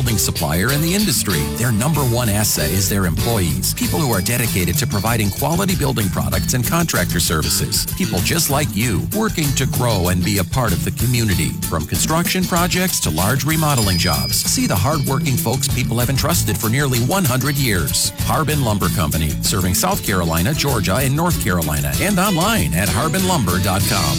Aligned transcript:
building 0.00 0.16
supplier 0.16 0.72
in 0.72 0.80
the 0.80 0.94
industry. 0.94 1.40
Their 1.56 1.72
number 1.72 2.00
one 2.00 2.30
asset 2.30 2.70
is 2.70 2.88
their 2.88 3.04
employees, 3.04 3.74
people 3.74 3.98
who 3.98 4.10
are 4.12 4.22
dedicated 4.22 4.78
to 4.78 4.86
providing 4.86 5.28
quality 5.28 5.76
building 5.76 6.08
products 6.08 6.54
and 6.54 6.66
contractor 6.66 7.20
services. 7.20 7.84
People 7.98 8.18
just 8.20 8.48
like 8.48 8.74
you, 8.74 9.06
working 9.14 9.52
to 9.56 9.66
grow 9.66 10.08
and 10.08 10.24
be 10.24 10.38
a 10.38 10.44
part 10.44 10.72
of 10.72 10.86
the 10.86 10.90
community. 10.92 11.50
From 11.68 11.84
construction 11.84 12.44
projects 12.44 12.98
to 13.00 13.10
large 13.10 13.44
remodeling 13.44 13.98
jobs, 13.98 14.36
see 14.36 14.66
the 14.66 14.74
hardworking 14.74 15.36
folks 15.36 15.68
people 15.68 15.98
have 15.98 16.08
entrusted 16.08 16.56
for 16.56 16.70
nearly 16.70 17.00
100 17.00 17.56
years. 17.56 18.08
Harbin 18.20 18.64
Lumber 18.64 18.88
Company, 18.96 19.28
serving 19.42 19.74
South 19.74 20.02
Carolina, 20.02 20.54
Georgia, 20.54 20.94
and 20.94 21.14
North 21.14 21.44
Carolina, 21.44 21.92
and 22.00 22.18
online 22.18 22.72
at 22.72 22.88
harbinlumber.com. 22.88 24.16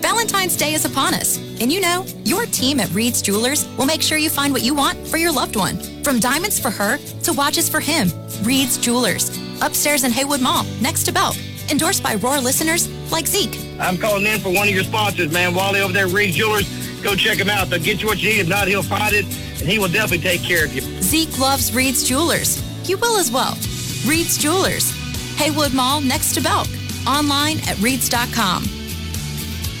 Valentine's 0.00 0.56
Day 0.56 0.72
is 0.72 0.86
upon 0.86 1.12
us, 1.12 1.36
and 1.60 1.72
you 1.72 1.80
know, 1.80 2.04
your 2.24 2.46
team 2.46 2.80
at 2.80 2.90
Reed's 2.90 3.20
Jewelers 3.22 3.66
will 3.76 3.86
make 3.86 4.02
sure 4.02 4.18
you 4.18 4.30
find 4.30 4.52
what 4.52 4.62
you 4.62 4.74
want 4.74 5.06
for 5.06 5.16
your 5.16 5.32
loved 5.32 5.56
one. 5.56 5.76
From 6.02 6.20
diamonds 6.20 6.58
for 6.58 6.70
her 6.70 6.98
to 6.98 7.32
watches 7.32 7.68
for 7.68 7.80
him, 7.80 8.08
Reed's 8.42 8.78
Jewelers, 8.78 9.30
upstairs 9.62 10.04
in 10.04 10.12
Haywood 10.12 10.40
Mall, 10.40 10.64
next 10.80 11.04
to 11.04 11.12
Belk. 11.12 11.36
Endorsed 11.70 12.02
by 12.02 12.14
Roar 12.16 12.38
listeners 12.40 12.88
like 13.12 13.26
Zeke. 13.26 13.58
I'm 13.78 13.98
calling 13.98 14.26
in 14.26 14.40
for 14.40 14.50
one 14.50 14.68
of 14.68 14.74
your 14.74 14.84
sponsors, 14.84 15.32
man. 15.32 15.54
Wally 15.54 15.80
over 15.80 15.92
there 15.92 16.06
at 16.06 16.12
Reed's 16.12 16.36
Jewelers. 16.36 16.66
Go 17.02 17.14
check 17.14 17.38
him 17.38 17.50
out. 17.50 17.68
They'll 17.68 17.82
get 17.82 18.00
you 18.00 18.08
what 18.08 18.22
you 18.22 18.30
need. 18.30 18.40
If 18.40 18.48
not, 18.48 18.68
he'll 18.68 18.82
find 18.82 19.14
it, 19.14 19.24
and 19.24 19.68
he 19.68 19.78
will 19.78 19.88
definitely 19.88 20.18
take 20.18 20.42
care 20.42 20.64
of 20.64 20.74
you. 20.74 20.80
Zeke 21.02 21.38
loves 21.38 21.74
Reed's 21.74 22.08
Jewelers. 22.08 22.62
You 22.88 22.96
will 22.98 23.18
as 23.18 23.30
well. 23.30 23.52
Reed's 24.06 24.38
Jewelers, 24.38 24.90
Haywood 25.36 25.74
Mall, 25.74 26.00
next 26.00 26.34
to 26.34 26.40
Belk. 26.40 26.68
Online 27.06 27.58
at 27.68 27.78
reeds.com. 27.80 28.77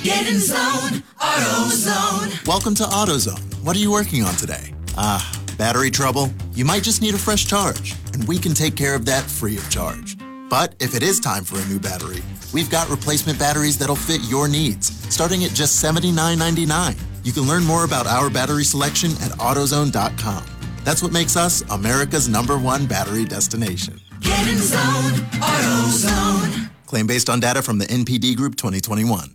Get 0.08 0.26
in 0.26 0.38
zone, 0.38 1.02
AutoZone. 1.20 2.46
Welcome 2.46 2.74
to 2.76 2.84
AutoZone. 2.84 3.62
What 3.62 3.76
are 3.76 3.78
you 3.78 3.92
working 3.92 4.24
on 4.24 4.34
today? 4.36 4.72
Ah, 4.96 5.20
battery 5.58 5.90
trouble? 5.90 6.32
You 6.54 6.64
might 6.64 6.82
just 6.82 7.02
need 7.02 7.14
a 7.14 7.18
fresh 7.18 7.46
charge, 7.46 7.94
and 8.14 8.26
we 8.26 8.38
can 8.38 8.54
take 8.54 8.74
care 8.74 8.94
of 8.94 9.04
that 9.04 9.24
free 9.24 9.58
of 9.58 9.68
charge. 9.68 10.16
But 10.48 10.74
if 10.80 10.94
it 10.94 11.02
is 11.02 11.20
time 11.20 11.44
for 11.44 11.60
a 11.60 11.66
new 11.66 11.78
battery, 11.78 12.22
we've 12.54 12.70
got 12.70 12.88
replacement 12.88 13.38
batteries 13.38 13.76
that'll 13.76 13.96
fit 13.96 14.22
your 14.22 14.48
needs, 14.48 14.90
starting 15.14 15.44
at 15.44 15.50
just 15.50 15.84
$79.99. 15.84 16.98
You 17.22 17.32
can 17.34 17.42
learn 17.42 17.64
more 17.64 17.84
about 17.84 18.06
our 18.06 18.30
battery 18.30 18.64
selection 18.64 19.10
at 19.20 19.32
AutoZone.com. 19.32 20.42
That's 20.84 21.02
what 21.02 21.12
makes 21.12 21.36
us 21.36 21.62
America's 21.70 22.30
number 22.30 22.56
one 22.56 22.86
battery 22.86 23.26
destination. 23.26 24.00
Get 24.20 24.48
in 24.48 24.56
zone, 24.56 25.12
AutoZone. 25.36 26.70
Claim 26.86 27.06
based 27.06 27.28
on 27.28 27.40
data 27.40 27.60
from 27.60 27.76
the 27.76 27.84
NPD 27.84 28.36
Group 28.36 28.56
2021. 28.56 29.34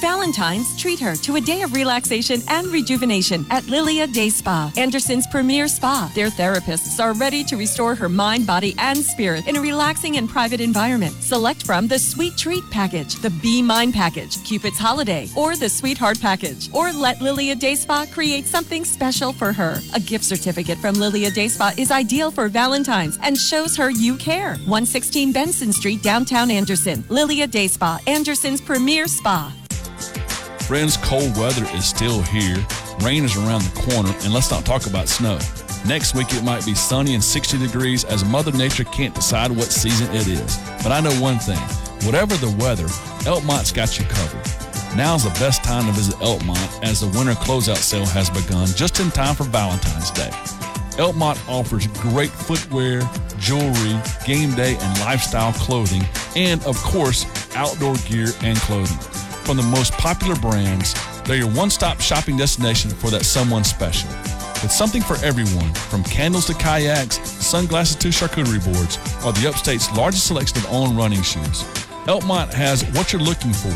Valentine's, 0.00 0.76
treat 0.76 1.00
her 1.00 1.16
to 1.16 1.36
a 1.36 1.40
day 1.40 1.62
of 1.62 1.72
relaxation 1.72 2.40
and 2.48 2.66
rejuvenation 2.68 3.46
at 3.50 3.66
Lilia 3.66 4.06
Day 4.06 4.28
Spa, 4.28 4.72
Anderson's 4.76 5.26
premier 5.26 5.68
spa. 5.68 6.10
Their 6.14 6.28
therapists 6.28 7.00
are 7.00 7.14
ready 7.14 7.42
to 7.44 7.56
restore 7.56 7.94
her 7.94 8.08
mind, 8.08 8.46
body, 8.46 8.74
and 8.78 8.98
spirit 8.98 9.46
in 9.46 9.56
a 9.56 9.60
relaxing 9.60 10.16
and 10.16 10.28
private 10.28 10.60
environment. 10.60 11.14
Select 11.14 11.64
from 11.64 11.88
the 11.88 11.98
Sweet 11.98 12.36
Treat 12.36 12.64
Package, 12.70 13.16
the 13.16 13.30
Be 13.30 13.62
Mine 13.62 13.92
Package, 13.92 14.42
Cupid's 14.44 14.78
Holiday, 14.78 15.28
or 15.36 15.56
the 15.56 15.68
Sweetheart 15.68 16.20
Package. 16.20 16.68
Or 16.72 16.92
let 16.92 17.20
Lilia 17.20 17.54
Day 17.54 17.74
Spa 17.74 18.06
create 18.12 18.46
something 18.46 18.84
special 18.84 19.32
for 19.32 19.52
her. 19.52 19.80
A 19.94 20.00
gift 20.00 20.24
certificate 20.24 20.78
from 20.78 20.94
Lilia 20.94 21.30
Day 21.30 21.48
Spa 21.48 21.72
is 21.76 21.90
ideal 21.90 22.30
for 22.30 22.48
Valentine's 22.48 23.18
and 23.22 23.36
shows 23.36 23.76
her 23.76 23.90
you 23.90 24.16
care. 24.16 24.56
116 24.66 25.32
Benson 25.32 25.72
Street, 25.72 26.02
downtown 26.02 26.50
Anderson. 26.50 27.04
Lilia 27.08 27.46
Day 27.46 27.68
Spa, 27.68 27.98
Anderson's 28.06 28.60
premier 28.60 29.06
spa. 29.06 29.52
Friends, 30.66 30.96
cold 30.96 31.36
weather 31.38 31.64
is 31.76 31.84
still 31.84 32.22
here. 32.22 32.56
Rain 33.00 33.22
is 33.22 33.36
around 33.36 33.62
the 33.62 33.80
corner, 33.88 34.12
and 34.24 34.34
let's 34.34 34.50
not 34.50 34.64
talk 34.64 34.88
about 34.88 35.06
snow. 35.06 35.38
Next 35.86 36.16
week, 36.16 36.26
it 36.34 36.42
might 36.42 36.66
be 36.66 36.74
sunny 36.74 37.14
and 37.14 37.22
60 37.22 37.56
degrees 37.58 38.02
as 38.02 38.24
Mother 38.24 38.50
Nature 38.50 38.82
can't 38.82 39.14
decide 39.14 39.52
what 39.52 39.66
season 39.70 40.12
it 40.12 40.26
is. 40.26 40.58
But 40.82 40.90
I 40.90 40.98
know 40.98 41.12
one 41.22 41.38
thing 41.38 41.60
whatever 42.04 42.34
the 42.34 42.50
weather, 42.58 42.86
Elkmont's 43.26 43.70
got 43.70 43.96
you 43.96 44.04
covered. 44.06 44.96
Now's 44.96 45.22
the 45.22 45.30
best 45.38 45.62
time 45.62 45.86
to 45.86 45.92
visit 45.92 46.16
Elkmont 46.16 46.82
as 46.82 47.00
the 47.00 47.16
winter 47.16 47.34
closeout 47.34 47.76
sale 47.76 48.06
has 48.06 48.28
begun 48.28 48.66
just 48.66 48.98
in 48.98 49.12
time 49.12 49.36
for 49.36 49.44
Valentine's 49.44 50.10
Day. 50.10 50.30
Elkmont 50.98 51.38
offers 51.48 51.86
great 51.98 52.30
footwear, 52.30 53.08
jewelry, 53.38 54.00
game 54.26 54.52
day 54.56 54.76
and 54.80 55.00
lifestyle 55.00 55.52
clothing, 55.52 56.02
and 56.34 56.60
of 56.64 56.76
course, 56.78 57.24
outdoor 57.54 57.94
gear 58.08 58.30
and 58.42 58.58
clothing. 58.58 59.25
From 59.46 59.56
the 59.58 59.62
most 59.62 59.92
popular 59.92 60.34
brands, 60.34 60.92
they're 61.22 61.36
your 61.36 61.50
one 61.50 61.70
stop 61.70 62.00
shopping 62.00 62.36
destination 62.36 62.90
for 62.90 63.10
that 63.10 63.24
someone 63.24 63.62
special. 63.62 64.10
With 64.60 64.72
something 64.72 65.00
for 65.00 65.14
everyone, 65.24 65.72
from 65.72 66.02
candles 66.02 66.46
to 66.46 66.54
kayaks, 66.54 67.20
sunglasses 67.20 67.94
to 67.94 68.08
charcuterie 68.08 68.64
boards, 68.64 68.96
or 69.24 69.32
the 69.34 69.48
upstate's 69.48 69.88
largest 69.96 70.26
selection 70.26 70.58
of 70.58 70.66
on 70.72 70.96
running 70.96 71.22
shoes. 71.22 71.62
Elkmont 72.06 72.52
has 72.54 72.82
what 72.86 73.12
you're 73.12 73.22
looking 73.22 73.52
for. 73.52 73.70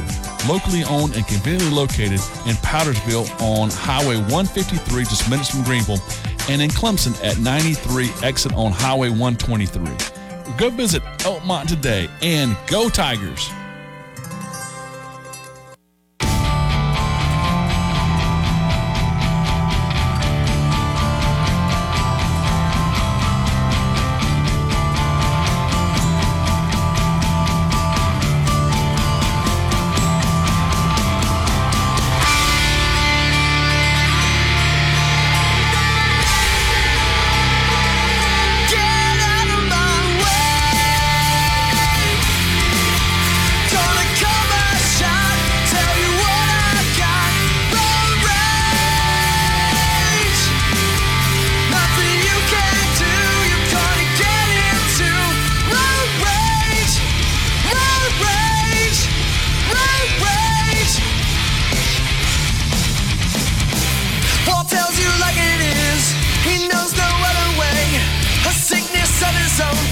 Locally 0.49 0.83
owned 0.83 1.15
and 1.15 1.25
conveniently 1.29 1.71
located 1.71 2.19
in 2.49 2.57
Powdersville 2.67 3.31
on 3.41 3.71
Highway 3.71 4.17
153, 4.17 5.05
just 5.05 5.31
minutes 5.31 5.51
from 5.51 5.63
Greenville, 5.63 6.03
and 6.49 6.61
in 6.61 6.71
Clemson 6.71 7.15
at 7.25 7.39
93 7.39 8.11
exit 8.25 8.53
on 8.55 8.73
Highway 8.73 9.11
123. 9.11 10.57
Go 10.57 10.69
visit 10.71 11.05
Elkmont 11.19 11.69
today 11.69 12.09
and 12.23 12.57
go 12.67 12.89
Tigers! 12.89 13.49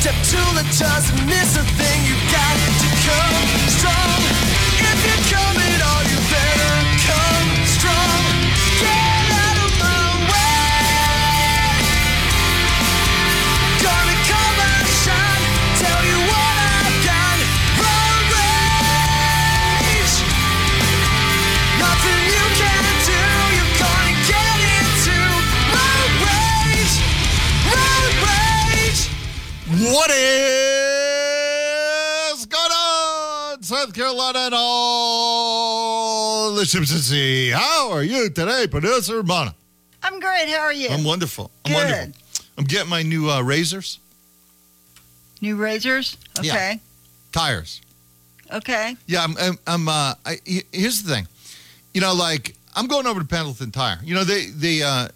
Deptula 0.09 0.63
doesn't 0.79 1.27
miss 1.27 1.55
a 1.59 1.63
thing. 1.77 2.01
You 2.07 2.15
got 2.33 2.57
to 2.81 2.89
come 3.05 3.69
strong. 3.69 4.18
What 29.99 30.11
is 30.13 30.17
going 32.47 32.71
on, 32.71 33.63
South 33.65 33.93
Carolina 33.93 34.39
and 34.39 34.55
all 34.57 36.55
the 36.55 36.65
ships 36.65 36.95
at 36.95 37.01
sea? 37.01 37.51
How 37.51 37.91
are 37.91 38.05
you 38.05 38.31
today, 38.31 38.69
producer 38.71 39.25
Mona? 39.25 39.57
I'm 40.05 40.21
great. 40.21 40.49
How 40.51 40.61
are 40.61 40.73
you? 40.73 40.89
I'm 40.91 41.03
wonderful. 41.03 41.51
I'm 41.65 41.73
Good. 41.73 41.79
wonderful. 41.79 42.13
I'm 42.57 42.63
getting 42.65 42.89
my 42.89 43.03
new 43.03 43.29
uh, 43.29 43.43
razors, 43.43 43.99
New 45.41 45.57
razors? 45.57 46.17
Yeah. 46.43 46.53
Okay. 46.53 46.81
tires. 47.33 47.81
Okay. 48.53 48.95
Yeah, 49.09 49.25
I'm. 49.25 49.37
I'm. 49.37 49.59
I'm 49.67 49.89
uh, 49.89 50.15
I, 50.25 50.37
here's 50.73 51.03
the 51.03 51.13
thing, 51.13 51.27
you 51.93 52.01
know, 52.01 52.15
like 52.15 52.55
I'm 52.79 52.87
going 52.87 53.09
over 53.09 53.19
to 53.19 53.27
Pendleton 53.27 53.73
Tire. 53.73 53.99
You 54.05 54.15
know, 54.15 54.23
they 54.23 54.47
they 54.47 54.83
uh, 54.83 55.09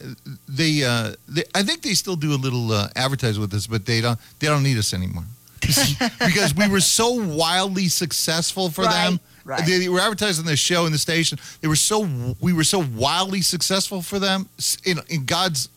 they, 0.49 0.83
uh, 0.83 1.15
they 1.29 1.45
I 1.55 1.63
think 1.63 1.83
they 1.83 1.95
still 1.95 2.17
do 2.17 2.35
a 2.35 2.41
little 2.41 2.73
uh, 2.73 2.89
advertise 2.97 3.39
with 3.39 3.55
us, 3.55 3.69
but 3.69 3.87
they 3.87 4.01
don't 4.01 4.19
they 4.41 4.49
don't 4.49 4.65
need 4.65 4.79
us 4.79 4.93
anymore 4.93 5.23
because 5.61 6.57
we 6.57 6.67
were 6.67 6.81
so 6.81 7.13
wildly 7.13 7.87
successful 7.87 8.69
for 8.69 8.83
them. 8.83 9.21
Right, 9.45 9.61
right. 9.61 9.67
They, 9.69 9.79
they 9.79 9.89
were 9.89 10.01
advertising 10.01 10.45
the 10.45 10.57
show 10.57 10.87
in 10.87 10.93
the 10.93 10.99
station. 10.99 11.39
They 11.61 11.69
were 11.69 11.77
so 11.77 12.09
we 12.41 12.53
were 12.53 12.65
so 12.65 12.85
wildly 12.97 13.43
successful 13.43 14.03
for 14.03 14.19
them 14.19 14.49
in, 14.85 14.99
in 15.09 15.25
God's 15.25 15.69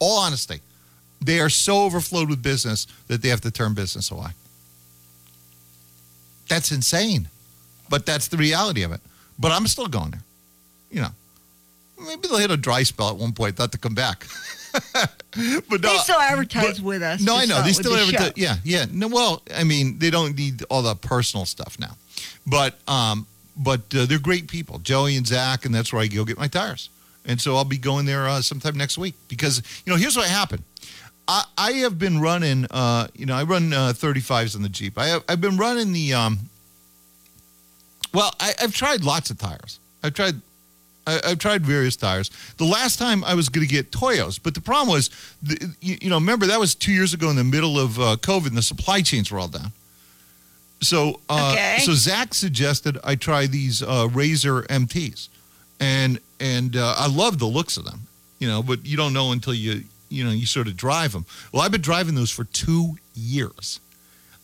All 0.00 0.18
honesty, 0.18 0.58
they 1.24 1.38
are 1.38 1.50
so 1.50 1.84
overflowed 1.84 2.28
with 2.28 2.42
business 2.42 2.88
that 3.06 3.22
they 3.22 3.28
have 3.28 3.42
to 3.42 3.52
turn 3.52 3.74
business 3.74 4.10
away. 4.10 4.30
That's 6.48 6.72
insane, 6.72 7.28
but 7.88 8.06
that's 8.06 8.26
the 8.26 8.36
reality 8.36 8.82
of 8.82 8.90
it. 8.90 9.00
But 9.38 9.52
I'm 9.52 9.68
still 9.68 9.86
going 9.86 10.10
there. 10.10 10.22
You 10.90 11.02
know, 11.02 11.08
maybe 12.06 12.28
they'll 12.28 12.38
hit 12.38 12.50
a 12.50 12.56
dry 12.56 12.82
spell 12.82 13.10
at 13.10 13.16
one 13.16 13.32
point, 13.32 13.58
not 13.58 13.72
to 13.72 13.78
come 13.78 13.94
back. 13.94 14.26
but 14.72 15.10
no, 15.70 15.76
They 15.78 15.96
still 15.98 16.18
advertise 16.18 16.78
but- 16.78 16.84
with 16.86 17.02
us. 17.02 17.20
No, 17.22 17.36
I 17.36 17.44
know 17.44 17.62
they 17.62 17.72
still 17.72 17.92
the 17.92 18.00
advertise. 18.02 18.32
Yeah, 18.36 18.56
yeah. 18.64 18.86
No, 18.90 19.08
well, 19.08 19.42
I 19.54 19.64
mean, 19.64 19.98
they 19.98 20.10
don't 20.10 20.36
need 20.36 20.62
all 20.70 20.82
the 20.82 20.94
personal 20.94 21.46
stuff 21.46 21.78
now, 21.78 21.96
but 22.46 22.78
um, 22.88 23.26
but 23.56 23.80
uh, 23.94 24.06
they're 24.06 24.18
great 24.18 24.48
people, 24.48 24.78
Joey 24.78 25.16
and 25.16 25.26
Zach, 25.26 25.64
and 25.64 25.74
that's 25.74 25.92
where 25.92 26.02
I 26.02 26.06
go 26.06 26.24
get 26.24 26.38
my 26.38 26.48
tires. 26.48 26.90
And 27.24 27.40
so 27.40 27.56
I'll 27.56 27.64
be 27.64 27.76
going 27.78 28.06
there 28.06 28.26
uh, 28.26 28.40
sometime 28.40 28.76
next 28.76 28.96
week 28.96 29.14
because 29.28 29.62
you 29.84 29.92
know 29.92 29.98
here's 29.98 30.16
what 30.16 30.28
happened. 30.28 30.62
I, 31.30 31.44
I 31.58 31.72
have 31.72 31.98
been 31.98 32.20
running, 32.20 32.66
uh, 32.70 33.08
you 33.14 33.26
know, 33.26 33.34
I 33.34 33.42
run 33.42 33.70
uh, 33.74 33.92
35s 33.94 34.56
on 34.56 34.62
the 34.62 34.70
Jeep. 34.70 34.96
I 34.96 35.08
have, 35.08 35.24
I've 35.28 35.42
been 35.42 35.58
running 35.58 35.92
the, 35.92 36.14
um, 36.14 36.38
well, 38.14 38.34
I, 38.40 38.54
I've 38.62 38.72
tried 38.74 39.04
lots 39.04 39.28
of 39.30 39.36
tires. 39.36 39.78
I've 40.02 40.14
tried, 40.14 40.36
I, 41.08 41.20
I've 41.30 41.38
tried 41.38 41.64
various 41.64 41.96
tires. 41.96 42.30
The 42.58 42.64
last 42.64 42.98
time 42.98 43.24
I 43.24 43.34
was 43.34 43.48
going 43.48 43.66
to 43.66 43.72
get 43.72 43.90
Toyos, 43.90 44.38
but 44.42 44.54
the 44.54 44.60
problem 44.60 44.88
was, 44.94 45.10
the, 45.42 45.56
you, 45.80 45.96
you 46.02 46.10
know, 46.10 46.16
remember 46.16 46.46
that 46.46 46.60
was 46.60 46.74
two 46.74 46.92
years 46.92 47.14
ago 47.14 47.30
in 47.30 47.36
the 47.36 47.44
middle 47.44 47.78
of 47.78 47.98
uh, 47.98 48.16
COVID, 48.20 48.48
and 48.48 48.56
the 48.56 48.62
supply 48.62 49.00
chains 49.02 49.30
were 49.30 49.38
all 49.38 49.48
down. 49.48 49.72
So, 50.80 51.20
uh, 51.28 51.52
Okay. 51.54 51.78
so 51.80 51.94
Zach 51.94 52.34
suggested 52.34 52.98
I 53.02 53.14
try 53.16 53.46
these 53.46 53.82
uh, 53.82 54.08
Razor 54.12 54.62
MTs, 54.62 55.28
and 55.80 56.20
and 56.40 56.76
uh, 56.76 56.94
I 56.96 57.08
love 57.08 57.38
the 57.40 57.46
looks 57.46 57.76
of 57.76 57.84
them, 57.84 58.00
you 58.38 58.46
know. 58.46 58.62
But 58.62 58.86
you 58.86 58.96
don't 58.96 59.12
know 59.12 59.32
until 59.32 59.54
you 59.54 59.82
you 60.08 60.22
know 60.24 60.30
you 60.30 60.46
sort 60.46 60.68
of 60.68 60.76
drive 60.76 61.12
them. 61.12 61.24
Well, 61.52 61.62
I've 61.62 61.72
been 61.72 61.80
driving 61.80 62.14
those 62.14 62.30
for 62.30 62.44
two 62.44 62.96
years. 63.16 63.80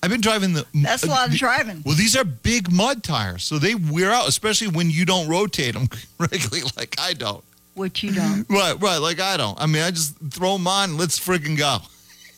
I've 0.04 0.10
been 0.10 0.20
driving 0.20 0.52
the. 0.52 0.66
That's 0.74 1.02
a 1.02 1.06
lot 1.06 1.30
of 1.30 1.34
driving. 1.34 1.82
Well, 1.82 1.94
these 1.94 2.14
are 2.14 2.24
big 2.24 2.70
mud 2.70 3.02
tires, 3.02 3.42
so 3.42 3.58
they 3.58 3.74
wear 3.74 4.10
out, 4.10 4.28
especially 4.28 4.68
when 4.68 4.90
you 4.90 5.06
don't 5.06 5.26
rotate 5.28 5.72
them 5.72 5.88
regularly, 6.18 6.70
like 6.76 6.94
I 6.98 7.14
don't. 7.14 7.42
Which 7.72 8.02
you 8.02 8.12
don't. 8.12 8.44
Right, 8.50 8.78
right, 8.82 8.98
like 8.98 9.18
I 9.18 9.38
don't. 9.38 9.58
I 9.58 9.64
mean, 9.64 9.80
I 9.80 9.90
just 9.90 10.14
throw 10.30 10.58
them 10.58 10.66
on 10.66 10.90
and 10.90 10.98
let's 10.98 11.18
friggin' 11.18 11.56
go. 11.56 11.78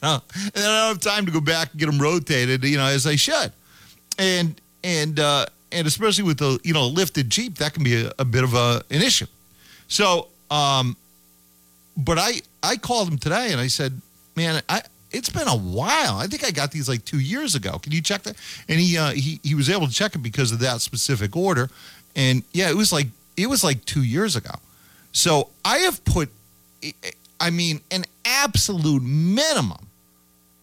You 0.03 0.09
know? 0.09 0.23
And 0.35 0.53
then 0.53 0.65
I 0.71 0.87
don't 0.87 0.89
have 0.89 1.01
time 1.01 1.25
to 1.25 1.33
go 1.33 1.41
back 1.41 1.71
and 1.73 1.81
get 1.81 1.87
them 1.87 1.99
rotated, 1.99 2.63
you 2.63 2.77
know, 2.77 2.85
as 2.85 3.07
I 3.07 3.17
should. 3.17 3.51
And 4.19 4.61
and 4.85 5.19
uh, 5.19 5.47
and 5.73 5.87
especially 5.89 6.23
with 6.23 6.39
the 6.39 6.61
you 6.63 6.73
know 6.73 6.87
lifted 6.87 7.31
Jeep, 7.31 7.57
that 7.59 7.73
can 7.75 7.83
be 7.83 8.05
a, 8.05 8.13
a 8.19 8.25
bit 8.25 8.45
of 8.45 8.55
a 8.55 8.85
an 8.91 9.03
issue. 9.03 9.27
So, 9.89 10.29
um, 10.51 10.97
but 11.97 12.19
I 12.19 12.43
I 12.63 12.77
called 12.77 13.09
him 13.09 13.19
today 13.19 13.51
and 13.51 13.61
I 13.61 13.69
said, 13.69 14.01
man, 14.37 14.63
I 14.69 14.83
it's 15.17 15.31
been 15.31 15.49
a 15.49 15.57
while. 15.57 16.19
I 16.19 16.27
think 16.27 16.45
I 16.45 16.51
got 16.51 16.71
these 16.71 16.89
like 16.89 17.05
two 17.05 17.21
years 17.21 17.55
ago. 17.55 17.79
Can 17.79 17.93
you 17.93 18.03
check 18.03 18.23
that? 18.25 18.37
And 18.69 18.79
he 18.79 18.99
uh, 18.99 19.11
he 19.13 19.41
he 19.43 19.55
was 19.55 19.71
able 19.71 19.87
to 19.87 19.93
check 19.93 20.15
it 20.15 20.19
because 20.19 20.53
of 20.53 20.59
that 20.61 20.81
specific 20.81 21.35
order. 21.37 21.71
And 22.15 22.43
yeah, 22.53 22.69
it 22.69 22.77
was 22.77 22.93
like 22.93 23.09
it 23.37 23.49
was 23.49 23.65
like 23.65 23.85
two 23.85 24.03
years 24.03 24.37
ago. 24.37 24.55
So 25.13 25.49
I 25.65 25.79
have 25.79 26.05
put, 26.05 26.29
I 27.41 27.51
mean, 27.51 27.81
an 27.91 28.05
absolute 28.25 29.03
minimum 29.03 29.87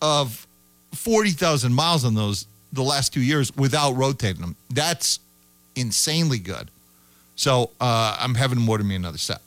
of 0.01 0.45
forty 0.91 1.31
thousand 1.31 1.73
miles 1.73 2.05
on 2.05 2.13
those 2.13 2.45
the 2.71 2.83
last 2.83 3.13
two 3.13 3.21
years 3.21 3.55
without 3.55 3.93
rotating 3.93 4.41
them. 4.41 4.55
That's 4.69 5.19
insanely 5.75 6.39
good. 6.39 6.69
So 7.35 7.71
uh, 7.81 8.17
I'm 8.19 8.35
having 8.35 8.59
more 8.59 8.77
order 8.77 8.83
me 8.83 8.95
another 8.95 9.17
set 9.17 9.41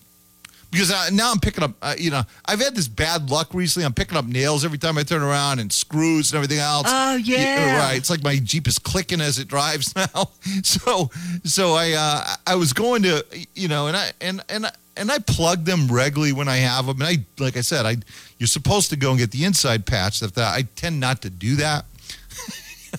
because 0.76 0.90
uh, 0.90 1.08
now 1.10 1.32
I'm 1.32 1.40
picking 1.40 1.64
up. 1.64 1.72
Uh, 1.80 1.94
you 1.96 2.10
know, 2.10 2.22
I've 2.44 2.60
had 2.60 2.76
this 2.76 2.86
bad 2.86 3.30
luck 3.30 3.54
recently. 3.54 3.86
I'm 3.86 3.94
picking 3.94 4.18
up 4.18 4.26
nails 4.26 4.62
every 4.62 4.76
time 4.76 4.98
I 4.98 5.04
turn 5.04 5.22
around 5.22 5.58
and 5.58 5.72
screws 5.72 6.30
and 6.30 6.36
everything 6.36 6.58
else. 6.58 6.86
Oh, 6.86 7.16
yeah. 7.16 7.78
right. 7.78 7.96
It's 7.96 8.10
like 8.10 8.22
my 8.22 8.36
Jeep 8.36 8.68
is 8.68 8.78
clicking 8.78 9.22
as 9.22 9.38
it 9.38 9.48
drives 9.48 9.96
now. 9.96 10.28
so, 10.62 11.10
so 11.44 11.72
I 11.72 11.92
uh, 11.92 12.34
I 12.46 12.56
was 12.56 12.74
going 12.74 13.04
to 13.04 13.24
you 13.54 13.68
know, 13.68 13.86
and 13.86 13.96
I 13.96 14.12
and 14.20 14.42
and. 14.48 14.66
I, 14.66 14.70
and 14.98 15.12
I 15.12 15.18
plug 15.18 15.66
them 15.66 15.88
regularly 15.88 16.32
when 16.32 16.48
I 16.48 16.56
have 16.56 16.86
them. 16.86 17.02
And 17.02 17.04
I, 17.06 17.26
like 17.38 17.58
I 17.58 17.60
said, 17.60 17.84
I 17.84 17.96
you're 18.38 18.46
supposed 18.46 18.88
to 18.88 18.96
go 18.96 19.10
and 19.10 19.18
get 19.18 19.30
the 19.30 19.44
inside 19.44 19.84
patch. 19.84 20.20
That 20.20 20.38
I 20.38 20.62
tend 20.74 21.00
not 21.00 21.20
to 21.20 21.28
do 21.28 21.56
that. 21.56 21.84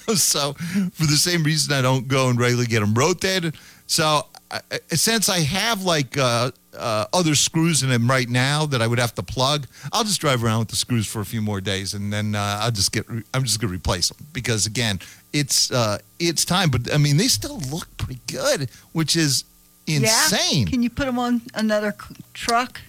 so 0.14 0.54
for 0.54 1.08
the 1.08 1.18
same 1.18 1.42
reason 1.42 1.74
I 1.74 1.82
don't 1.82 2.08
go 2.08 2.30
and 2.30 2.40
regularly 2.40 2.68
get 2.68 2.82
them 2.82 2.94
rotated. 2.94 3.56
So 3.88 4.28
I, 4.52 4.62
since 4.90 5.30
I 5.30 5.40
have 5.40 5.84
like 5.84 6.18
uh, 6.18 6.52
uh, 6.78 7.06
other 7.14 7.36
screws 7.36 7.84
in 7.84 7.90
them 7.90 8.10
right 8.10 8.30
now 8.30 8.66
that 8.68 8.82
I 8.82 8.88
would 8.88 9.00
have 9.00 9.14
to 9.16 9.24
plug, 9.24 9.68
I'll 9.92 10.04
just 10.04 10.22
drive 10.22 10.44
around 10.44 10.60
with 10.60 10.68
the 10.70 10.76
screws 10.76 11.08
for 11.08 11.20
a 11.20 11.26
few 11.26 11.42
more 11.42 11.60
days, 11.60 11.94
and 11.94 12.12
then 12.14 12.36
uh, 12.36 12.60
I'll 12.62 12.72
just 12.72 12.92
get. 12.92 13.06
I'm 13.34 13.44
just 13.44 13.60
gonna 13.60 13.74
replace 13.74 14.10
them 14.10 14.26
because 14.34 14.66
again, 14.66 15.00
it's 15.34 15.72
uh, 15.72 15.98
it's 16.20 16.46
time. 16.46 16.70
But 16.70 16.94
I 16.94 16.98
mean, 16.98 17.18
they 17.18 17.28
still 17.28 17.60
look 17.72 17.88
pretty 17.98 18.22
good, 18.28 18.70
which 18.94 19.16
is 19.16 19.44
insane. 19.86 20.66
Yeah? 20.66 20.72
Can 20.72 20.84
you 20.84 20.90
put 20.90 21.06
them 21.06 21.20
on 21.20 21.42
another 21.54 21.94
c- 22.00 22.16
truck? 22.34 22.82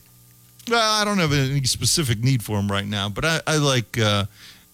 Well, 0.69 1.01
I 1.01 1.05
don't 1.05 1.19
have 1.19 1.33
any 1.33 1.65
specific 1.65 2.19
need 2.23 2.43
for 2.43 2.57
them 2.57 2.71
right 2.71 2.87
now, 2.87 3.09
but 3.09 3.25
I, 3.25 3.41
I 3.47 3.57
like 3.57 3.99
uh, 3.99 4.27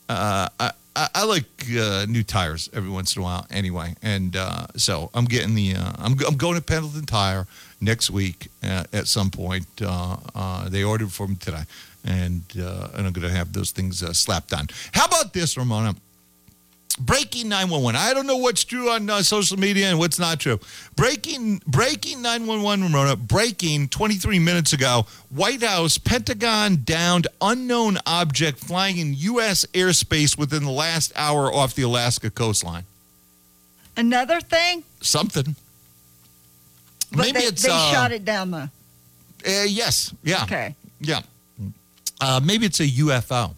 uh, 0.08 0.48
I, 0.58 0.72
I 0.96 1.08
I 1.14 1.24
like 1.24 1.44
uh, 1.70 2.06
new 2.08 2.22
tires 2.22 2.68
every 2.72 2.90
once 2.90 3.16
in 3.16 3.22
a 3.22 3.24
while, 3.24 3.46
anyway. 3.50 3.94
And 4.02 4.36
uh, 4.36 4.66
so 4.76 5.10
I'm 5.14 5.24
getting 5.24 5.54
the 5.54 5.76
uh, 5.76 5.92
I'm 5.98 6.16
I'm 6.26 6.36
going 6.36 6.56
to 6.56 6.62
Pendleton 6.62 7.06
Tire 7.06 7.46
next 7.80 8.10
week 8.10 8.48
uh, 8.62 8.84
at 8.92 9.06
some 9.06 9.30
point. 9.30 9.66
Uh, 9.80 10.16
uh, 10.34 10.68
they 10.68 10.82
ordered 10.84 11.12
for 11.12 11.26
me 11.26 11.36
today, 11.36 11.64
and 12.04 12.42
uh, 12.58 12.88
and 12.94 13.06
I'm 13.06 13.12
going 13.12 13.28
to 13.28 13.36
have 13.36 13.52
those 13.52 13.70
things 13.70 13.98
slapped 14.16 14.52
on. 14.52 14.68
How 14.92 15.06
about 15.06 15.32
this, 15.32 15.56
Ramona? 15.56 15.94
Breaking 17.00 17.48
911. 17.48 17.96
I 17.96 18.14
don't 18.14 18.26
know 18.26 18.36
what's 18.36 18.62
true 18.62 18.88
on 18.88 19.10
uh, 19.10 19.20
social 19.22 19.58
media 19.58 19.88
and 19.90 19.98
what's 19.98 20.18
not 20.20 20.38
true. 20.38 20.60
Breaking 20.94 21.60
breaking 21.66 22.22
911 22.22 22.84
Ramona. 22.84 23.16
Breaking 23.16 23.88
23 23.88 24.38
minutes 24.38 24.72
ago. 24.72 25.04
White 25.30 25.62
House 25.64 25.98
Pentagon 25.98 26.82
downed 26.84 27.26
unknown 27.40 27.98
object 28.06 28.60
flying 28.60 28.98
in 28.98 29.14
U.S. 29.14 29.66
airspace 29.74 30.38
within 30.38 30.62
the 30.64 30.70
last 30.70 31.12
hour 31.16 31.52
off 31.52 31.74
the 31.74 31.82
Alaska 31.82 32.30
coastline. 32.30 32.84
Another 33.96 34.40
thing? 34.40 34.84
Something. 35.00 35.56
But 37.10 37.18
Maybe 37.26 37.40
they, 37.40 37.46
it's 37.46 37.62
they 37.62 37.70
uh, 37.70 37.92
shot 37.92 38.12
it 38.12 38.24
down 38.24 38.52
though. 38.52 38.58
uh, 38.58 39.64
yes. 39.66 40.14
Yeah. 40.22 40.44
Okay. 40.44 40.76
Yeah. 41.00 41.22
Uh, 42.20 42.40
maybe 42.42 42.66
it's 42.66 42.78
a 42.78 42.86
UFO. 42.86 43.52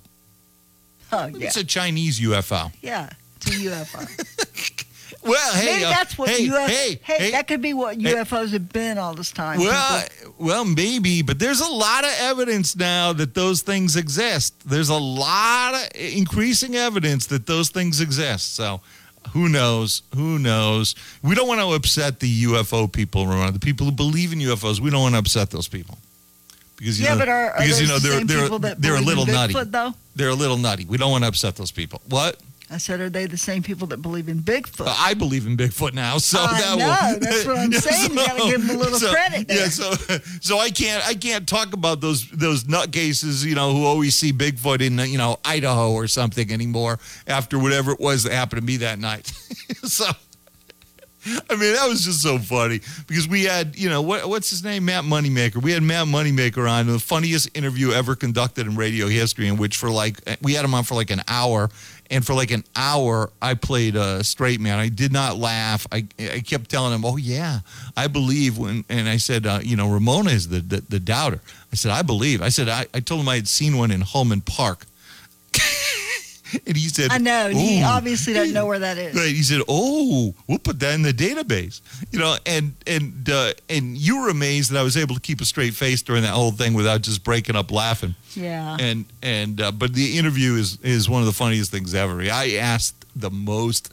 Oh 1.12 1.26
Maybe 1.26 1.40
yeah. 1.40 1.46
It's 1.48 1.56
a 1.58 1.64
Chinese 1.64 2.18
UFO. 2.20 2.72
yeah. 2.80 3.10
A 3.46 3.50
UFO. 3.50 4.82
Well, 5.26 5.54
hey, 5.54 5.64
Maybe 5.66 5.84
uh, 5.84 5.90
that's 5.90 6.16
what 6.16 6.28
hey, 6.30 6.46
UFO. 6.46 6.68
hey, 6.68 7.00
hey, 7.02 7.16
hey, 7.18 7.30
that 7.32 7.48
could 7.48 7.60
be 7.60 7.74
what 7.74 7.98
UFOs 7.98 8.52
have 8.52 8.72
been 8.72 8.96
all 8.96 9.14
this 9.14 9.32
time. 9.32 9.58
Well, 9.58 10.04
people. 10.20 10.34
well, 10.38 10.64
maybe, 10.64 11.22
but 11.22 11.40
there's 11.40 11.60
a 11.60 11.68
lot 11.68 12.04
of 12.04 12.10
evidence 12.20 12.76
now 12.76 13.12
that 13.14 13.34
those 13.34 13.62
things 13.62 13.96
exist. 13.96 14.54
There's 14.68 14.88
a 14.88 14.98
lot 14.98 15.74
of 15.74 15.88
increasing 15.94 16.76
evidence 16.76 17.26
that 17.26 17.46
those 17.46 17.70
things 17.70 18.00
exist. 18.00 18.54
So, 18.54 18.80
who 19.32 19.48
knows? 19.48 20.02
Who 20.14 20.38
knows? 20.38 20.94
We 21.22 21.34
don't 21.34 21.48
want 21.48 21.60
to 21.60 21.72
upset 21.72 22.20
the 22.20 22.44
UFO 22.44 22.90
people, 22.92 23.26
Ramona. 23.26 23.50
The 23.50 23.58
people 23.58 23.86
who 23.86 23.92
believe 23.92 24.32
in 24.32 24.38
UFOs. 24.38 24.78
We 24.78 24.90
don't 24.90 25.02
want 25.02 25.14
to 25.14 25.18
upset 25.18 25.50
those 25.50 25.66
people 25.66 25.98
because 26.76 27.00
you 27.00 27.06
yeah, 27.06 27.14
know, 27.14 27.18
but 27.18 27.28
are, 27.28 27.50
are 27.50 27.58
because 27.58 27.80
you 27.80 27.88
know 27.88 27.98
the 27.98 28.08
they're 28.08 28.18
same 28.18 28.26
they're 28.26 28.42
people 28.42 28.58
that 28.60 28.80
they're 28.80 28.96
a 28.96 29.00
little 29.00 29.26
nutty. 29.26 29.54
Bigfoot, 29.54 29.72
though? 29.72 29.94
They're 30.14 30.28
a 30.28 30.34
little 30.34 30.56
nutty. 30.56 30.84
We 30.84 30.98
don't 30.98 31.10
want 31.10 31.24
to 31.24 31.28
upset 31.28 31.56
those 31.56 31.70
people. 31.70 32.00
What? 32.08 32.40
I 32.68 32.78
said, 32.78 32.98
are 33.00 33.08
they 33.08 33.26
the 33.26 33.36
same 33.36 33.62
people 33.62 33.86
that 33.88 34.02
believe 34.02 34.28
in 34.28 34.40
Bigfoot? 34.40 34.88
Uh, 34.88 34.94
I 34.98 35.14
believe 35.14 35.46
in 35.46 35.56
Bigfoot 35.56 35.94
now, 35.94 36.18
so 36.18 36.40
I 36.40 36.60
that 36.60 36.78
know, 36.78 36.86
will, 37.14 37.20
that's 37.20 37.46
what 37.46 37.58
I'm 37.58 37.72
saying. 37.72 38.10
You 38.10 38.16
gotta 38.16 38.42
give 38.50 38.66
them 38.66 38.76
a 38.76 38.78
little 38.78 38.98
so- 38.98 39.12
credit 39.12 39.46
there. 39.46 39.58
Yeah, 39.58 39.68
so 39.68 39.92
so 40.40 40.58
I 40.58 40.70
can't 40.70 41.06
I 41.06 41.14
can't 41.14 41.46
talk 41.48 41.74
about 41.74 42.00
those 42.00 42.28
those 42.30 42.64
nutcases, 42.64 43.44
you 43.44 43.54
know, 43.54 43.72
who 43.72 43.84
always 43.84 44.16
see 44.16 44.32
Bigfoot 44.32 44.80
in 44.80 44.98
you 45.08 45.16
know 45.18 45.38
Idaho 45.44 45.92
or 45.92 46.08
something 46.08 46.50
anymore 46.52 46.98
after 47.28 47.56
whatever 47.58 47.92
it 47.92 48.00
was 48.00 48.24
that 48.24 48.32
happened 48.32 48.62
to 48.62 48.66
me 48.66 48.78
that 48.78 48.98
night. 48.98 49.26
so. 49.84 50.06
I 51.50 51.56
mean, 51.56 51.74
that 51.74 51.86
was 51.88 52.04
just 52.04 52.22
so 52.22 52.38
funny 52.38 52.80
because 53.06 53.26
we 53.26 53.44
had, 53.44 53.76
you 53.76 53.88
know, 53.88 54.02
what, 54.02 54.28
what's 54.28 54.50
his 54.50 54.62
name? 54.62 54.84
Matt 54.84 55.04
Moneymaker. 55.04 55.60
We 55.60 55.72
had 55.72 55.82
Matt 55.82 56.06
Moneymaker 56.06 56.70
on, 56.70 56.86
the 56.86 57.00
funniest 57.00 57.56
interview 57.56 57.90
ever 57.90 58.14
conducted 58.14 58.66
in 58.66 58.76
radio 58.76 59.08
history, 59.08 59.48
in 59.48 59.56
which 59.56 59.76
for 59.76 59.90
like, 59.90 60.20
we 60.42 60.54
had 60.54 60.64
him 60.64 60.74
on 60.74 60.84
for 60.84 60.94
like 60.94 61.10
an 61.10 61.22
hour. 61.28 61.70
And 62.08 62.24
for 62.24 62.34
like 62.34 62.52
an 62.52 62.62
hour, 62.76 63.32
I 63.42 63.54
played 63.54 63.96
a 63.96 64.22
straight 64.22 64.60
man. 64.60 64.78
I 64.78 64.88
did 64.88 65.12
not 65.12 65.38
laugh. 65.38 65.88
I, 65.90 66.06
I 66.20 66.38
kept 66.38 66.70
telling 66.70 66.94
him, 66.94 67.04
oh, 67.04 67.16
yeah, 67.16 67.60
I 67.96 68.06
believe 68.06 68.58
when, 68.58 68.84
and 68.88 69.08
I 69.08 69.16
said, 69.16 69.44
uh, 69.44 69.58
you 69.60 69.74
know, 69.74 69.90
Ramona 69.90 70.30
is 70.30 70.48
the, 70.48 70.60
the, 70.60 70.82
the 70.88 71.00
doubter. 71.00 71.40
I 71.72 71.74
said, 71.74 71.90
I 71.90 72.02
believe. 72.02 72.42
I 72.42 72.50
said, 72.50 72.68
I, 72.68 72.86
I 72.94 73.00
told 73.00 73.22
him 73.22 73.28
I 73.28 73.34
had 73.34 73.48
seen 73.48 73.76
one 73.76 73.90
in 73.90 74.02
Holman 74.02 74.42
Park. 74.42 74.86
and 76.66 76.76
he 76.76 76.88
said, 76.88 77.10
I 77.10 77.18
know. 77.18 77.46
and 77.46 77.56
He 77.56 77.82
obviously 77.82 78.32
doesn't 78.32 78.54
know 78.54 78.66
where 78.66 78.78
that 78.78 78.98
is. 78.98 79.14
Right. 79.14 79.28
He 79.34 79.42
said, 79.42 79.62
"Oh, 79.68 80.34
we'll 80.46 80.58
put 80.58 80.78
that 80.80 80.94
in 80.94 81.02
the 81.02 81.12
database." 81.12 81.80
You 82.10 82.18
know, 82.18 82.36
and 82.46 82.74
and 82.86 83.28
uh, 83.28 83.52
and 83.68 83.96
you 83.96 84.20
were 84.20 84.28
amazed 84.30 84.70
that 84.70 84.78
I 84.78 84.82
was 84.82 84.96
able 84.96 85.14
to 85.14 85.20
keep 85.20 85.40
a 85.40 85.44
straight 85.44 85.74
face 85.74 86.02
during 86.02 86.22
that 86.22 86.32
whole 86.32 86.52
thing 86.52 86.74
without 86.74 87.02
just 87.02 87.24
breaking 87.24 87.56
up 87.56 87.70
laughing. 87.70 88.14
Yeah. 88.34 88.76
And 88.78 89.06
and 89.22 89.60
uh, 89.60 89.72
but 89.72 89.94
the 89.94 90.18
interview 90.18 90.54
is 90.54 90.78
is 90.82 91.08
one 91.08 91.20
of 91.22 91.26
the 91.26 91.32
funniest 91.32 91.70
things 91.70 91.94
ever. 91.94 92.20
I 92.22 92.56
asked 92.56 93.04
the 93.16 93.30
most, 93.30 93.92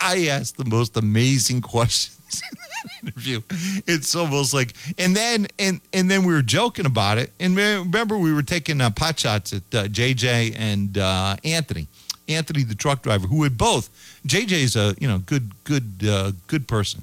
I 0.00 0.28
asked 0.28 0.56
the 0.56 0.64
most 0.64 0.96
amazing 0.96 1.60
questions 1.74 2.42
interview. 3.02 3.40
It's 3.86 4.14
almost 4.14 4.54
like, 4.54 4.74
and 4.98 5.14
then 5.14 5.46
and 5.58 5.80
and 5.92 6.10
then 6.10 6.24
we 6.24 6.32
were 6.32 6.42
joking 6.42 6.86
about 6.86 7.18
it. 7.18 7.32
And 7.40 7.56
remember, 7.56 8.18
we 8.18 8.32
were 8.32 8.42
taking 8.42 8.80
uh, 8.80 8.90
pot 8.90 9.18
shots 9.18 9.52
at 9.52 9.62
uh, 9.74 9.84
JJ 9.84 10.54
and 10.56 10.96
uh, 10.98 11.36
Anthony. 11.44 11.88
Anthony, 12.28 12.64
the 12.64 12.74
truck 12.74 13.02
driver, 13.02 13.26
who 13.26 13.42
had 13.44 13.56
both. 13.56 13.88
JJ's 14.26 14.76
a 14.76 14.94
you 14.98 15.08
know 15.08 15.18
good 15.18 15.52
good 15.64 16.02
uh, 16.06 16.32
good 16.46 16.66
person, 16.66 17.02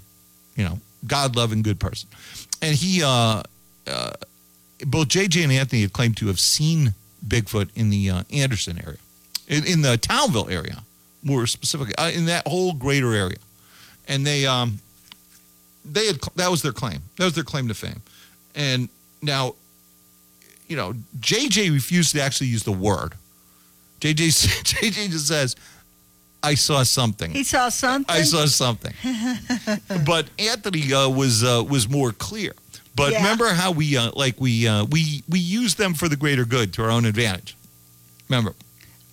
you 0.55 0.63
know 0.63 0.79
God 1.05 1.35
loving 1.35 1.61
good 1.61 1.79
person, 1.79 2.09
and 2.61 2.75
he 2.75 3.03
uh, 3.03 3.43
uh, 3.87 4.13
both 4.85 5.07
JJ 5.07 5.43
and 5.43 5.51
Anthony 5.51 5.81
had 5.81 5.93
claimed 5.93 6.17
to 6.17 6.27
have 6.27 6.39
seen 6.39 6.93
Bigfoot 7.25 7.69
in 7.75 7.89
the 7.89 8.09
uh, 8.09 8.23
Anderson 8.31 8.81
area, 8.83 8.99
in, 9.47 9.65
in 9.65 9.81
the 9.81 9.97
Townville 9.97 10.49
area, 10.49 10.83
more 11.23 11.47
specifically 11.47 11.95
uh, 11.95 12.09
in 12.09 12.25
that 12.25 12.47
whole 12.47 12.73
greater 12.73 13.13
area, 13.13 13.39
and 14.07 14.25
they 14.27 14.45
um 14.45 14.79
they 15.85 16.07
had 16.07 16.19
that 16.35 16.49
was 16.51 16.61
their 16.61 16.71
claim 16.71 16.99
that 17.17 17.25
was 17.25 17.33
their 17.33 17.43
claim 17.43 17.67
to 17.67 17.73
fame, 17.73 18.01
and 18.55 18.89
now, 19.21 19.55
you 20.67 20.75
know 20.75 20.93
JJ 21.19 21.71
refused 21.71 22.13
to 22.15 22.21
actually 22.21 22.47
use 22.47 22.63
the 22.63 22.71
word. 22.71 23.13
JJ 24.01 24.27
JJ 24.63 25.09
just 25.11 25.27
says, 25.27 25.55
"I 26.41 26.55
saw 26.55 26.83
something." 26.83 27.31
He 27.31 27.43
saw 27.43 27.69
something. 27.69 28.13
I 28.15 28.23
saw 28.23 28.45
something. 28.45 28.93
but 30.05 30.27
Anthony 30.39 30.93
uh, 30.93 31.09
was 31.09 31.43
uh, 31.43 31.63
was 31.67 31.87
more 31.89 32.11
clear. 32.11 32.53
But 32.95 33.11
Yeah. 33.11 33.17
remember 33.17 33.49
how 33.53 33.71
we 33.71 33.97
uh, 33.97 34.11
like 34.13 34.39
we 34.39 34.67
uh, 34.67 34.85
we 34.85 35.23
we 35.29 35.39
use 35.39 35.75
them 35.75 35.93
for 35.93 36.07
the 36.09 36.15
greater 36.15 36.45
good 36.45 36.73
to 36.73 36.83
our 36.83 36.91
own 36.91 37.05
advantage. 37.05 37.55
Remember, 38.29 38.53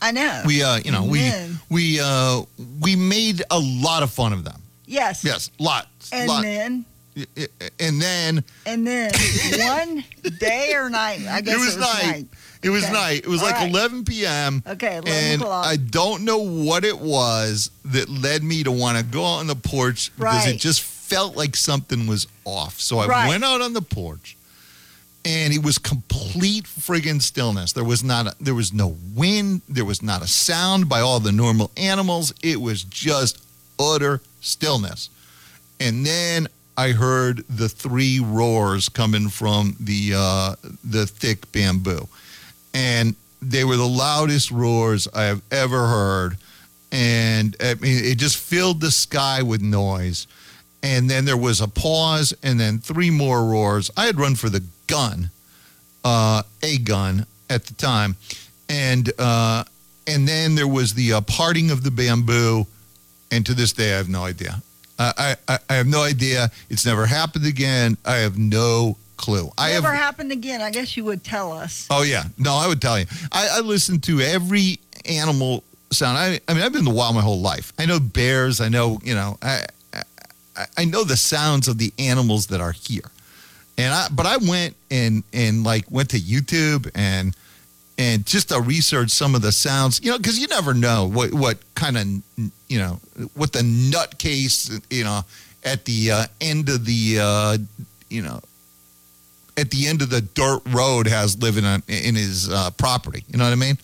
I 0.02 0.12
know. 0.12 0.42
we 0.46 0.62
uh, 0.62 0.78
you 0.84 0.92
know 0.92 1.04
we 1.04 1.32
we 1.70 1.98
uh, 2.00 2.42
we 2.80 2.94
made 2.96 3.42
a 3.50 3.58
lot 3.58 4.02
of 4.02 4.10
fun 4.10 4.32
of 4.32 4.44
them. 4.44 4.59
Yes. 4.90 5.25
Yes, 5.25 5.50
lots, 5.59 6.12
And 6.12 6.28
lot. 6.28 6.42
then, 6.42 6.85
and 7.78 8.00
then 8.02 8.44
and 8.66 8.87
then, 8.87 9.12
one 9.59 10.04
day 10.38 10.73
or 10.75 10.90
night. 10.90 11.20
I 11.28 11.40
guess 11.40 11.54
it 11.54 11.64
was, 11.64 11.76
night. 11.76 12.26
It 12.62 12.70
was 12.70 12.85
Okay. 12.85 12.92
night. 12.92 13.20
It 13.25 13.28
was 13.28 13.40
All 13.40 13.47
like 13.47 13.56
right. 13.56 13.70
11 13.70 14.04
p.m. 14.04 14.62
Okay, 14.66 14.97
11 14.99 15.09
and 15.09 15.42
o'clock. 15.42 15.64
I 15.66 15.76
don't 15.76 16.25
know 16.25 16.38
what 16.38 16.85
it 16.85 16.99
was 16.99 17.70
that 17.87 18.09
led 18.09 18.42
me 18.42 18.64
to 18.64 18.73
want 18.73 18.99
to 18.99 19.04
go 19.04 19.25
out 19.25 19.38
on 19.38 19.47
the 19.47 19.54
porch 19.54 20.11
because 20.16 20.47
it 20.47 20.59
just 20.59 20.82
felt 20.82 21.37
like 21.37 21.56
something 21.56 22.06
was 22.06 22.26
off. 22.44 22.80
So 22.80 22.99
I 22.99 23.06
Right. 23.06 23.28
went 23.28 23.44
out 23.44 23.61
on 23.61 23.73
the 23.73 23.82
porch, 23.82 24.37
and 25.25 25.52
it 25.54 25.62
was 25.62 25.78
complete 25.78 26.64
friggin' 26.64 27.23
stillness. 27.23 27.73
There 27.73 27.85
was 27.85 28.02
not. 28.02 28.26
A, 28.26 28.35
there 28.40 28.54
was 28.54 28.73
no 28.73 28.97
wind. 29.14 29.62
There 29.68 29.85
was 29.85 30.02
not 30.02 30.23
a 30.23 30.26
sound 30.26 30.88
by 30.88 31.00
all 31.00 31.20
the 31.20 31.32
normal 31.32 31.70
animals. 31.76 32.32
It 32.42 32.61
was 32.61 32.82
just 32.85 33.38
utter 33.78 34.20
stillness. 34.40 35.11
And 35.78 36.04
then 36.04 36.49
I 36.76 36.92
heard 36.92 37.44
the 37.49 37.68
three 37.68 38.20
roars 38.20 38.88
coming 38.88 39.28
from 39.28 39.76
the 39.80 40.12
uh, 40.16 40.54
the 40.85 41.06
thick 41.06 41.50
bamboo, 41.52 42.09
and 42.73 43.14
they 43.42 43.64
were 43.64 43.76
the 43.76 43.87
loudest 43.87 44.50
roars 44.50 45.09
I 45.14 45.25
have 45.25 45.42
ever 45.50 45.87
heard. 45.87 46.37
And 46.92 47.56
I 47.61 47.75
mean, 47.75 48.04
it 48.04 48.18
just 48.18 48.37
filled 48.37 48.80
the 48.80 48.90
sky 48.90 49.42
with 49.42 49.61
noise. 49.61 50.26
And 50.82 51.11
then 51.11 51.26
there 51.26 51.37
was 51.37 51.61
a 51.61 51.68
pause, 51.68 52.32
and 52.42 52.59
then 52.59 52.78
three 52.78 53.11
more 53.11 53.44
roars. 53.44 53.90
I 53.97 54.06
had 54.06 54.18
run 54.18 54.35
for 54.35 54.49
the 54.49 54.62
gun, 54.87 55.30
uh, 56.02 56.42
a 56.62 56.78
gun 56.78 57.26
at 57.50 57.66
the 57.66 57.75
time, 57.75 58.16
and 58.70 59.12
uh, 59.18 59.64
and 60.06 60.26
then 60.26 60.54
there 60.54 60.68
was 60.68 60.94
the 60.94 61.12
uh, 61.12 61.20
parting 61.20 61.70
of 61.70 61.85
the 61.85 61.90
bamboo. 61.90 62.66
And 63.30 63.46
to 63.46 63.54
this 63.54 63.72
day, 63.72 63.94
I 63.94 63.96
have 63.96 64.08
no 64.08 64.25
idea. 64.25 64.62
I, 64.99 65.37
I, 65.49 65.58
I 65.68 65.75
have 65.75 65.87
no 65.87 66.02
idea. 66.02 66.50
It's 66.68 66.84
never 66.84 67.06
happened 67.06 67.46
again. 67.46 67.96
I 68.04 68.16
have 68.16 68.37
no 68.38 68.99
clue. 69.16 69.50
I 69.56 69.70
have 69.70 69.82
Never 69.82 69.94
happened 69.94 70.32
again. 70.32 70.60
I 70.60 70.70
guess 70.70 70.96
you 70.96 71.04
would 71.04 71.25
tell 71.25 71.52
us. 71.52 71.87
Oh 71.90 72.02
yeah, 72.02 72.25
no, 72.38 72.54
I 72.54 72.66
would 72.66 72.80
tell 72.82 72.99
you. 72.99 73.06
I, 73.32 73.49
I 73.52 73.60
listen 73.60 74.00
to 74.00 74.20
every 74.20 74.78
animal 75.06 75.64
sound. 75.90 76.18
I, 76.18 76.40
I 76.49 76.54
mean, 76.54 76.62
I've 76.62 76.72
been 76.72 76.80
in 76.80 76.84
the 76.84 76.94
wild 76.94 77.14
my 77.14 77.22
whole 77.22 77.40
life. 77.40 77.72
I 77.78 77.87
know 77.87 78.00
bears. 78.00 78.60
I 78.60 78.68
know, 78.68 78.99
you 79.02 79.14
know, 79.14 79.38
I, 79.42 79.64
I, 80.56 80.66
I 80.78 80.84
know 80.84 81.04
the 81.04 81.16
sounds 81.16 81.68
of 81.68 81.78
the 81.78 81.92
animals 81.99 82.49
that 82.49 82.60
are 82.60 82.72
here. 82.72 83.10
And 83.78 83.94
I, 83.94 84.08
but 84.10 84.26
I 84.26 84.37
went 84.37 84.76
and 84.90 85.22
and 85.32 85.64
like 85.64 85.90
went 85.90 86.10
to 86.10 86.18
YouTube 86.18 86.90
and 86.94 87.34
and 88.00 88.25
just 88.25 88.49
to 88.49 88.59
research 88.59 89.11
some 89.11 89.35
of 89.35 89.42
the 89.42 89.52
sounds, 89.52 90.02
you 90.02 90.11
know, 90.11 90.16
because 90.16 90.38
you 90.38 90.47
never 90.49 90.73
know 90.73 91.07
what 91.07 91.35
what 91.35 91.59
kind 91.75 91.99
of 91.99 92.07
you 92.66 92.78
know 92.78 92.99
what 93.35 93.52
the 93.52 93.61
nutcase 93.61 94.83
you 94.88 95.04
know 95.04 95.21
at 95.64 95.85
the 95.85 96.11
uh, 96.11 96.25
end 96.40 96.71
of 96.71 96.87
the 96.87 97.19
uh, 97.21 97.59
you 98.09 98.23
know 98.23 98.40
at 99.59 99.71
the 99.71 99.87
end 99.87 100.00
of 100.00 100.09
the 100.09 100.23
dirt 100.23 100.62
road 100.71 101.07
has 101.07 101.40
living 101.42 101.66
on, 101.66 101.83
in 101.88 102.14
his 102.14 102.50
uh, 102.50 102.71
property. 102.71 103.23
You 103.28 103.37
know 103.37 103.45
what 103.45 103.52
I 103.52 103.57
mean? 103.57 103.76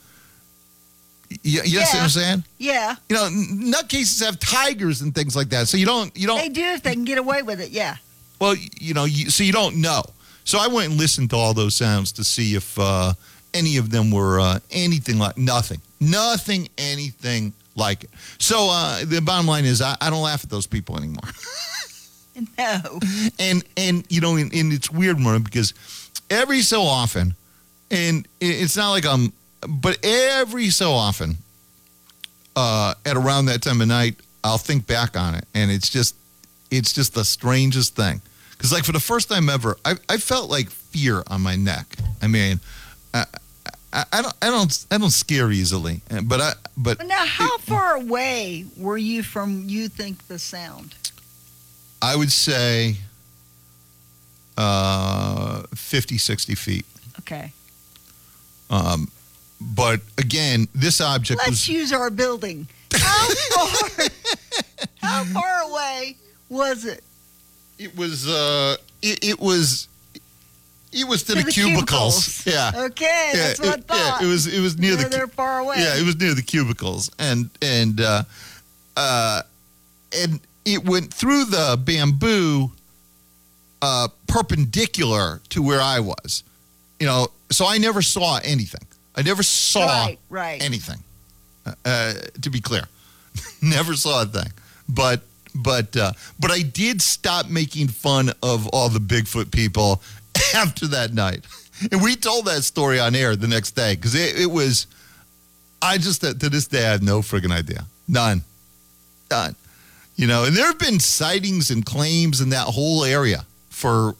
You, 1.43 1.61
you 1.65 1.81
know 1.81 1.85
what 1.85 2.03
I'm 2.03 2.09
saying? 2.09 2.45
Yeah. 2.57 2.95
You 3.11 3.17
know, 3.17 3.29
nutcases 3.29 4.25
have 4.25 4.39
tigers 4.39 5.03
and 5.03 5.15
things 5.15 5.37
like 5.37 5.51
that. 5.51 5.69
So 5.69 5.77
you 5.77 5.85
don't, 5.85 6.17
you 6.17 6.27
don't. 6.27 6.39
They 6.39 6.49
do 6.49 6.63
if 6.63 6.83
they 6.83 6.95
can 6.95 7.05
get 7.05 7.19
away 7.19 7.43
with 7.43 7.61
it. 7.61 7.71
Yeah. 7.71 7.97
Well, 8.41 8.55
you 8.81 8.95
know, 8.95 9.05
you, 9.05 9.29
so 9.29 9.45
you 9.45 9.53
don't 9.53 9.83
know. 9.83 10.03
So 10.45 10.59
I 10.59 10.69
went 10.69 10.91
and 10.91 10.99
listened 10.99 11.31
to 11.31 11.37
all 11.37 11.53
those 11.53 11.75
sounds 11.75 12.13
to 12.13 12.25
see 12.25 12.55
if 12.55 12.79
uh, 12.79 13.15
any 13.55 13.77
of 13.77 13.91
them 13.91 14.11
were 14.11 14.41
uh, 14.41 14.59
anything 14.71 15.19
like 15.19 15.37
nothing, 15.37 15.81
nothing, 16.01 16.69
anything 16.79 17.53
like 17.75 18.05
it. 18.05 18.11
So 18.39 18.69
uh, 18.71 19.05
the 19.05 19.21
bottom 19.21 19.47
line 19.47 19.65
is, 19.65 19.81
I, 19.83 19.97
I 20.01 20.11
don't 20.11 20.23
laugh 20.23 20.45
at 20.45 20.51
those 20.51 20.67
people 20.67 20.97
anymore. 20.97 21.29
No. 22.59 23.01
and 23.39 23.65
and 23.79 24.05
you 24.11 24.21
know, 24.21 24.37
and, 24.37 24.53
and 24.53 24.71
it's 24.71 24.91
weird, 24.91 25.19
Mona, 25.19 25.41
because 25.41 25.73
every 26.29 26.61
so 26.61 26.83
often, 26.83 27.35
and 27.91 28.29
it's 28.43 28.77
not 28.77 28.91
like 28.91 29.07
I'm, 29.07 29.33
but 29.67 30.05
every 30.05 30.69
so 30.69 30.93
often, 30.93 31.37
uh, 32.55 32.93
at 33.07 33.17
around 33.17 33.47
that 33.47 33.63
time 33.63 33.81
of 33.81 33.89
night, 33.89 34.17
I'll 34.45 34.59
think 34.59 34.87
back 34.87 35.17
on 35.17 35.35
it, 35.35 35.45
and 35.55 35.71
it's 35.71 35.89
just, 35.89 36.15
it's 36.71 36.93
just 36.93 37.15
the 37.15 37.25
strangest 37.25 37.97
thing. 37.97 38.21
Because 38.51 38.73
like 38.73 38.85
for 38.85 38.93
the 38.93 39.01
first 39.01 39.29
time 39.29 39.49
ever, 39.49 39.77
I, 39.85 39.95
I 40.09 40.17
felt 40.19 40.51
like 40.51 40.71
fear 40.71 41.23
on 41.29 41.41
my 41.41 41.57
neck. 41.57 41.97
I 42.23 42.27
mean, 42.27 42.61
I, 43.17 43.25
I, 43.93 44.05
I 44.13 44.23
don't, 44.23 44.35
I 44.43 44.47
don't, 44.51 44.87
I 44.91 44.99
don't 44.99 45.11
scare 45.11 45.51
easily, 45.51 46.01
but 46.25 46.41
I, 46.41 46.53
but 46.77 47.07
now, 47.07 47.25
how 47.25 47.59
far 47.59 47.95
away 47.97 48.67
were 48.77 48.99
you 48.99 49.23
from 49.23 49.65
you 49.69 49.89
think 49.89 50.27
the 50.29 50.39
sound? 50.39 50.95
I 52.03 52.17
would 52.17 52.31
say, 52.31 52.97
uh, 54.59 55.63
50, 55.75 56.19
60 56.19 56.55
feet. 56.55 56.87
Okay. 57.21 57.53
Um, 58.69 59.11
but 59.61 60.01
again, 60.19 60.69
this 60.75 61.01
object 61.01 61.39
Let's 61.39 61.51
was 61.51 61.69
use 61.69 61.93
our 61.93 62.11
building. 62.11 62.69
How 62.93 63.29
far? 63.55 64.07
how 64.97 65.25
far 65.25 65.71
away 65.71 66.17
was 66.49 66.85
it? 66.85 67.03
it 67.79 67.97
was 67.97 68.29
uh 68.29 68.77
it, 69.03 69.25
it 69.25 69.41
was 69.41 69.89
it 70.97 71.07
was 71.09 71.23
to, 71.25 71.33
To 71.35 71.39
the, 71.39 71.45
the 71.45 71.53
cubicles. 71.53 72.43
cubicles. 72.43 72.47
Yeah. 72.47 72.73
Okay, 72.87 73.31
yeah, 73.35 73.43
that's 73.49 73.61
what 73.61 73.79
it, 73.81 73.85
yeah, 73.91 74.19
it 74.23 74.27
was 74.27 74.47
it 74.47 74.61
was 74.61 74.79
near 74.79 74.97
the 74.97 75.09
they're 75.09 75.27
far 75.29 75.59
away. 75.61 75.77
Yeah, 75.79 75.97
it 75.97 76.05
was 76.05 76.17
near 76.17 76.35
the 76.35 76.43
cubicles 76.43 77.11
and 77.19 77.51
and 77.63 78.01
uh 78.01 78.23
uh 78.97 79.43
and 80.17 80.41
it 80.65 80.85
went 80.85 81.13
through 81.13 81.45
the 81.47 81.79
bamboo 81.85 82.71
uh 83.83 84.09
perpendicular 84.27 85.41
to 85.51 85.63
where 85.63 85.81
I 85.81 86.01
was. 86.01 86.43
You 87.01 87.07
know, 87.07 87.29
so 87.51 87.67
I 87.67 87.79
never 87.79 88.01
saw 88.03 88.39
anything. 88.43 88.87
I 89.15 89.23
never 89.23 89.43
saw 89.43 89.87
Right, 89.87 90.19
right. 90.31 90.63
anything. 90.63 91.03
Uh, 91.67 91.73
uh, 91.85 92.13
to 92.43 92.51
be 92.51 92.61
clear, 92.61 92.85
never 93.63 93.95
saw 93.95 94.23
a 94.23 94.27
thing. 94.27 94.51
But 94.89 95.21
but 95.55 95.97
uh, 95.97 96.13
but 96.39 96.51
I 96.51 96.61
did 96.63 97.03
stop 97.03 97.49
making 97.51 97.89
fun 97.89 98.31
of 98.43 98.67
all 98.69 98.89
the 98.89 98.99
Bigfoot 99.01 99.51
people 99.51 100.01
after 100.57 100.87
that 100.89 101.13
night, 101.13 101.45
and 101.93 102.03
we 102.03 102.17
told 102.17 102.47
that 102.47 102.63
story 102.63 102.99
on 102.99 103.15
air 103.15 103.37
the 103.37 103.49
next 103.49 103.73
day 103.73 103.95
because 103.95 104.15
it, 104.15 104.41
it 104.41 104.51
was. 104.51 104.87
I 105.83 105.99
just 105.99 106.25
uh, 106.25 106.33
to 106.33 106.49
this 106.49 106.67
day 106.67 106.87
I 106.87 106.93
have 106.93 107.03
no 107.03 107.21
friggin' 107.21 107.53
idea, 107.53 107.85
none, 108.09 108.43
none. 109.31 109.55
You 110.17 110.27
know, 110.27 110.45
and 110.45 110.57
there 110.57 110.67
have 110.67 110.79
been 110.79 110.99
sightings 110.99 111.71
and 111.71 111.85
claims 111.85 112.41
in 112.41 112.49
that 112.51 112.67
whole 112.67 113.05
area 113.05 113.45
for 113.69 114.17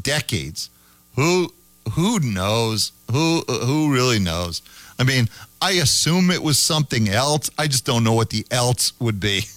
decades. 0.00 0.70
Who 1.16 1.52
who 1.92 2.20
knows? 2.20 2.92
Who 3.10 3.40
who 3.48 3.92
really 3.92 4.20
knows? 4.20 4.62
I 4.98 5.04
mean, 5.04 5.28
I 5.60 5.72
assume 5.72 6.30
it 6.30 6.42
was 6.42 6.58
something 6.58 7.08
else. 7.08 7.50
I 7.58 7.66
just 7.66 7.84
don't 7.84 8.04
know 8.04 8.12
what 8.12 8.30
the 8.30 8.46
else 8.50 8.92
would 9.00 9.18
be. 9.20 9.42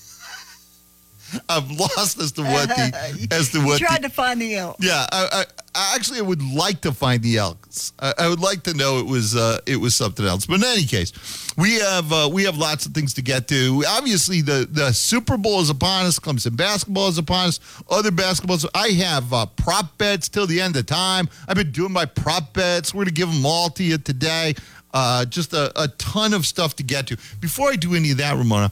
I'm 1.49 1.75
lost 1.77 2.19
as 2.19 2.31
to 2.33 2.43
what 2.43 2.69
the 2.69 3.27
as 3.31 3.51
to 3.51 3.59
what 3.65 3.79
tried 3.79 4.03
the, 4.03 4.09
to 4.09 4.13
find 4.13 4.41
the 4.41 4.55
elk. 4.55 4.77
yeah, 4.79 5.05
I, 5.11 5.27
I, 5.31 5.45
I 5.73 5.95
actually 5.95 6.19
I 6.19 6.23
would 6.23 6.41
like 6.41 6.81
to 6.81 6.91
find 6.91 7.21
the 7.21 7.37
elks. 7.37 7.93
I, 7.99 8.13
I 8.19 8.27
would 8.29 8.39
like 8.39 8.63
to 8.63 8.73
know 8.73 8.99
it 8.99 9.05
was 9.05 9.35
uh, 9.35 9.59
it 9.65 9.77
was 9.77 9.95
something 9.95 10.25
else. 10.25 10.45
But 10.45 10.55
in 10.55 10.63
any 10.65 10.85
case, 10.85 11.11
we 11.57 11.75
have 11.75 12.11
uh, 12.11 12.29
we 12.31 12.43
have 12.43 12.57
lots 12.57 12.85
of 12.85 12.93
things 12.93 13.13
to 13.15 13.21
get 13.21 13.47
to. 13.49 13.83
Obviously, 13.87 14.41
the 14.41 14.67
the 14.69 14.91
Super 14.91 15.37
Bowl 15.37 15.61
is 15.61 15.69
upon 15.69 16.05
us. 16.05 16.19
Clemson 16.19 16.55
basketball 16.55 17.09
is 17.09 17.17
upon 17.17 17.47
us. 17.47 17.59
Other 17.89 18.11
basketballs. 18.11 18.65
I 18.73 18.89
have 18.89 19.33
uh, 19.33 19.45
prop 19.47 19.97
bets 19.97 20.29
till 20.29 20.47
the 20.47 20.61
end 20.61 20.75
of 20.75 20.85
time. 20.85 21.27
I've 21.47 21.57
been 21.57 21.71
doing 21.71 21.91
my 21.91 22.05
prop 22.05 22.53
bets. 22.53 22.93
We're 22.93 23.03
gonna 23.03 23.11
give 23.11 23.31
them 23.31 23.45
all 23.45 23.69
to 23.71 23.83
you 23.83 23.97
today. 23.97 24.55
Uh, 24.95 25.25
just 25.25 25.51
a, 25.51 25.73
a 25.75 25.89
ton 25.97 26.33
of 26.33 26.45
stuff 26.45 26.77
to 26.77 26.81
get 26.81 27.07
to. 27.07 27.17
Before 27.41 27.69
I 27.69 27.75
do 27.75 27.95
any 27.95 28.11
of 28.11 28.17
that, 28.19 28.37
Ramona, 28.37 28.71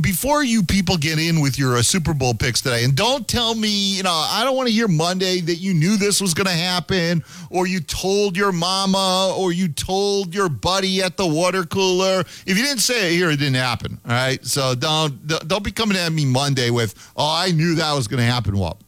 before 0.00 0.42
you 0.42 0.62
people 0.62 0.96
get 0.96 1.18
in 1.18 1.42
with 1.42 1.58
your 1.58 1.76
uh, 1.76 1.82
Super 1.82 2.14
Bowl 2.14 2.32
picks 2.32 2.62
today, 2.62 2.82
and 2.82 2.96
don't 2.96 3.28
tell 3.28 3.54
me, 3.54 3.68
you 3.68 4.02
know, 4.02 4.10
I 4.10 4.42
don't 4.42 4.56
want 4.56 4.68
to 4.68 4.72
hear 4.72 4.88
Monday 4.88 5.40
that 5.42 5.56
you 5.56 5.74
knew 5.74 5.98
this 5.98 6.18
was 6.18 6.32
going 6.32 6.46
to 6.46 6.52
happen, 6.54 7.22
or 7.50 7.66
you 7.66 7.80
told 7.80 8.38
your 8.38 8.52
mama, 8.52 9.34
or 9.36 9.52
you 9.52 9.68
told 9.68 10.34
your 10.34 10.48
buddy 10.48 11.02
at 11.02 11.18
the 11.18 11.26
water 11.26 11.64
cooler. 11.64 12.20
If 12.20 12.56
you 12.56 12.64
didn't 12.64 12.80
say 12.80 13.12
it 13.12 13.16
here, 13.18 13.30
it 13.30 13.36
didn't 13.36 13.56
happen. 13.56 14.00
All 14.06 14.12
right, 14.12 14.42
so 14.42 14.74
don't 14.74 15.26
don't 15.46 15.62
be 15.62 15.72
coming 15.72 15.98
at 15.98 16.10
me 16.10 16.24
Monday 16.24 16.70
with, 16.70 16.94
oh, 17.18 17.34
I 17.36 17.52
knew 17.52 17.74
that 17.74 17.92
was 17.92 18.08
going 18.08 18.20
to 18.20 18.32
happen. 18.32 18.58
Well, 18.58 18.78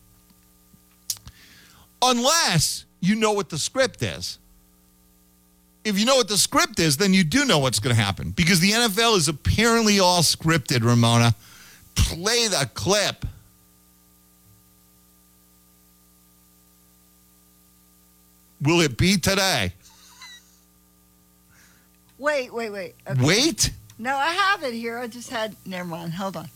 unless 2.00 2.86
you 3.00 3.14
know 3.14 3.32
what 3.32 3.50
the 3.50 3.58
script 3.58 4.02
is 4.02 4.38
if 5.84 5.98
you 5.98 6.06
know 6.06 6.16
what 6.16 6.28
the 6.28 6.38
script 6.38 6.78
is, 6.78 6.96
then 6.96 7.12
you 7.12 7.24
do 7.24 7.44
know 7.44 7.58
what's 7.58 7.80
going 7.80 7.94
to 7.94 8.00
happen 8.00 8.30
because 8.30 8.60
the 8.60 8.70
NFL 8.70 9.16
is 9.16 9.28
apparently 9.28 9.98
all 9.98 10.22
scripted, 10.22 10.84
Ramona. 10.84 11.34
Play 11.94 12.48
the 12.48 12.70
clip. 12.74 13.26
Will 18.60 18.80
it 18.80 18.96
be 18.96 19.16
today? 19.18 19.72
Wait, 22.18 22.54
wait, 22.54 22.70
wait. 22.70 22.94
Okay. 23.08 23.24
Wait. 23.24 23.72
No, 23.98 24.16
I 24.16 24.30
have 24.30 24.62
it 24.62 24.72
here. 24.72 24.98
I 24.98 25.08
just 25.08 25.30
had. 25.30 25.56
Never 25.66 25.88
mind. 25.88 26.12
Hold 26.14 26.36
on. 26.36 26.48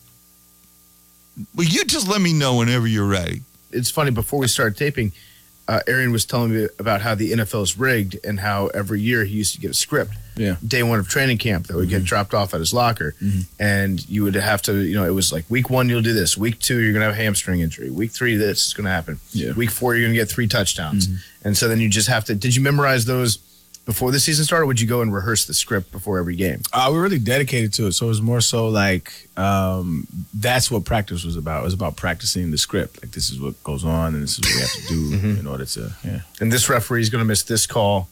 Well, 1.54 1.66
you 1.66 1.84
just 1.84 2.08
let 2.08 2.20
me 2.20 2.32
know 2.32 2.56
whenever 2.56 2.86
you're 2.86 3.06
ready. 3.06 3.42
it's 3.72 3.90
funny 3.90 4.12
before 4.12 4.38
we 4.38 4.46
start 4.46 4.76
taping 4.76 5.12
uh, 5.68 5.80
Arian 5.86 6.12
was 6.12 6.24
telling 6.24 6.54
me 6.54 6.68
about 6.78 7.00
how 7.00 7.14
the 7.14 7.32
NFL 7.32 7.62
is 7.62 7.78
rigged 7.78 8.18
and 8.24 8.40
how 8.40 8.68
every 8.68 9.00
year 9.00 9.24
he 9.24 9.34
used 9.34 9.54
to 9.54 9.60
get 9.60 9.70
a 9.70 9.74
script. 9.74 10.12
Yeah. 10.36 10.56
Day 10.66 10.82
one 10.82 10.98
of 10.98 11.08
training 11.08 11.38
camp 11.38 11.66
that 11.66 11.76
would 11.76 11.88
get 11.88 11.98
mm-hmm. 11.98 12.04
dropped 12.04 12.34
off 12.34 12.52
at 12.52 12.60
his 12.60 12.74
locker, 12.74 13.14
mm-hmm. 13.22 13.40
and 13.58 14.06
you 14.08 14.22
would 14.22 14.34
have 14.34 14.60
to, 14.62 14.76
you 14.76 14.94
know, 14.94 15.04
it 15.04 15.10
was 15.10 15.32
like 15.32 15.44
week 15.48 15.70
one 15.70 15.88
you'll 15.88 16.02
do 16.02 16.12
this, 16.12 16.36
week 16.36 16.58
two 16.58 16.78
you're 16.80 16.92
gonna 16.92 17.06
have 17.06 17.14
a 17.14 17.16
hamstring 17.16 17.60
injury, 17.60 17.90
week 17.90 18.10
three 18.10 18.36
this 18.36 18.66
is 18.66 18.74
gonna 18.74 18.90
happen, 18.90 19.18
Yeah. 19.32 19.52
week 19.52 19.70
four 19.70 19.96
you're 19.96 20.06
gonna 20.06 20.14
get 20.14 20.28
three 20.28 20.46
touchdowns, 20.46 21.08
mm-hmm. 21.08 21.48
and 21.48 21.56
so 21.56 21.68
then 21.68 21.80
you 21.80 21.88
just 21.88 22.08
have 22.08 22.26
to. 22.26 22.34
Did 22.34 22.54
you 22.54 22.62
memorize 22.62 23.06
those 23.06 23.38
before 23.86 24.10
the 24.10 24.20
season 24.20 24.44
started? 24.44 24.66
Would 24.66 24.80
you 24.80 24.86
go 24.86 25.00
and 25.00 25.14
rehearse 25.14 25.46
the 25.46 25.54
script 25.54 25.90
before 25.92 26.18
every 26.18 26.36
game? 26.36 26.60
Uh, 26.72 26.88
we 26.90 26.96
were 26.96 27.02
really 27.04 27.18
dedicated 27.18 27.72
to 27.74 27.86
it, 27.86 27.92
so 27.92 28.06
it 28.06 28.08
was 28.10 28.20
more 28.20 28.42
so 28.42 28.68
like 28.68 29.10
um, 29.38 30.06
that's 30.34 30.70
what 30.70 30.84
practice 30.84 31.24
was 31.24 31.36
about. 31.36 31.62
It 31.62 31.64
was 31.64 31.74
about 31.74 31.96
practicing 31.96 32.50
the 32.50 32.58
script. 32.58 33.02
Like 33.02 33.12
this 33.12 33.30
is 33.30 33.40
what 33.40 33.62
goes 33.64 33.84
on, 33.84 34.14
and 34.14 34.22
this 34.22 34.38
is 34.38 34.40
what 34.40 34.54
we 34.54 34.60
have 34.60 34.70
to 34.72 34.86
do 34.88 35.28
in 35.40 35.46
order 35.46 35.64
to. 35.64 35.92
Yeah, 36.04 36.20
And 36.40 36.52
this 36.52 36.68
referee 36.68 37.00
is 37.00 37.08
gonna 37.10 37.24
miss 37.24 37.44
this 37.44 37.66
call. 37.66 38.08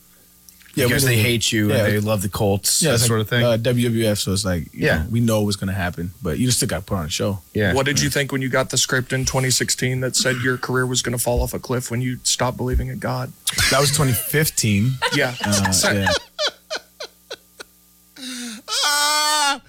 Yeah, 0.74 0.86
because 0.86 1.04
they 1.04 1.16
hate 1.16 1.52
you 1.52 1.68
yeah. 1.68 1.84
and 1.84 1.86
they 1.92 2.00
love 2.00 2.22
the 2.22 2.28
Colts, 2.28 2.82
yeah, 2.82 2.92
that 2.92 2.98
sort 2.98 3.18
like, 3.20 3.24
of 3.26 3.30
thing. 3.30 3.44
Uh, 3.44 3.56
WWF, 3.56 4.18
so 4.18 4.32
it's 4.32 4.44
like 4.44 4.72
you 4.74 4.86
Yeah. 4.86 4.98
know, 4.98 5.06
we 5.10 5.20
know 5.20 5.42
what's 5.42 5.56
gonna 5.56 5.72
happen, 5.72 6.12
but 6.22 6.38
you 6.38 6.46
just 6.46 6.58
still 6.58 6.68
got 6.68 6.78
to 6.78 6.84
put 6.84 6.96
on 6.96 7.06
a 7.06 7.10
show. 7.10 7.40
yeah. 7.52 7.72
What 7.74 7.86
did 7.86 8.00
you 8.00 8.10
think 8.10 8.32
when 8.32 8.42
you 8.42 8.48
got 8.48 8.70
the 8.70 8.76
script 8.78 9.12
in 9.12 9.24
2016 9.24 10.00
that 10.00 10.16
said 10.16 10.36
your 10.42 10.56
career 10.58 10.86
was 10.86 11.02
going 11.02 11.16
to 11.16 11.22
fall 11.22 11.42
off 11.42 11.54
a 11.54 11.58
cliff 11.58 11.90
when 11.90 12.00
you 12.00 12.18
stopped 12.24 12.56
believing 12.56 12.88
in 12.88 12.98
God? 12.98 13.32
That 13.70 13.80
was 13.80 13.90
2015. 13.90 14.92
Yeah. 15.14 15.34
Uh, 15.44 15.72
yeah. 15.92 16.08
Ah, 18.68 19.60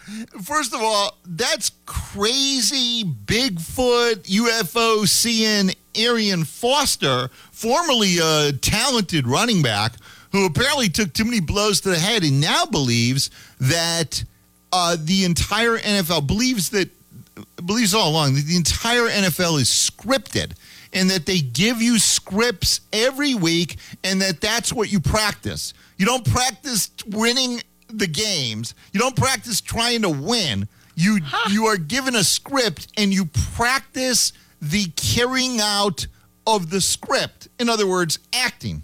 first 0.44 0.74
of 0.74 0.81
all, 0.81 1.18
that's 1.25 1.72
crazy 1.85 3.03
Bigfoot 3.03 4.24
UFO 4.24 5.07
seeing 5.07 5.72
Arian 5.96 6.44
Foster, 6.46 7.29
formerly 7.51 8.18
a 8.22 8.53
talented 8.53 9.27
running 9.27 9.61
back, 9.61 9.94
who 10.35 10.45
apparently 10.45 10.89
took 10.89 11.13
too 11.13 11.24
many 11.24 11.39
blows 11.39 11.79
to 11.79 11.89
the 11.89 11.98
head 11.98 12.21
and 12.24 12.41
now 12.41 12.65
believes 12.65 13.29
that 13.61 14.21
uh, 14.74 14.98
the 15.00 15.24
entire 15.24 15.77
NFL 15.77 16.27
believes 16.27 16.71
that 16.71 16.89
believes 17.65 17.93
all 17.93 18.09
along 18.09 18.35
that 18.35 18.45
the 18.45 18.57
entire 18.57 19.07
NFL 19.07 19.61
is 19.61 19.69
scripted 19.69 20.51
and 20.91 21.09
that 21.09 21.25
they 21.25 21.39
give 21.39 21.81
you 21.81 21.98
scripts 21.98 22.81
every 22.91 23.33
week 23.33 23.77
and 24.03 24.21
that 24.21 24.41
that's 24.41 24.74
what 24.74 24.91
you 24.91 25.00
practice. 25.00 25.74
You 25.98 26.05
don't 26.05 26.29
practice 26.29 26.91
winning 27.07 27.61
the 27.87 28.07
games. 28.07 28.75
You 28.91 29.00
don't 29.00 29.15
practice 29.15 29.61
trying 29.61 30.01
to 30.01 30.09
win. 30.09 30.67
You 30.95 31.19
you 31.50 31.67
are 31.67 31.77
given 31.77 32.13
a 32.13 32.25
script 32.25 32.87
and 32.98 33.13
you 33.13 33.25
practice 33.55 34.33
the 34.61 34.87
carrying 34.98 35.61
out 35.61 36.07
of 36.45 36.69
the 36.69 36.81
script. 36.81 37.48
In 37.57 37.69
other 37.69 37.87
words, 37.87 38.19
acting. 38.33 38.83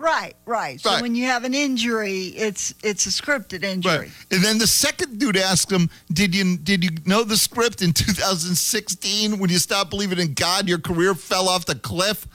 Right, 0.00 0.34
right. 0.46 0.80
So 0.80 0.92
Right. 0.92 1.02
when 1.02 1.14
you 1.14 1.26
have 1.26 1.44
an 1.44 1.52
injury, 1.52 2.28
it's 2.28 2.72
it's 2.82 3.04
a 3.04 3.10
scripted 3.10 3.62
injury. 3.62 3.98
Right. 3.98 4.10
And 4.30 4.42
then 4.42 4.56
the 4.56 4.66
second 4.66 5.18
dude 5.18 5.36
asked 5.36 5.70
him, 5.70 5.90
"Did 6.10 6.34
you 6.34 6.56
did 6.56 6.82
you 6.82 6.90
know 7.04 7.22
the 7.22 7.36
script 7.36 7.82
in 7.82 7.92
2016 7.92 9.38
when 9.38 9.50
you 9.50 9.58
stopped 9.58 9.90
believing 9.90 10.18
in 10.18 10.32
God, 10.32 10.66
your 10.68 10.78
career 10.78 11.14
fell 11.14 11.50
off 11.50 11.66
the 11.66 11.74
cliff?" 11.74 12.26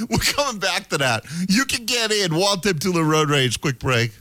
We're 0.08 0.18
coming 0.18 0.58
back 0.58 0.88
to 0.88 0.98
that. 0.98 1.24
You 1.50 1.66
can 1.66 1.84
get 1.84 2.12
in. 2.12 2.34
Walt 2.34 2.62
the 2.62 3.02
Road 3.04 3.28
Rage. 3.28 3.60
Quick 3.60 3.78
break. 3.78 4.12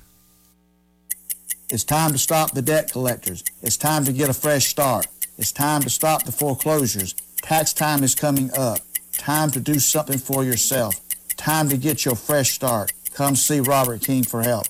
It's 1.70 1.86
time 1.86 2.12
to 2.12 2.18
stop 2.18 2.52
the 2.52 2.62
debt 2.62 2.92
collectors. 2.92 3.42
It's 3.62 3.78
time 3.78 4.04
to 4.04 4.12
get 4.12 4.30
a 4.30 4.34
fresh 4.34 4.68
start. 4.68 5.08
It's 5.38 5.54
time 5.54 5.82
to 5.84 5.90
stop 5.90 6.24
the 6.24 6.34
foreclosures. 6.34 7.16
Tax 7.42 7.72
time 7.72 8.04
is 8.04 8.16
coming 8.16 8.52
up. 8.58 8.80
Time 9.14 9.50
to 9.52 9.62
do 9.62 9.80
something 9.80 10.18
for 10.18 10.44
yourself. 10.44 11.00
Time 11.38 11.70
to 11.70 11.78
get 11.78 12.04
your 12.04 12.16
fresh 12.16 12.52
start. 12.52 12.92
Come 13.14 13.36
see 13.36 13.60
Robert 13.60 14.02
King 14.02 14.24
for 14.24 14.42
help. 14.44 14.66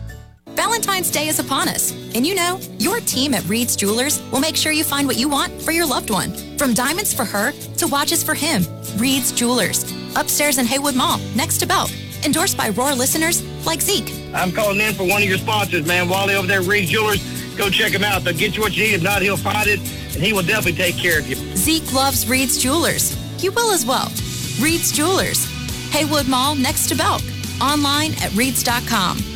Valentine's 0.55 1.09
Day 1.09 1.27
is 1.27 1.39
upon 1.39 1.67
us, 1.69 1.91
and 2.15 2.25
you 2.25 2.35
know, 2.35 2.59
your 2.77 2.99
team 3.01 3.33
at 3.33 3.47
Reed's 3.47 3.75
Jewelers 3.75 4.21
will 4.31 4.39
make 4.39 4.55
sure 4.55 4.71
you 4.71 4.83
find 4.83 5.07
what 5.07 5.17
you 5.17 5.29
want 5.29 5.61
for 5.61 5.71
your 5.71 5.85
loved 5.85 6.09
one. 6.09 6.33
From 6.57 6.73
diamonds 6.73 7.13
for 7.13 7.23
her 7.25 7.51
to 7.77 7.87
watches 7.87 8.23
for 8.23 8.33
him, 8.33 8.63
Reed's 8.97 9.31
Jewelers, 9.31 9.83
upstairs 10.15 10.57
in 10.57 10.65
Haywood 10.65 10.95
Mall, 10.95 11.19
next 11.35 11.59
to 11.59 11.65
Belk. 11.65 11.89
Endorsed 12.25 12.57
by 12.57 12.69
Roar 12.69 12.93
listeners 12.93 13.41
like 13.65 13.79
Zeke. 13.79 14.11
I'm 14.33 14.51
calling 14.51 14.81
in 14.81 14.93
for 14.93 15.07
one 15.07 15.21
of 15.21 15.29
your 15.29 15.37
sponsors, 15.37 15.87
man. 15.87 16.09
Wally 16.09 16.35
over 16.35 16.47
there 16.47 16.59
at 16.59 16.67
Reed's 16.67 16.89
Jewelers. 16.91 17.23
Go 17.55 17.69
check 17.69 17.93
him 17.93 18.03
out. 18.03 18.23
They'll 18.23 18.35
get 18.35 18.55
you 18.57 18.61
what 18.61 18.75
you 18.75 18.83
need. 18.83 18.95
If 18.95 19.03
not, 19.03 19.21
he'll 19.21 19.37
find 19.37 19.67
it, 19.69 19.79
and 19.79 20.23
he 20.23 20.33
will 20.33 20.43
definitely 20.43 20.73
take 20.73 20.97
care 20.97 21.19
of 21.19 21.27
you. 21.27 21.35
Zeke 21.55 21.93
loves 21.93 22.27
Reed's 22.27 22.61
Jewelers. 22.61 23.15
You 23.41 23.51
will 23.51 23.71
as 23.71 23.85
well. 23.85 24.11
Reed's 24.59 24.91
Jewelers. 24.91 25.45
Haywood 25.91 26.27
Mall 26.27 26.55
next 26.55 26.89
to 26.89 26.95
Belk. 26.95 27.21
Online 27.61 28.13
at 28.21 28.33
reeds.com. 28.33 29.28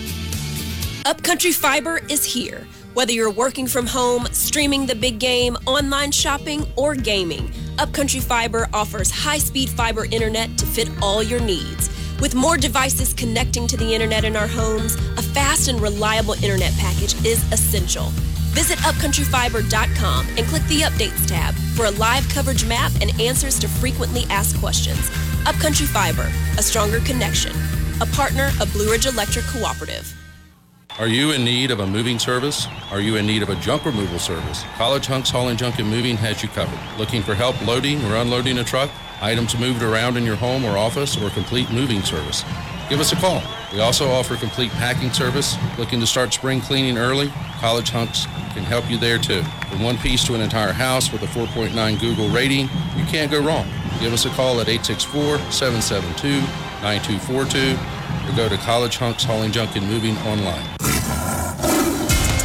Upcountry 1.05 1.51
Fiber 1.51 1.99
is 2.09 2.23
here. 2.23 2.65
Whether 2.93 3.11
you're 3.11 3.29
working 3.29 3.67
from 3.67 3.85
home, 3.85 4.25
streaming 4.31 4.85
the 4.85 4.95
big 4.95 5.19
game, 5.19 5.57
online 5.65 6.11
shopping, 6.11 6.65
or 6.77 6.95
gaming, 6.95 7.51
Upcountry 7.77 8.21
Fiber 8.21 8.69
offers 8.73 9.11
high 9.11 9.39
speed 9.39 9.69
fiber 9.69 10.05
internet 10.05 10.57
to 10.57 10.65
fit 10.65 10.89
all 11.01 11.21
your 11.21 11.41
needs. 11.41 11.89
With 12.21 12.35
more 12.35 12.55
devices 12.55 13.13
connecting 13.13 13.67
to 13.67 13.75
the 13.75 13.93
internet 13.93 14.23
in 14.23 14.37
our 14.37 14.47
homes, 14.47 14.95
a 15.17 15.21
fast 15.21 15.67
and 15.67 15.81
reliable 15.81 16.35
internet 16.35 16.71
package 16.77 17.15
is 17.25 17.43
essential. 17.51 18.05
Visit 18.55 18.79
upcountryfiber.com 18.79 20.27
and 20.37 20.47
click 20.47 20.63
the 20.67 20.81
Updates 20.81 21.27
tab 21.27 21.53
for 21.75 21.85
a 21.85 21.91
live 21.91 22.29
coverage 22.29 22.65
map 22.65 22.93
and 23.01 23.19
answers 23.19 23.59
to 23.59 23.67
frequently 23.67 24.23
asked 24.29 24.57
questions. 24.59 25.11
Upcountry 25.45 25.85
Fiber, 25.85 26.31
a 26.57 26.63
stronger 26.63 27.01
connection. 27.01 27.51
A 27.99 28.05
partner 28.05 28.51
of 28.61 28.71
Blue 28.71 28.89
Ridge 28.89 29.05
Electric 29.05 29.43
Cooperative. 29.47 30.15
Are 30.99 31.07
you 31.07 31.31
in 31.31 31.43
need 31.43 31.71
of 31.71 31.79
a 31.79 31.87
moving 31.87 32.19
service? 32.19 32.67
Are 32.91 33.01
you 33.01 33.15
in 33.15 33.25
need 33.25 33.41
of 33.41 33.49
a 33.49 33.55
junk 33.55 33.83
removal 33.83 34.19
service? 34.19 34.63
College 34.75 35.07
Hunks 35.07 35.31
Hauling 35.31 35.57
Junk 35.57 35.79
and 35.79 35.89
Moving 35.89 36.17
has 36.17 36.43
you 36.43 36.49
covered. 36.49 36.77
Looking 36.99 37.23
for 37.23 37.33
help 37.33 37.59
loading 37.65 37.99
or 38.05 38.15
unloading 38.17 38.59
a 38.59 38.63
truck? 38.63 38.91
Items 39.19 39.57
moved 39.57 39.81
around 39.81 40.17
in 40.17 40.23
your 40.23 40.35
home 40.35 40.63
or 40.63 40.77
office 40.77 41.17
or 41.17 41.31
complete 41.31 41.71
moving 41.71 42.03
service? 42.03 42.43
Give 42.89 42.99
us 42.99 43.11
a 43.11 43.15
call. 43.15 43.41
We 43.73 43.79
also 43.79 44.07
offer 44.07 44.35
complete 44.35 44.69
packing 44.73 45.11
service. 45.11 45.57
Looking 45.79 45.99
to 45.99 46.05
start 46.05 46.31
spring 46.31 46.61
cleaning 46.61 46.99
early? 46.99 47.29
College 47.59 47.89
Hunks 47.89 48.27
can 48.53 48.63
help 48.63 48.87
you 48.87 48.99
there 48.99 49.17
too. 49.17 49.41
From 49.71 49.81
one 49.81 49.97
piece 49.97 50.23
to 50.25 50.35
an 50.35 50.41
entire 50.41 50.73
house 50.73 51.11
with 51.11 51.23
a 51.23 51.27
4.9 51.27 51.99
Google 51.99 52.29
rating, 52.29 52.69
you 52.95 53.03
can't 53.05 53.31
go 53.31 53.41
wrong. 53.41 53.67
Give 53.99 54.13
us 54.13 54.25
a 54.25 54.29
call 54.29 54.61
at 54.61 54.69
864 54.69 55.39
772 55.51 56.39
9242 56.83 58.02
or 58.27 58.35
go 58.35 58.49
to 58.49 58.57
College 58.57 58.97
Hunks 58.97 59.23
Hauling 59.23 59.51
Junk 59.51 59.75
and 59.75 59.87
Moving 59.87 60.17
online. 60.19 60.63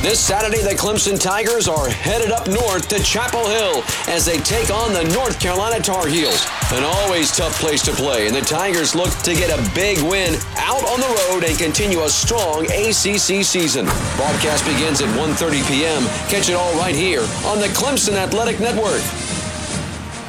This 0.01 0.21
Saturday, 0.21 0.63
the 0.63 0.79
Clemson 0.79 1.21
Tigers 1.21 1.67
are 1.67 1.89
headed 1.89 2.31
up 2.31 2.47
north 2.47 2.89
to 2.89 3.03
Chapel 3.03 3.45
Hill 3.47 3.83
as 4.07 4.25
they 4.25 4.39
take 4.39 4.71
on 4.71 4.93
the 4.93 5.05
North 5.13 5.41
Carolina 5.41 5.83
Tar 5.83 6.07
Heels. 6.07 6.47
An 6.73 6.85
always 6.85 7.37
tough 7.37 7.53
place 7.61 7.83
to 7.83 7.93
play, 7.93 8.29
and 8.29 8.35
the 8.35 8.41
Tigers 8.41 8.95
look 8.95 9.11
to 9.25 9.35
get 9.35 9.51
a 9.51 9.75
big 9.75 9.99
win 9.99 10.35
out 10.57 10.85
on 10.85 11.01
the 11.01 11.29
road 11.29 11.45
and 11.45 11.59
continue 11.59 12.05
a 12.05 12.09
strong 12.09 12.65
ACC 12.67 13.45
season. 13.45 13.87
Broadcast 14.17 14.65
begins 14.65 15.03
at 15.03 15.09
1.30 15.19 15.69
p.m. 15.69 16.03
Catch 16.31 16.49
it 16.49 16.55
all 16.55 16.73
right 16.79 16.95
here 16.95 17.23
on 17.45 17.59
the 17.59 17.69
Clemson 17.75 18.15
Athletic 18.15 18.61
Network. 18.61 19.03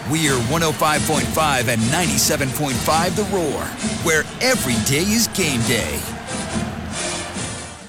We're 0.09 0.39
105.5 0.49 1.67
and 1.67 1.81
97.5 1.83 3.15
The 3.15 3.23
Roar, 3.35 3.61
where 4.03 4.23
every 4.41 4.73
day 4.87 5.03
is 5.03 5.27
game 5.27 5.61
day. 5.67 6.01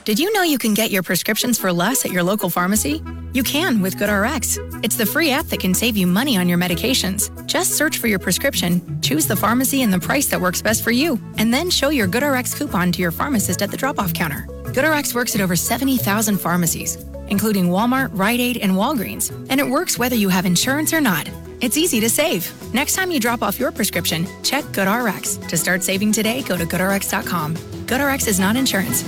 Did 0.04 0.18
you 0.18 0.30
know 0.34 0.42
you 0.42 0.58
can 0.58 0.74
get 0.74 0.90
your 0.90 1.02
prescriptions 1.02 1.58
for 1.58 1.72
less 1.72 2.04
at 2.04 2.12
your 2.12 2.22
local 2.22 2.50
pharmacy? 2.50 3.02
You 3.32 3.42
can 3.42 3.80
with 3.80 3.96
GoodRx. 3.96 4.84
It's 4.84 4.96
the 4.96 5.06
free 5.06 5.30
app 5.30 5.46
that 5.46 5.60
can 5.60 5.72
save 5.72 5.96
you 5.96 6.06
money 6.06 6.36
on 6.36 6.46
your 6.46 6.58
medications. 6.58 7.30
Just 7.46 7.72
search 7.72 7.96
for 7.96 8.06
your 8.06 8.18
prescription, 8.18 9.00
choose 9.00 9.26
the 9.26 9.36
pharmacy 9.36 9.80
and 9.80 9.90
the 9.90 9.98
price 9.98 10.26
that 10.26 10.42
works 10.42 10.60
best 10.60 10.84
for 10.84 10.90
you, 10.90 11.18
and 11.38 11.54
then 11.54 11.70
show 11.70 11.88
your 11.88 12.06
GoodRx 12.06 12.54
coupon 12.54 12.92
to 12.92 13.00
your 13.00 13.12
pharmacist 13.12 13.62
at 13.62 13.70
the 13.70 13.78
drop 13.78 13.98
off 13.98 14.12
counter. 14.12 14.46
GoodRx 14.64 15.14
works 15.14 15.34
at 15.34 15.40
over 15.40 15.56
70,000 15.56 16.38
pharmacies, 16.38 16.96
including 17.28 17.68
Walmart, 17.68 18.10
Rite 18.12 18.40
Aid, 18.40 18.58
and 18.58 18.72
Walgreens, 18.72 19.30
and 19.48 19.58
it 19.58 19.66
works 19.66 19.98
whether 19.98 20.16
you 20.16 20.28
have 20.28 20.44
insurance 20.44 20.92
or 20.92 21.00
not. 21.00 21.26
It's 21.60 21.76
easy 21.76 22.00
to 22.00 22.08
save. 22.08 22.50
Next 22.72 22.94
time 22.94 23.10
you 23.10 23.20
drop 23.20 23.42
off 23.42 23.60
your 23.60 23.70
prescription, 23.70 24.26
check 24.42 24.64
GoodRx. 24.72 25.46
To 25.46 25.56
start 25.58 25.82
saving 25.82 26.12
today, 26.12 26.42
go 26.42 26.56
to 26.56 26.64
goodrx.com. 26.64 27.56
GoodRx 27.86 28.26
is 28.26 28.40
not 28.40 28.56
insurance. 28.56 29.04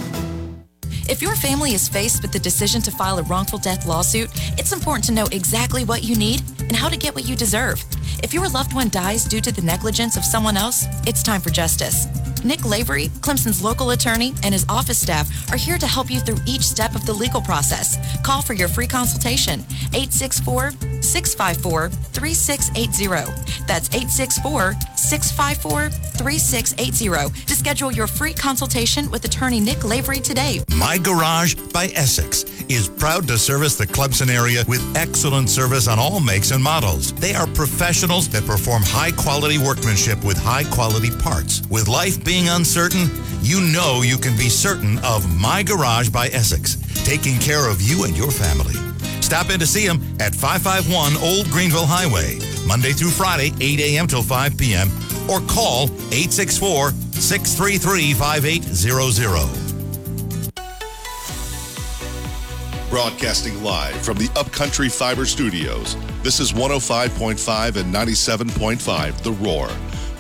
If 1.08 1.22
your 1.22 1.34
family 1.34 1.72
is 1.72 1.88
faced 1.88 2.20
with 2.20 2.30
the 2.30 2.38
decision 2.38 2.82
to 2.82 2.90
file 2.90 3.18
a 3.18 3.22
wrongful 3.22 3.58
death 3.58 3.86
lawsuit, 3.86 4.30
it's 4.58 4.72
important 4.72 5.04
to 5.06 5.12
know 5.12 5.26
exactly 5.32 5.84
what 5.84 6.04
you 6.04 6.14
need 6.14 6.42
and 6.60 6.76
how 6.76 6.90
to 6.90 6.96
get 6.96 7.14
what 7.14 7.26
you 7.26 7.36
deserve. 7.36 7.82
If 8.22 8.34
your 8.34 8.48
loved 8.50 8.74
one 8.74 8.90
dies 8.90 9.24
due 9.24 9.40
to 9.40 9.50
the 9.50 9.62
negligence 9.62 10.18
of 10.18 10.24
someone 10.24 10.58
else, 10.58 10.84
it's 11.06 11.22
time 11.22 11.40
for 11.40 11.50
justice. 11.50 12.06
Nick 12.44 12.64
Lavery, 12.64 13.08
Clemson's 13.20 13.62
local 13.62 13.90
attorney, 13.90 14.34
and 14.42 14.52
his 14.52 14.66
office 14.68 14.98
staff 14.98 15.28
are 15.52 15.56
here 15.56 15.78
to 15.78 15.86
help 15.86 16.10
you 16.10 16.20
through 16.20 16.38
each 16.46 16.62
step 16.62 16.94
of 16.94 17.06
the 17.06 17.12
legal 17.12 17.40
process. 17.40 17.98
Call 18.22 18.42
for 18.42 18.54
your 18.54 18.68
free 18.68 18.86
consultation. 18.86 19.60
864 19.94 20.72
654 21.02 21.88
3680. 21.90 23.66
That's 23.66 23.88
864 23.88 24.74
654 24.96 25.90
3680 25.90 27.46
to 27.46 27.54
schedule 27.54 27.92
your 27.92 28.06
free 28.06 28.32
consultation 28.32 29.10
with 29.10 29.24
attorney 29.24 29.60
Nick 29.60 29.84
Lavery 29.84 30.20
today. 30.20 30.62
My 30.76 30.98
Garage 30.98 31.54
by 31.72 31.86
Essex 31.94 32.44
is 32.68 32.88
proud 32.88 33.26
to 33.28 33.36
service 33.36 33.76
the 33.76 33.86
Clemson 33.86 34.30
area 34.30 34.64
with 34.66 34.82
excellent 34.96 35.50
service 35.50 35.88
on 35.88 35.98
all 35.98 36.20
makes 36.20 36.50
and 36.52 36.62
models. 36.62 37.12
They 37.14 37.34
are 37.34 37.46
professionals 37.48 38.28
that 38.30 38.46
perform 38.46 38.82
high 38.84 39.12
quality 39.12 39.58
workmanship 39.58 40.24
with 40.24 40.38
high 40.38 40.64
quality 40.64 41.10
parts. 41.10 41.62
With 41.68 41.88
life 41.88 42.24
being 42.24 42.31
uncertain, 42.40 43.10
you 43.42 43.60
know 43.60 44.00
you 44.02 44.16
can 44.16 44.36
be 44.36 44.48
certain 44.48 44.98
of 45.00 45.28
My 45.38 45.62
Garage 45.62 46.08
by 46.08 46.28
Essex, 46.28 46.76
taking 47.04 47.38
care 47.38 47.70
of 47.70 47.82
you 47.82 48.04
and 48.04 48.16
your 48.16 48.30
family. 48.30 48.74
Stop 49.20 49.50
in 49.50 49.60
to 49.60 49.66
see 49.66 49.86
them 49.86 50.00
at 50.18 50.34
551 50.34 51.16
Old 51.22 51.46
Greenville 51.50 51.84
Highway, 51.86 52.38
Monday 52.66 52.92
through 52.92 53.10
Friday, 53.10 53.52
8 53.60 53.80
a.m. 53.80 54.06
till 54.06 54.22
5 54.22 54.56
p.m., 54.56 54.88
or 55.28 55.40
call 55.40 55.84
864 56.10 56.90
633 57.12 58.14
5800. 58.14 59.62
Broadcasting 62.88 63.62
live 63.62 63.96
from 63.96 64.16
the 64.16 64.30
Upcountry 64.36 64.88
Fiber 64.88 65.26
Studios. 65.26 65.96
This 66.22 66.40
is 66.40 66.52
105.5 66.52 67.76
and 67.76 67.94
97.5 67.94 69.22
The 69.22 69.32
Roar. 69.32 69.70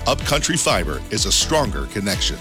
Upcountry 0.06 0.56
Fiber 0.56 1.02
is 1.10 1.26
a 1.26 1.32
stronger 1.32 1.86
connection. 1.86 2.36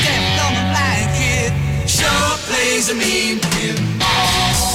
sure 1.86 2.36
plays 2.46 2.90
a 2.90 2.94
mean 2.94 3.38
pinball. 3.38 4.74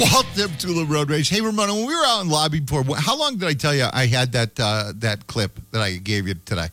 Walt 0.00 0.26
Deptula 0.34 0.88
Road 0.88 1.10
Rage. 1.10 1.28
Hey, 1.28 1.40
Ramona, 1.40 1.74
when 1.74 1.86
we 1.86 1.94
were 1.94 2.04
out 2.04 2.22
in 2.22 2.30
lobby 2.30 2.60
before, 2.60 2.84
how 2.96 3.18
long 3.18 3.36
did 3.36 3.48
I 3.48 3.54
tell 3.54 3.74
you 3.74 3.86
I 3.92 4.06
had 4.06 4.32
that 4.32 4.58
uh, 4.58 4.92
that 4.96 5.26
clip 5.26 5.58
that 5.72 5.82
I 5.82 5.96
gave 5.96 6.26
you 6.26 6.34
today? 6.34 6.68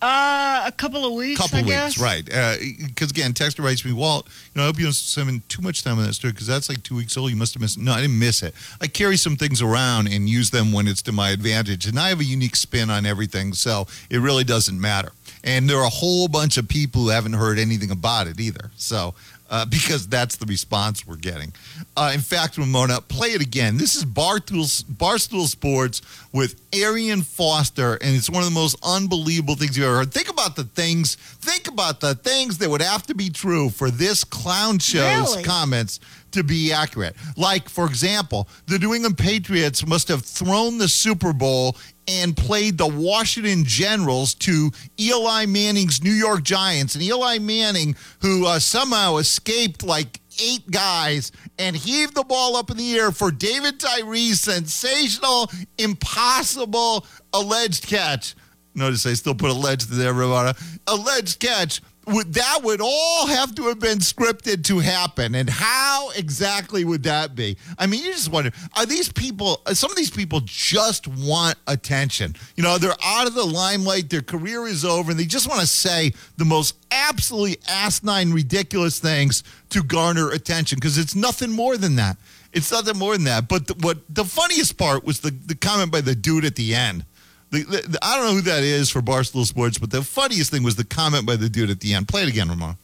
Uh, 0.00 0.62
a 0.66 0.72
couple 0.72 1.04
of 1.04 1.12
weeks. 1.14 1.40
A 1.40 1.42
couple 1.42 1.58
I 1.58 1.62
weeks, 1.62 1.74
guess. 1.74 1.98
right? 1.98 2.24
Because 2.24 3.10
again, 3.10 3.32
Texter 3.32 3.64
writes 3.64 3.84
me, 3.84 3.92
Walt. 3.92 4.26
You 4.54 4.60
know, 4.60 4.62
I 4.62 4.66
hope 4.66 4.78
you 4.78 4.84
don't 4.84 4.92
spend 4.92 5.48
too 5.48 5.60
much 5.62 5.82
time 5.82 5.98
on 5.98 6.04
that 6.06 6.14
story 6.14 6.32
because 6.32 6.46
that's 6.46 6.68
like 6.68 6.82
two 6.82 6.94
weeks 6.94 7.16
old. 7.16 7.30
You 7.30 7.36
must 7.36 7.54
have 7.54 7.60
missed. 7.60 7.76
it." 7.78 7.82
No, 7.82 7.92
I 7.92 8.00
didn't 8.00 8.18
miss 8.18 8.42
it. 8.42 8.54
I 8.80 8.86
carry 8.86 9.16
some 9.16 9.36
things 9.36 9.60
around 9.60 10.06
and 10.08 10.28
use 10.28 10.50
them 10.50 10.72
when 10.72 10.86
it's 10.86 11.02
to 11.02 11.12
my 11.12 11.30
advantage, 11.30 11.86
and 11.86 11.98
I 11.98 12.10
have 12.10 12.20
a 12.20 12.24
unique 12.24 12.54
spin 12.56 12.90
on 12.90 13.06
everything, 13.06 13.52
so 13.54 13.86
it 14.10 14.18
really 14.18 14.44
doesn't 14.44 14.80
matter. 14.80 15.12
And 15.44 15.68
there 15.68 15.78
are 15.78 15.86
a 15.86 15.90
whole 15.90 16.28
bunch 16.28 16.56
of 16.58 16.68
people 16.68 17.02
who 17.02 17.08
haven't 17.08 17.34
heard 17.34 17.58
anything 17.58 17.90
about 17.90 18.26
it 18.26 18.38
either. 18.40 18.70
So 18.76 19.14
uh, 19.50 19.64
because 19.66 20.06
that's 20.08 20.36
the 20.36 20.46
response 20.46 21.06
we're 21.06 21.16
getting. 21.16 21.52
Uh, 21.96 22.12
in 22.14 22.20
fact, 22.20 22.58
Ramona, 22.58 23.00
play 23.00 23.28
it 23.28 23.40
again. 23.40 23.76
This 23.78 23.94
is 23.96 24.04
Barstool, 24.04 24.84
Barstool 24.84 25.46
Sports 25.46 26.02
with 26.32 26.60
Arian 26.72 27.22
Foster, 27.22 27.94
and 27.94 28.14
it's 28.16 28.28
one 28.30 28.42
of 28.42 28.48
the 28.48 28.54
most 28.54 28.76
unbelievable 28.82 29.54
things 29.54 29.76
you've 29.76 29.86
ever 29.86 29.96
heard. 29.98 30.12
Think 30.12 30.28
about 30.28 30.56
the 30.56 30.64
things. 30.64 31.14
Think 31.14 31.68
about 31.68 32.00
the 32.00 32.14
things 32.14 32.58
that 32.58 32.68
would 32.70 32.82
have 32.82 33.06
to 33.06 33.14
be 33.14 33.30
true 33.30 33.70
for 33.70 33.90
this 33.90 34.24
clown 34.24 34.78
show's 34.78 35.30
Really? 35.32 35.44
comments 35.44 36.00
to 36.32 36.42
be 36.42 36.72
accurate. 36.72 37.16
Like, 37.36 37.68
for 37.68 37.86
example, 37.86 38.48
the 38.66 38.78
New 38.78 38.94
England 38.94 39.18
Patriots 39.18 39.86
must 39.86 40.08
have 40.08 40.24
thrown 40.24 40.78
the 40.78 40.88
Super 40.88 41.32
Bowl 41.32 41.76
and 42.06 42.36
played 42.36 42.78
the 42.78 42.86
Washington 42.86 43.64
Generals 43.64 44.34
to 44.34 44.70
Eli 44.98 45.46
Manning's 45.46 46.02
New 46.02 46.12
York 46.12 46.42
Giants. 46.42 46.94
And 46.94 47.04
Eli 47.04 47.38
Manning, 47.38 47.96
who 48.20 48.46
uh, 48.46 48.58
somehow 48.58 49.16
escaped 49.18 49.82
like 49.82 50.20
eight 50.40 50.70
guys 50.70 51.32
and 51.58 51.76
heaved 51.76 52.14
the 52.14 52.24
ball 52.24 52.56
up 52.56 52.70
in 52.70 52.76
the 52.76 52.94
air 52.94 53.10
for 53.10 53.30
David 53.30 53.78
Tyree's 53.78 54.40
sensational, 54.40 55.50
impossible 55.76 57.06
alleged 57.32 57.86
catch. 57.86 58.34
Notice 58.74 59.04
I 59.06 59.14
still 59.14 59.34
put 59.34 59.50
alleged 59.50 59.90
there, 59.90 60.14
Ramona. 60.14 60.54
Alleged 60.86 61.40
catch. 61.40 61.82
Would 62.08 62.34
that 62.34 62.60
would 62.62 62.80
all 62.80 63.26
have 63.26 63.54
to 63.56 63.64
have 63.68 63.78
been 63.80 63.98
scripted 63.98 64.64
to 64.64 64.78
happen, 64.78 65.34
and 65.34 65.48
how 65.48 66.10
exactly 66.16 66.84
would 66.84 67.02
that 67.02 67.34
be? 67.34 67.58
I 67.78 67.86
mean, 67.86 68.02
you 68.02 68.12
just 68.12 68.30
wonder: 68.32 68.50
Are 68.76 68.86
these 68.86 69.12
people? 69.12 69.60
uh, 69.66 69.74
Some 69.74 69.90
of 69.90 69.96
these 69.96 70.10
people 70.10 70.40
just 70.44 71.06
want 71.06 71.56
attention. 71.66 72.34
You 72.56 72.62
know, 72.62 72.78
they're 72.78 72.94
out 73.04 73.26
of 73.26 73.34
the 73.34 73.44
limelight. 73.44 74.08
Their 74.08 74.22
career 74.22 74.66
is 74.66 74.84
over, 74.84 75.10
and 75.10 75.20
they 75.20 75.26
just 75.26 75.48
want 75.48 75.60
to 75.60 75.66
say 75.66 76.12
the 76.38 76.46
most 76.46 76.76
absolutely 76.90 77.58
asinine, 77.68 78.32
ridiculous 78.32 78.98
things 78.98 79.44
to 79.70 79.82
garner 79.82 80.30
attention 80.30 80.76
because 80.76 80.96
it's 80.96 81.14
nothing 81.14 81.50
more 81.50 81.76
than 81.76 81.96
that. 81.96 82.16
It's 82.54 82.72
nothing 82.72 82.96
more 82.96 83.12
than 83.12 83.24
that. 83.24 83.48
But 83.48 83.66
the, 83.66 83.74
what 83.74 83.98
the 84.08 84.24
funniest 84.24 84.78
part 84.78 85.04
was 85.04 85.20
the 85.20 85.30
the 85.30 85.54
comment 85.54 85.92
by 85.92 86.00
the 86.00 86.14
dude 86.14 86.46
at 86.46 86.56
the 86.56 86.74
end. 86.74 87.04
The, 87.50 87.62
the, 87.62 87.88
the- 87.88 87.98
I 88.02 88.16
don't 88.16 88.26
know 88.26 88.34
who 88.34 88.40
that 88.42 88.62
is 88.62 88.90
for 88.90 89.00
Barstool 89.00 89.44
Sports, 89.46 89.78
but 89.78 89.90
the 89.90 90.02
funniest 90.02 90.50
thing 90.50 90.62
was 90.62 90.76
the 90.76 90.84
comment 90.84 91.26
by 91.26 91.36
the 91.36 91.48
dude 91.48 91.70
at 91.70 91.80
the 91.80 91.94
end. 91.94 92.08
Play 92.08 92.22
it 92.22 92.28
again, 92.28 92.48
Ramon. 92.48 92.76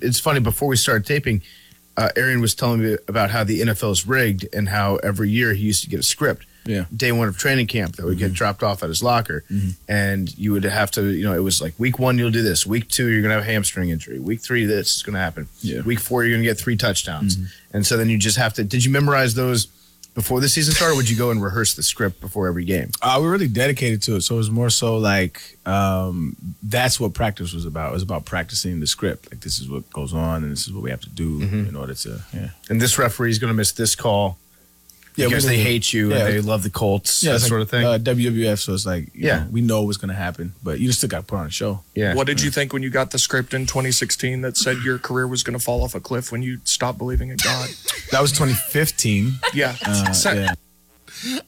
it's 0.00 0.20
funny 0.20 0.40
before 0.40 0.68
we 0.68 0.76
started 0.76 1.04
taping 1.06 1.42
uh, 1.96 2.10
arian 2.16 2.40
was 2.40 2.54
telling 2.54 2.80
me 2.80 2.96
about 3.08 3.30
how 3.30 3.42
the 3.42 3.60
nfl 3.60 3.90
is 3.90 4.06
rigged 4.06 4.46
and 4.52 4.68
how 4.68 4.96
every 4.96 5.28
year 5.28 5.52
he 5.52 5.62
used 5.64 5.82
to 5.82 5.90
get 5.90 5.98
a 5.98 6.04
script. 6.04 6.46
Yeah. 6.64 6.84
day 6.94 7.12
one 7.12 7.28
of 7.28 7.38
training 7.38 7.66
camp 7.66 7.96
that 7.96 8.04
would 8.04 8.18
get 8.18 8.26
mm-hmm. 8.26 8.34
dropped 8.34 8.62
off 8.62 8.82
at 8.82 8.90
his 8.90 9.02
locker. 9.02 9.42
Mm-hmm. 9.50 9.70
And 9.90 10.36
you 10.36 10.52
would 10.52 10.64
have 10.64 10.90
to 10.92 11.02
you 11.06 11.24
know 11.24 11.32
it 11.32 11.42
was 11.42 11.62
like 11.62 11.72
week 11.78 11.98
one 11.98 12.18
you'll 12.18 12.30
do 12.30 12.42
this. 12.42 12.66
Week 12.66 12.88
two 12.88 13.06
you're 13.06 13.22
gonna 13.22 13.34
have 13.34 13.42
a 13.42 13.46
hamstring 13.46 13.88
injury. 13.88 14.18
Week 14.18 14.40
three 14.42 14.66
this 14.66 14.96
is 14.96 15.02
gonna 15.02 15.18
happen. 15.18 15.48
Yeah. 15.62 15.80
week 15.80 15.98
four 15.98 16.24
you're 16.24 16.36
gonna 16.36 16.44
get 16.44 16.58
three 16.58 16.76
touchdowns. 16.76 17.36
Mm-hmm. 17.36 17.76
And 17.76 17.86
so 17.86 17.96
then 17.96 18.10
you 18.10 18.18
just 18.18 18.36
have 18.36 18.52
to 18.54 18.64
did 18.64 18.84
you 18.84 18.90
memorize 18.90 19.34
those 19.34 19.68
before 20.20 20.40
the 20.40 20.48
season 20.48 20.74
started 20.74 20.94
or 20.94 20.96
would 20.96 21.08
you 21.08 21.16
go 21.16 21.30
and 21.30 21.40
rehearse 21.40 21.74
the 21.74 21.82
script 21.92 22.20
before 22.20 22.48
every 22.48 22.64
game 22.64 22.90
Uh, 23.00 23.18
we're 23.20 23.30
really 23.30 23.46
dedicated 23.62 24.02
to 24.02 24.16
it. 24.16 24.22
So 24.22 24.34
it 24.34 24.38
was 24.44 24.50
more 24.50 24.70
so 24.70 24.96
like 25.12 25.36
um, 25.64 26.34
that's 26.74 26.98
what 27.00 27.14
practice 27.14 27.52
was 27.52 27.64
about. 27.72 27.90
It 27.90 27.92
was 28.00 28.02
about 28.02 28.24
practicing 28.24 28.80
the 28.80 28.86
script. 28.86 29.30
Like 29.30 29.40
this 29.46 29.60
is 29.60 29.68
what 29.72 29.88
goes 29.90 30.12
on, 30.12 30.42
and 30.42 30.50
this 30.50 30.66
is 30.66 30.72
what 30.72 30.82
we 30.82 30.90
have 30.90 31.00
to 31.08 31.08
do 31.24 31.30
in 31.70 31.76
order 31.76 31.94
to. 32.04 32.10
Yeah. 32.34 32.50
and 32.70 32.80
this 32.80 32.98
referee 32.98 33.30
is 33.30 33.38
gonna 33.38 33.54
miss 33.62 33.72
this 33.72 33.94
call 33.94 34.38
Yeah, 35.18 35.26
because 35.28 35.44
they 35.46 35.58
hate 35.58 35.92
you 35.92 36.10
yeah. 36.10 36.26
and 36.26 36.34
they 36.34 36.40
love 36.40 36.62
the 36.62 36.70
colts 36.70 37.22
Yeah, 37.22 37.32
that 37.32 37.36
it's 37.36 37.48
sort 37.48 37.60
like, 37.60 37.66
of 37.66 37.70
thing 37.70 37.84
Uh, 37.84 37.98
WWF, 38.14 38.58
so 38.60 38.72
it's 38.74 38.86
like 38.86 39.06
you 39.14 39.26
Yeah. 39.26 39.40
know, 39.40 39.46
we 39.50 39.60
know 39.60 39.82
what's 39.82 39.96
going 39.98 40.08
to 40.10 40.14
happen, 40.14 40.54
but 40.62 40.78
you 40.80 40.86
just 40.86 40.98
still 41.00 41.08
got 41.08 41.20
to 41.20 41.26
put 41.26 41.36
on 41.36 41.46
a 41.46 41.50
show. 41.50 41.82
yeah 41.94 42.14
What 42.14 42.26
did 42.26 42.40
you 42.40 42.50
think 42.50 42.72
when 42.72 42.82
you 42.82 42.90
got 42.90 43.10
the 43.10 43.18
script 43.18 43.52
in 43.52 43.66
2016 43.66 44.40
that 44.42 44.56
said 44.56 44.76
your 44.84 44.98
career 44.98 45.26
was 45.26 45.42
going 45.42 45.58
to 45.58 45.64
fall 45.64 45.82
off 45.82 45.94
a 45.94 46.00
cliff 46.00 46.30
when 46.32 46.42
you 46.42 46.60
stopped 46.64 46.98
believing 46.98 47.30
in 47.30 47.36
God? 47.36 47.68
That 48.10 48.22
was 48.22 48.32
2015. 48.32 49.32
yeah. 49.54 49.76
Uh, 49.84 50.12
So- 50.24 50.32
yeah. 50.32 50.54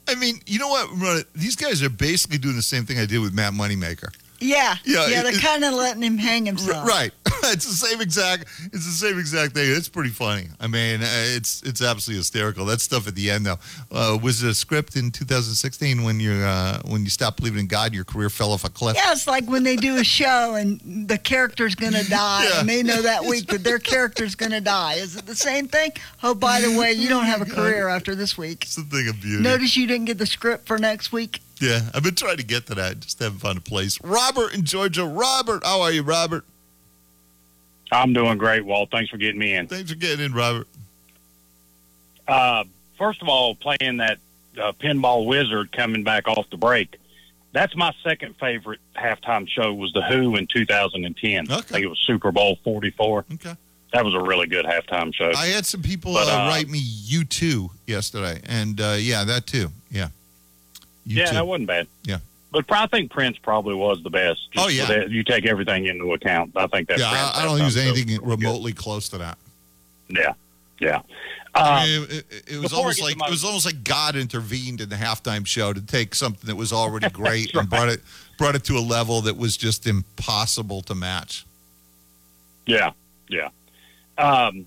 I 0.08 0.14
mean, 0.16 0.40
you 0.46 0.58
know 0.58 0.68
what? 0.68 1.26
These 1.34 1.54
guys 1.54 1.80
are 1.82 1.88
basically 1.90 2.38
doing 2.38 2.56
the 2.56 2.62
same 2.62 2.84
thing 2.86 2.98
I 2.98 3.06
did 3.06 3.20
with 3.20 3.32
Matt 3.32 3.52
Moneymaker. 3.52 4.12
Yeah, 4.40 4.76
Yeah, 4.84 5.06
yeah, 5.08 5.22
they're 5.22 5.32
kind 5.32 5.64
of 5.64 5.74
letting 5.74 6.02
him 6.02 6.18
hang 6.18 6.46
himself. 6.46 6.86
Right. 6.88 7.12
it's 7.44 7.66
the 7.66 7.86
same 7.86 8.00
exact. 8.00 8.44
It's 8.72 8.84
the 8.86 9.06
same 9.06 9.18
exact 9.18 9.54
thing. 9.54 9.70
It's 9.74 9.88
pretty 9.88 10.10
funny. 10.10 10.48
I 10.60 10.66
mean, 10.66 11.02
uh, 11.02 11.06
it's 11.10 11.62
it's 11.62 11.80
absolutely 11.82 12.18
hysterical. 12.20 12.64
That 12.66 12.80
stuff 12.80 13.06
at 13.08 13.14
the 13.14 13.30
end, 13.30 13.46
though, 13.46 13.58
uh, 13.90 14.18
was 14.22 14.42
it 14.42 14.50
a 14.50 14.54
script 14.54 14.96
in 14.96 15.10
2016 15.10 16.02
when 16.02 16.20
you 16.20 16.32
uh, 16.32 16.80
when 16.86 17.02
you 17.04 17.10
stopped 17.10 17.38
believing 17.38 17.60
in 17.60 17.66
God, 17.66 17.94
your 17.94 18.04
career 18.04 18.30
fell 18.30 18.52
off 18.52 18.64
a 18.64 18.70
cliff. 18.70 18.96
Yeah, 18.96 19.12
it's 19.12 19.26
like 19.26 19.46
when 19.48 19.62
they 19.62 19.76
do 19.76 19.96
a 19.98 20.04
show 20.04 20.54
and 20.54 20.80
the 21.08 21.18
character's 21.18 21.74
going 21.74 21.92
to 22.02 22.08
die, 22.08 22.44
Yeah. 22.44 22.60
and 22.60 22.68
they 22.68 22.82
know 22.82 23.02
that 23.02 23.24
week 23.28 23.46
that 23.48 23.64
their 23.64 23.78
character's 23.78 24.34
going 24.34 24.52
to 24.52 24.60
die. 24.60 24.94
Is 24.94 25.16
it 25.16 25.26
the 25.26 25.36
same 25.36 25.68
thing? 25.68 25.92
Oh, 26.22 26.34
by 26.34 26.60
the 26.60 26.76
way, 26.78 26.92
you 26.92 27.08
don't 27.08 27.24
have 27.26 27.40
a 27.40 27.46
career 27.46 27.88
after 27.88 28.14
this 28.14 28.36
week. 28.36 28.64
It's 28.64 28.76
a 28.76 28.82
thing 28.82 29.08
of 29.08 29.20
beauty. 29.20 29.42
Notice 29.42 29.76
you 29.76 29.86
didn't 29.86 30.06
get 30.06 30.18
the 30.18 30.26
script 30.26 30.66
for 30.66 30.78
next 30.78 31.12
week. 31.12 31.40
Yeah, 31.60 31.80
I've 31.94 32.02
been 32.02 32.14
trying 32.14 32.38
to 32.38 32.44
get 32.44 32.66
to 32.66 32.74
that. 32.76 33.00
Just 33.00 33.18
haven't 33.18 33.38
found 33.40 33.58
a 33.58 33.60
place. 33.60 33.98
Robert 34.02 34.54
in 34.54 34.64
Georgia. 34.64 35.04
Robert, 35.04 35.62
how 35.64 35.82
are 35.82 35.92
you, 35.92 36.02
Robert? 36.02 36.44
I'm 37.92 38.12
doing 38.12 38.38
great, 38.38 38.64
Walt. 38.64 38.90
Thanks 38.90 39.10
for 39.10 39.18
getting 39.18 39.38
me 39.38 39.52
in. 39.54 39.66
Thanks 39.66 39.90
for 39.90 39.96
getting 39.96 40.24
in, 40.24 40.32
Robert. 40.32 40.66
Uh, 42.26 42.64
first 42.96 43.20
of 43.20 43.28
all, 43.28 43.54
playing 43.54 43.98
that 43.98 44.18
uh, 44.60 44.72
pinball 44.72 45.26
wizard 45.26 45.72
coming 45.72 46.02
back 46.04 46.28
off 46.28 46.48
the 46.50 46.56
break. 46.56 46.96
That's 47.52 47.74
my 47.76 47.92
second 48.04 48.36
favorite 48.36 48.80
halftime 48.96 49.48
show 49.48 49.74
was 49.74 49.92
The 49.92 50.02
Who 50.02 50.36
in 50.36 50.46
2010. 50.46 51.50
I 51.50 51.60
think 51.62 51.84
it 51.84 51.88
was 51.88 51.98
Super 51.98 52.30
Bowl 52.30 52.58
44. 52.62 53.24
Okay. 53.34 53.56
That 53.92 54.04
was 54.04 54.14
a 54.14 54.20
really 54.20 54.46
good 54.46 54.64
halftime 54.64 55.12
show. 55.12 55.32
I 55.36 55.46
had 55.46 55.66
some 55.66 55.82
people 55.82 56.14
But, 56.14 56.28
uh, 56.28 56.44
uh, 56.44 56.48
write 56.48 56.68
me 56.68 56.80
U2 56.80 57.70
yesterday, 57.88 58.40
and 58.46 58.80
uh, 58.80 58.96
yeah, 58.98 59.24
that 59.24 59.48
too. 59.48 59.68
Yeah. 59.90 60.10
Yeah, 61.04 61.26
U2. 61.26 61.32
that 61.32 61.46
wasn't 61.46 61.66
bad. 61.68 61.86
Yeah. 62.04 62.18
But 62.52 62.64
I 62.70 62.86
think 62.88 63.12
Prince 63.12 63.38
probably 63.38 63.74
was 63.76 64.02
the 64.02 64.10
best. 64.10 64.40
Oh, 64.56 64.68
yeah. 64.68 64.86
that- 64.86 65.10
you 65.10 65.22
take 65.22 65.46
everything 65.46 65.86
into 65.86 66.12
account. 66.14 66.52
I 66.56 66.66
think 66.66 66.88
that's 66.88 67.00
yeah, 67.00 67.10
I, 67.34 67.42
I 67.42 67.44
don't 67.44 67.58
use 67.60 67.76
anything 67.76 68.20
remotely 68.24 68.72
close 68.72 69.08
to 69.10 69.18
that. 69.18 69.38
Yeah, 70.08 70.32
yeah. 70.80 71.02
I 71.54 71.60
Uh, 71.60 71.86
mean, 71.86 72.02
it, 72.02 72.10
it- 72.30 72.44
it 72.48 72.54
was 72.56 72.62
before 72.70 72.78
almost 72.78 73.02
like 73.02 73.16
my- 73.16 73.26
it 73.28 73.30
was 73.30 73.44
almost 73.44 73.66
like 73.66 73.84
God 73.84 74.16
intervened 74.16 74.80
in 74.80 74.88
the 74.88 74.96
halftime 74.96 75.46
show 75.46 75.72
to 75.72 75.80
take 75.80 76.14
something 76.14 76.46
that 76.48 76.56
was 76.56 76.72
already 76.72 77.08
great 77.12 77.54
and 77.54 77.68
brought 77.70 77.88
it 77.88 78.00
brought 78.38 78.54
it 78.56 78.64
to 78.64 78.76
a 78.76 78.80
level 78.80 79.20
that 79.20 79.36
was 79.36 79.56
just 79.56 79.86
impossible 79.86 80.80
to 80.82 80.94
match. 80.94 81.44
Yeah, 82.66 82.92
yeah. 83.28 83.48
Um, 84.18 84.66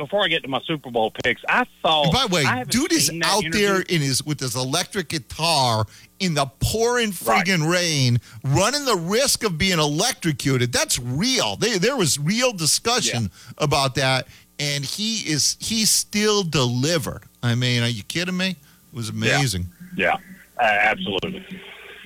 before 0.00 0.24
I 0.24 0.28
get 0.28 0.42
to 0.42 0.48
my 0.48 0.60
Super 0.62 0.90
Bowl 0.90 1.12
picks, 1.22 1.42
I 1.46 1.64
thought. 1.82 2.06
And 2.06 2.12
by 2.12 2.26
the 2.26 2.34
way, 2.34 2.64
dude 2.68 2.92
is 2.92 3.10
out 3.22 3.44
interview. 3.44 3.66
there 3.66 3.80
in 3.82 4.00
his 4.00 4.24
with 4.24 4.40
his 4.40 4.56
electric 4.56 5.10
guitar 5.10 5.84
in 6.18 6.34
the 6.34 6.46
pouring 6.58 7.12
friggin' 7.12 7.70
rain, 7.70 8.18
running 8.42 8.84
the 8.86 8.96
risk 8.96 9.44
of 9.44 9.58
being 9.58 9.78
electrocuted. 9.78 10.72
That's 10.72 10.98
real. 10.98 11.56
They, 11.56 11.78
there 11.78 11.96
was 11.96 12.18
real 12.18 12.52
discussion 12.52 13.30
about 13.58 13.94
that, 13.96 14.26
and 14.58 14.84
he 14.84 15.18
is 15.30 15.56
he 15.60 15.84
still 15.84 16.42
delivered. 16.42 17.22
I 17.42 17.54
mean, 17.54 17.82
are 17.82 17.88
you 17.88 18.02
kidding 18.02 18.36
me? 18.36 18.50
It 18.50 18.96
was 18.96 19.10
amazing. 19.10 19.66
Yeah, 19.96 20.16
uh, 20.58 20.62
absolutely. 20.62 21.44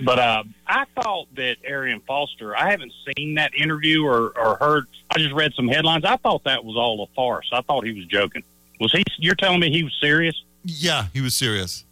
But 0.03 0.19
uh, 0.19 0.45
I 0.67 0.85
thought 0.97 1.29
that 1.37 1.57
Arian 1.65 2.01
Foster. 2.01 2.57
I 2.57 2.71
haven't 2.71 2.93
seen 3.17 3.35
that 3.35 3.55
interview 3.55 4.05
or, 4.05 4.37
or 4.37 4.57
heard. 4.57 4.87
I 5.11 5.19
just 5.19 5.33
read 5.35 5.53
some 5.55 5.69
headlines. 5.69 6.05
I 6.05 6.17
thought 6.17 6.45
that 6.45 6.65
was 6.65 6.77
all 6.77 7.03
a 7.05 7.15
farce. 7.15 7.49
I 7.53 7.61
thought 7.63 7.85
he 7.85 7.93
was 7.93 8.07
joking. 8.07 8.43
Was 8.81 8.93
he? 8.93 9.05
You're 9.19 9.37
telling 9.37 9.61
me 9.61 9.71
he 9.71 9.85
was 9.85 9.97
serious? 10.01 10.43
Yeah, 10.65 11.07
he 11.13 11.21
was 11.21 11.35
serious. 11.35 11.85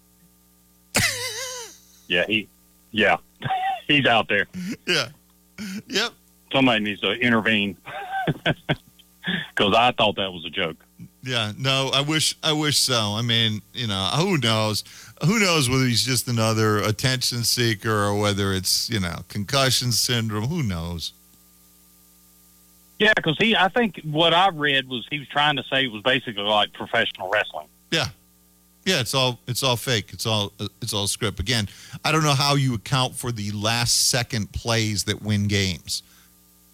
Yeah, 2.09 2.27
he. 2.27 2.47
Yeah, 2.91 3.17
he's 3.89 4.05
out 4.05 4.29
there. 4.29 4.47
Yeah. 4.87 5.09
Yep. 5.87 6.13
Somebody 6.53 6.85
needs 6.85 7.01
to 7.01 7.13
intervene 7.13 7.79
because 8.45 9.75
I 9.75 9.93
thought 9.93 10.17
that 10.17 10.31
was 10.31 10.45
a 10.45 10.51
joke. 10.51 10.77
Yeah, 11.23 11.53
no, 11.57 11.91
I 11.95 12.03
wish 12.03 12.37
I 12.43 12.53
wish 12.53 12.79
so. 12.79 13.15
I 13.15 13.23
mean, 13.23 13.63
you 13.73 13.87
know, 13.87 14.11
who 14.17 14.37
knows? 14.37 14.85
Who 15.25 15.39
knows 15.39 15.71
whether 15.71 15.85
he's 15.85 16.05
just 16.05 16.27
another 16.27 16.79
attention 16.79 17.45
seeker 17.45 17.93
or 17.93 18.19
whether 18.19 18.53
it's, 18.53 18.91
you 18.91 18.99
know, 18.99 19.21
concussion 19.29 19.93
syndrome, 19.93 20.49
who 20.49 20.63
knows? 20.63 21.13
Yeah, 22.99 23.13
because 23.17 23.37
he. 23.39 23.57
I 23.57 23.69
think 23.69 24.01
what 24.05 24.33
I 24.33 24.49
read 24.51 24.89
was 24.89 25.07
he 25.11 25.19
was 25.19 25.29
trying 25.29 25.57
to 25.57 25.65
say 25.65 25.85
it 25.85 25.93
was 25.93 26.03
basically 26.03 26.43
like 26.43 26.73
professional 26.73 27.29
wrestling. 27.29 27.67
Yeah. 27.91 28.07
Yeah, 28.85 29.01
it's 29.01 29.15
all 29.15 29.39
it's 29.47 29.63
all 29.63 29.77
fake. 29.77 30.11
It's 30.13 30.27
all 30.27 30.53
it's 30.81 30.93
all 30.93 31.07
script. 31.07 31.39
Again, 31.39 31.69
I 32.05 32.11
don't 32.11 32.25
know 32.25 32.35
how 32.35 32.55
you 32.55 32.75
account 32.75 33.15
for 33.15 33.31
the 33.31 33.53
last 33.53 34.09
second 34.09 34.53
plays 34.53 35.05
that 35.05 35.23
win 35.23 35.47
games. 35.47 36.03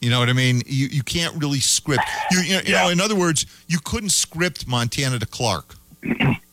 You 0.01 0.11
know 0.11 0.19
what 0.19 0.29
I 0.29 0.33
mean? 0.33 0.63
You 0.67 0.87
you 0.87 1.03
can't 1.03 1.35
really 1.37 1.61
script. 1.61 2.05
You 2.31 2.41
you 2.41 2.55
know, 2.55 2.61
you 2.65 2.73
know 2.73 2.89
in 2.89 3.01
other 3.01 3.17
words, 3.17 3.45
you 3.67 3.79
couldn't 3.85 4.11
script 4.11 4.67
Montana 4.67 5.19
to 5.19 5.27
Clark. 5.27 5.77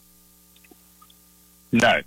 No, 1.76 2.02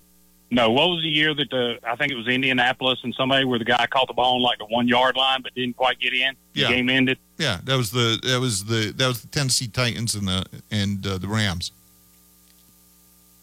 No, 0.50 0.70
what 0.70 0.88
was 0.88 1.02
the 1.02 1.08
year 1.10 1.34
that 1.34 1.50
the 1.50 1.78
I 1.86 1.94
think 1.96 2.10
it 2.10 2.16
was 2.16 2.26
Indianapolis 2.26 3.00
and 3.04 3.14
somebody 3.14 3.44
where 3.44 3.58
the 3.58 3.64
guy 3.64 3.86
caught 3.86 4.08
the 4.08 4.14
ball 4.14 4.36
on 4.36 4.42
like 4.42 4.58
the 4.58 4.64
one 4.66 4.88
yard 4.88 5.16
line 5.16 5.42
but 5.42 5.54
didn't 5.54 5.76
quite 5.76 5.98
get 6.00 6.12
in. 6.14 6.34
The 6.54 6.62
game 6.62 6.88
ended. 6.88 7.18
Yeah, 7.36 7.58
that 7.64 7.76
was 7.76 7.90
the 7.90 8.18
that 8.24 8.40
was 8.40 8.64
the 8.64 8.92
that 8.96 9.06
was 9.06 9.20
the 9.22 9.28
Tennessee 9.28 9.68
Titans 9.68 10.14
and 10.14 10.26
the 10.26 10.46
and 10.70 11.06
uh, 11.06 11.18
the 11.18 11.28
Rams. 11.28 11.70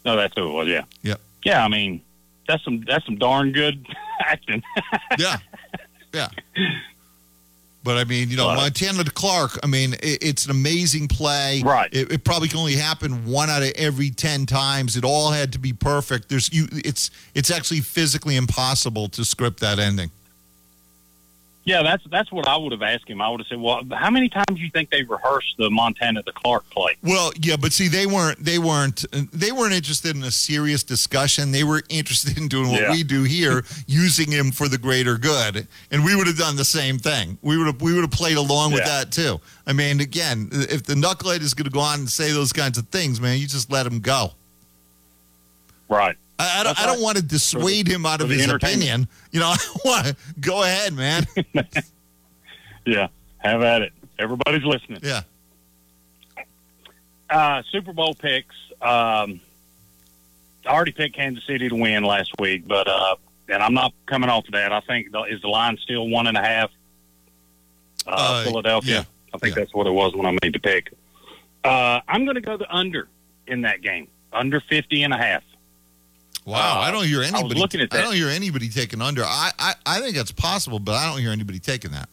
No, 0.04 0.16
that's 0.16 0.34
who 0.36 0.50
it 0.50 0.54
was. 0.54 0.68
Yeah. 0.68 0.84
Yep. 1.04 1.22
Yeah, 1.44 1.64
I 1.64 1.68
mean 1.68 2.02
that's 2.48 2.64
some 2.64 2.84
that's 2.88 3.06
some 3.06 3.18
darn 3.18 3.52
good 3.52 3.86
acting. 4.26 4.64
yeah, 5.18 5.38
yeah. 6.14 6.30
But 7.86 7.98
I 7.98 8.04
mean, 8.04 8.30
you 8.30 8.36
know, 8.36 8.48
Right. 8.48 8.58
Montana 8.58 9.04
to 9.04 9.12
Clark. 9.12 9.60
I 9.64 9.68
mean, 9.68 9.94
it, 9.94 10.18
it's 10.22 10.46
an 10.46 10.52
amazing 10.52 11.08
play. 11.08 11.62
Right. 11.64 11.88
It, 11.94 12.12
it 12.12 12.24
probably 12.26 12.50
can 12.50 12.58
only 12.60 12.76
happen 12.76 13.26
one 13.26 13.50
out 13.50 13.62
of 13.62 13.72
every 13.76 14.10
ten 14.10 14.46
times. 14.46 14.98
It 14.98 15.06
all 15.06 15.30
had 15.32 15.54
to 15.54 15.60
be 15.60 15.72
perfect. 15.72 16.28
There's 16.28 16.52
you. 16.52 16.68
It's 16.72 17.12
it's 17.36 17.52
actually 17.52 17.82
physically 17.82 18.36
impossible 18.36 19.08
to 19.10 19.24
script 19.24 19.60
that 19.62 19.80
ending. 19.80 20.10
Yeah, 21.66 21.82
that's 21.82 22.04
that's 22.12 22.32
what 22.32 22.48
I 22.48 22.56
would 22.58 22.72
have 22.74 22.84
asked 22.84 23.10
him. 23.10 23.20
I 23.22 23.28
would 23.30 23.40
have 23.40 23.48
said, 23.48 23.60
"Well, 23.60 23.82
how 23.92 24.12
many 24.12 24.30
times 24.30 24.46
do 24.54 24.58
you 24.62 24.70
think 24.70 24.92
they 24.92 25.02
rehearsed 25.02 25.56
the 25.58 25.72
Montana 25.72 26.22
to 26.22 26.32
Clark 26.32 26.70
play?" 26.70 26.96
Well, 27.02 27.32
yeah, 27.42 27.56
but 27.56 27.74
see, 27.74 27.88
they 27.88 28.06
weren't 28.06 28.38
they 28.38 28.60
weren't 28.60 29.04
they 29.34 29.52
weren't 29.52 29.74
interested 29.74 30.16
in 30.16 30.24
a 30.24 30.30
serious 30.30 30.84
discussion. 30.84 31.52
They 31.52 31.64
were 31.64 31.82
interested 31.90 32.38
in 32.38 32.48
doing 32.50 32.70
what 32.70 32.82
Yeah. 32.82 32.92
we 32.92 33.02
do 33.04 33.24
here, 33.24 33.66
using 33.88 34.32
him 34.32 34.52
for 34.52 34.68
the 34.68 34.78
greater 34.78 35.18
good. 35.18 35.68
And 35.90 36.06
we 36.06 36.16
would 36.16 36.28
have 36.28 36.38
done 36.38 36.56
the 36.56 36.64
same 36.66 37.00
thing. 37.00 37.40
We 37.42 37.58
would 37.58 37.66
have 37.66 37.82
we 37.82 37.94
would 37.94 38.02
have 38.02 38.12
played 38.12 38.38
along 38.38 38.74
with 38.74 38.86
that 38.86 39.12
too. 39.12 39.42
I 39.66 39.74
mean, 39.74 40.02
again, 40.02 40.50
if 40.52 40.84
the 40.84 40.94
knucklehead 40.94 41.42
is 41.42 41.56
going 41.56 41.66
to 41.66 41.72
go 41.72 41.80
on 41.80 42.02
and 42.02 42.10
say 42.10 42.32
those 42.32 42.54
kinds 42.54 42.78
of 42.78 42.88
things, 42.90 43.20
man, 43.20 43.40
you 43.40 43.48
just 43.48 43.72
let 43.72 43.88
him 43.88 44.02
go. 44.02 44.34
Right. 45.90 46.16
I, 46.38 46.60
I 46.60 46.64
don't, 46.64 46.82
I 46.82 46.86
don't 46.86 47.02
want 47.02 47.18
to 47.18 47.24
dissuade 47.24 47.88
him 47.88 48.06
out 48.06 48.20
of 48.22 48.30
his 48.30 48.48
opinion. 48.50 49.08
You 49.32 49.40
know, 49.40 49.48
I 49.54 49.58
want 49.86 50.06
to 50.08 50.16
go 50.40 50.64
ahead, 50.64 50.94
man. 50.94 51.26
Yeah, 52.86 53.08
have 53.40 53.64
at 53.64 53.82
it. 53.82 53.94
Everybody's 54.20 54.64
listening. 54.64 55.00
Yeah. 55.02 55.22
Uh, 57.30 57.64
Super 57.72 57.94
Bowl 57.94 58.14
picks. 58.14 58.54
Um, 58.82 59.40
I 60.66 60.70
already 60.70 60.92
picked 60.92 61.16
Kansas 61.16 61.44
City 61.46 61.68
to 61.70 61.76
win 61.76 62.04
last 62.04 62.32
week, 62.40 62.68
but 62.68 62.88
uh, 62.88 63.16
and 63.50 63.64
I'm 63.64 63.74
not 63.74 63.94
coming 64.06 64.30
off 64.30 64.46
of 64.46 64.52
that. 64.54 64.72
I 64.72 64.82
think 64.82 65.12
the, 65.12 65.22
is 65.24 65.42
the 65.42 65.48
line 65.48 65.78
still 65.82 66.08
one 66.08 66.28
and 66.28 66.38
a 66.38 66.42
half? 66.44 66.70
Uh, 68.06 68.12
Uh, 68.16 68.44
Philadelphia. 68.44 68.96
yeah, 68.98 69.04
I 69.34 69.38
think 69.40 69.56
that's 69.56 69.74
what 69.74 69.88
it 69.88 69.92
was 69.94 70.14
when 70.16 70.28
I 70.28 70.38
made 70.44 70.54
the 70.54 70.60
pick. 70.60 70.94
Uh, 71.64 72.02
I'm 72.08 72.26
going 72.26 72.36
to 72.36 72.42
go 72.42 72.58
the 72.58 72.72
under 72.74 73.08
in 73.48 73.62
that 73.62 73.82
game, 73.82 74.08
under 74.32 74.60
50 74.62 75.02
and 75.02 75.14
a 75.14 75.18
half. 75.18 75.42
Wow, 76.46 76.80
I 76.80 76.92
don't 76.92 77.06
hear 77.08 77.22
Uh, 77.22 77.28
anybody. 77.28 77.60
looking 77.60 77.82
at 77.82 77.94
I 77.94 78.02
don't 78.02 78.14
hear 78.14 78.30
anybody 78.30 78.70
taking 78.70 79.02
under. 79.02 79.24
I, 79.24 79.52
I, 79.58 79.74
I 79.86 80.00
think 80.00 80.16
that's 80.16 80.32
possible, 80.32 80.78
but 80.80 80.94
I 80.94 81.10
don't 81.10 81.20
hear 81.20 81.32
anybody 81.32 81.58
taking 81.60 81.92
that. 81.92 82.08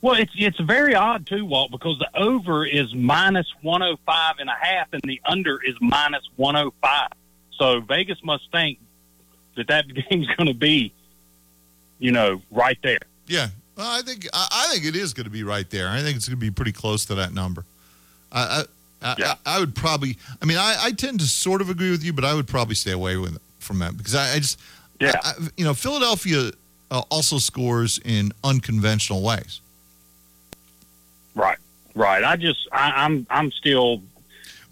Well, 0.00 0.14
it's 0.14 0.32
it's 0.36 0.58
very 0.60 0.94
odd 0.94 1.26
too, 1.26 1.44
Walt, 1.44 1.70
because 1.70 1.98
the 1.98 2.08
over 2.20 2.64
is 2.66 2.92
minus 2.94 3.46
one 3.62 3.80
hundred 3.82 3.98
five 4.06 4.36
and 4.38 4.48
a 4.48 4.54
half, 4.60 4.88
and 4.92 5.02
the 5.04 5.20
under 5.24 5.60
is 5.62 5.74
minus 5.80 6.22
one 6.36 6.54
hundred 6.54 6.72
five. 6.80 7.10
So 7.58 7.80
Vegas 7.80 8.18
must 8.24 8.50
think 8.50 8.78
that 9.56 9.68
that 9.68 9.84
game's 10.10 10.26
going 10.28 10.48
to 10.48 10.54
be, 10.54 10.92
you 12.00 12.10
know, 12.12 12.42
right 12.50 12.78
there. 12.82 12.98
Yeah, 13.28 13.48
well, 13.76 13.86
I 13.98 14.02
think 14.02 14.26
I, 14.32 14.48
I 14.50 14.72
think 14.72 14.84
it 14.86 14.96
is 14.96 15.12
going 15.14 15.24
to 15.24 15.30
be 15.30 15.42
right 15.44 15.68
there. 15.70 15.88
I 15.88 16.02
think 16.02 16.16
it's 16.16 16.28
going 16.28 16.38
to 16.38 16.40
be 16.44 16.50
pretty 16.50 16.72
close 16.72 17.04
to 17.06 17.14
that 17.16 17.32
number. 17.32 17.64
I 18.32 18.42
I, 18.42 18.64
I, 19.02 19.14
I, 19.18 19.56
I 19.56 19.60
would 19.60 19.74
probably. 19.74 20.16
I 20.40 20.44
mean, 20.44 20.58
I, 20.58 20.76
I 20.80 20.92
tend 20.92 21.20
to 21.20 21.26
sort 21.26 21.60
of 21.60 21.70
agree 21.70 21.90
with 21.90 22.04
you, 22.04 22.12
but 22.12 22.24
I 22.24 22.34
would 22.34 22.46
probably 22.46 22.74
stay 22.74 22.92
away 22.92 23.16
with 23.16 23.38
from 23.58 23.78
that 23.80 23.96
because 23.96 24.14
I, 24.14 24.34
I 24.34 24.38
just, 24.38 24.58
yeah, 25.00 25.14
you 25.56 25.64
know, 25.64 25.74
Philadelphia 25.74 26.50
uh, 26.90 27.02
also 27.10 27.38
scores 27.38 27.98
in 28.04 28.32
unconventional 28.44 29.22
ways. 29.22 29.60
Right, 31.34 31.58
right. 31.94 32.22
I 32.22 32.36
just 32.36 32.68
I, 32.70 32.92
I'm 33.04 33.26
I'm 33.30 33.50
still. 33.50 34.02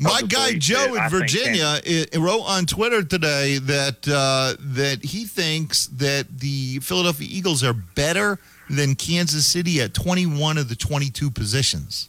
My 0.02 0.22
guy 0.22 0.54
Joe 0.54 0.94
in 0.94 1.10
Virginia 1.10 1.78
i 1.86 2.06
wrote 2.16 2.40
on 2.40 2.64
Twitter 2.64 3.02
today 3.02 3.58
that 3.58 4.08
uh, 4.08 4.54
that 4.58 5.04
he 5.04 5.26
thinks 5.26 5.88
that 5.88 6.26
the 6.38 6.78
Philadelphia 6.78 7.28
Eagles 7.30 7.62
are 7.62 7.74
better 7.74 8.38
than 8.70 8.94
Kansas 8.94 9.44
City 9.44 9.80
at 9.82 9.92
21 9.92 10.56
of 10.56 10.68
the 10.68 10.76
22 10.76 11.30
positions. 11.30 12.08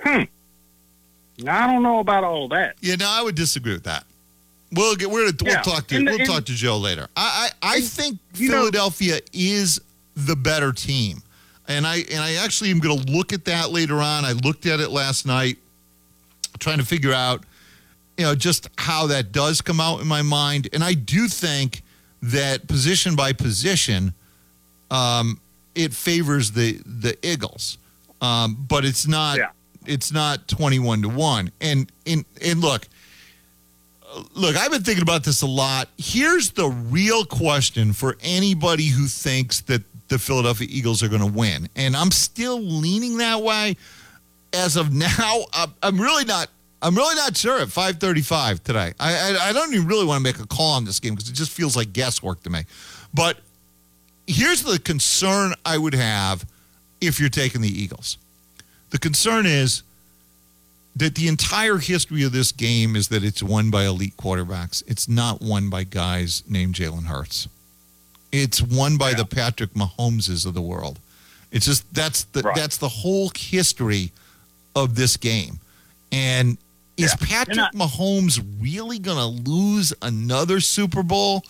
Hmm. 0.00 0.22
I 1.46 1.66
don't 1.66 1.82
know 1.82 2.00
about 2.00 2.24
all 2.24 2.48
that. 2.48 2.76
Yeah, 2.80 2.96
no, 2.96 3.06
I 3.08 3.22
would 3.22 3.34
disagree 3.34 3.72
with 3.74 3.84
that. 3.84 4.04
We'll 4.72 4.96
get 4.96 5.10
we're 5.10 5.24
gonna, 5.30 5.36
we'll 5.42 5.52
Yeah, 5.54 5.62
talk 5.62 5.86
to 5.88 5.96
and 5.96 6.04
we'll 6.06 6.18
and- 6.18 6.26
talk 6.28 6.44
to 6.46 6.52
Joe 6.52 6.78
later. 6.78 7.08
I 7.16 7.50
I, 7.62 7.76
I 7.76 7.80
think 7.80 8.18
you 8.34 8.50
know- 8.50 8.58
Philadelphia 8.58 9.20
is 9.32 9.80
the 10.16 10.34
better 10.36 10.72
team, 10.72 11.22
and 11.68 11.86
I 11.86 11.98
and 12.10 12.20
I 12.20 12.34
actually 12.34 12.70
am 12.70 12.80
going 12.80 12.98
to 13.04 13.12
look 13.12 13.32
at 13.32 13.44
that 13.46 13.70
later 13.70 14.00
on. 14.00 14.24
I 14.24 14.32
looked 14.32 14.66
at 14.66 14.80
it 14.80 14.90
last 14.90 15.24
night, 15.26 15.58
trying 16.58 16.78
to 16.78 16.84
figure 16.84 17.12
out, 17.14 17.44
you 18.18 18.24
know, 18.24 18.34
just 18.34 18.68
how 18.76 19.06
that 19.06 19.30
does 19.32 19.60
come 19.60 19.80
out 19.80 20.00
in 20.00 20.06
my 20.08 20.22
mind, 20.22 20.68
and 20.72 20.82
I 20.84 20.94
do 20.94 21.28
think 21.28 21.82
that 22.20 22.66
position 22.66 23.14
by 23.14 23.32
position, 23.32 24.12
um, 24.90 25.40
it 25.74 25.94
favors 25.94 26.50
the 26.50 26.78
the 26.84 27.16
Eagles, 27.26 27.78
um, 28.20 28.66
but 28.68 28.84
it's 28.84 29.06
not 29.06 29.38
it's 29.88 30.12
not 30.12 30.46
twenty 30.48 30.78
one 30.78 31.02
to 31.02 31.08
one, 31.08 31.50
and 31.60 31.90
and 32.06 32.24
and 32.42 32.60
look 32.60 32.86
look, 34.34 34.56
I've 34.56 34.70
been 34.70 34.82
thinking 34.82 35.02
about 35.02 35.24
this 35.24 35.42
a 35.42 35.46
lot. 35.46 35.88
Here's 35.98 36.50
the 36.50 36.68
real 36.68 37.24
question 37.24 37.92
for 37.92 38.16
anybody 38.22 38.86
who 38.86 39.06
thinks 39.06 39.60
that 39.62 39.82
the 40.08 40.18
Philadelphia 40.18 40.66
Eagles 40.70 41.02
are 41.02 41.08
going 41.08 41.20
to 41.20 41.26
win, 41.32 41.68
and 41.76 41.96
I'm 41.96 42.10
still 42.10 42.60
leaning 42.60 43.18
that 43.18 43.42
way. 43.42 43.76
As 44.52 44.76
of 44.76 44.92
now, 44.94 45.44
I'm- 45.52 45.74
I'm 45.82 46.00
really 46.00 46.24
not. 46.24 46.48
I'm 46.80 46.94
really 46.94 47.16
not 47.16 47.36
sure 47.36 47.58
at 47.58 47.68
5:35 47.68 48.62
today. 48.62 48.94
I, 49.00 49.12
I 49.32 49.48
I 49.48 49.52
don't 49.52 49.74
even 49.74 49.86
really 49.88 50.04
want 50.06 50.18
to 50.20 50.22
make 50.22 50.38
a 50.38 50.46
call 50.46 50.74
on 50.74 50.84
this 50.84 51.00
game 51.00 51.14
because 51.14 51.28
it 51.28 51.34
just 51.34 51.50
feels 51.50 51.76
like 51.76 51.92
guesswork 51.92 52.42
to 52.44 52.50
me. 52.50 52.62
But 53.12 53.38
here's 54.26 54.62
the 54.62 54.78
concern 54.78 55.54
I 55.66 55.76
would 55.76 55.94
have 55.94 56.46
if 57.00 57.18
you're 57.18 57.28
taking 57.30 57.60
the 57.62 57.68
Eagles. 57.68 58.16
The 58.90 58.98
concern 58.98 59.46
is 59.46 59.82
that 60.96 61.14
the 61.14 61.28
entire 61.28 61.78
history 61.78 62.24
of 62.24 62.32
this 62.32 62.52
game 62.52 62.96
is 62.96 63.08
that 63.08 63.22
it's 63.22 63.42
won 63.42 63.70
by 63.70 63.84
elite 63.84 64.16
quarterbacks. 64.16 64.82
It's 64.86 65.08
not 65.08 65.40
won 65.40 65.70
by 65.70 65.84
guys 65.84 66.42
named 66.48 66.74
Jalen 66.74 67.04
Hurts. 67.04 67.48
It's 68.32 68.60
won 68.60 68.96
by 68.96 69.14
the 69.14 69.24
Patrick 69.24 69.70
Mahomeses 69.74 70.44
of 70.44 70.54
the 70.54 70.60
world. 70.60 70.98
It's 71.50 71.64
just 71.64 71.92
that's 71.94 72.24
the 72.24 72.42
that's 72.54 72.76
the 72.76 72.88
whole 72.88 73.30
history 73.34 74.12
of 74.76 74.96
this 74.96 75.16
game. 75.16 75.60
And 76.12 76.58
is 76.96 77.14
Patrick 77.16 77.72
Mahomes 77.74 78.44
really 78.60 78.98
going 78.98 79.16
to 79.16 79.50
lose 79.50 79.94
another 80.02 80.60
Super 80.60 81.02
Bowl? 81.02 81.44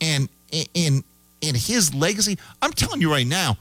And 0.00 0.28
in 0.50 1.04
in 1.40 1.54
his 1.54 1.92
legacy, 1.92 2.38
I'm 2.62 2.72
telling 2.72 3.00
you 3.00 3.10
right 3.10 3.26
now, 3.26 3.58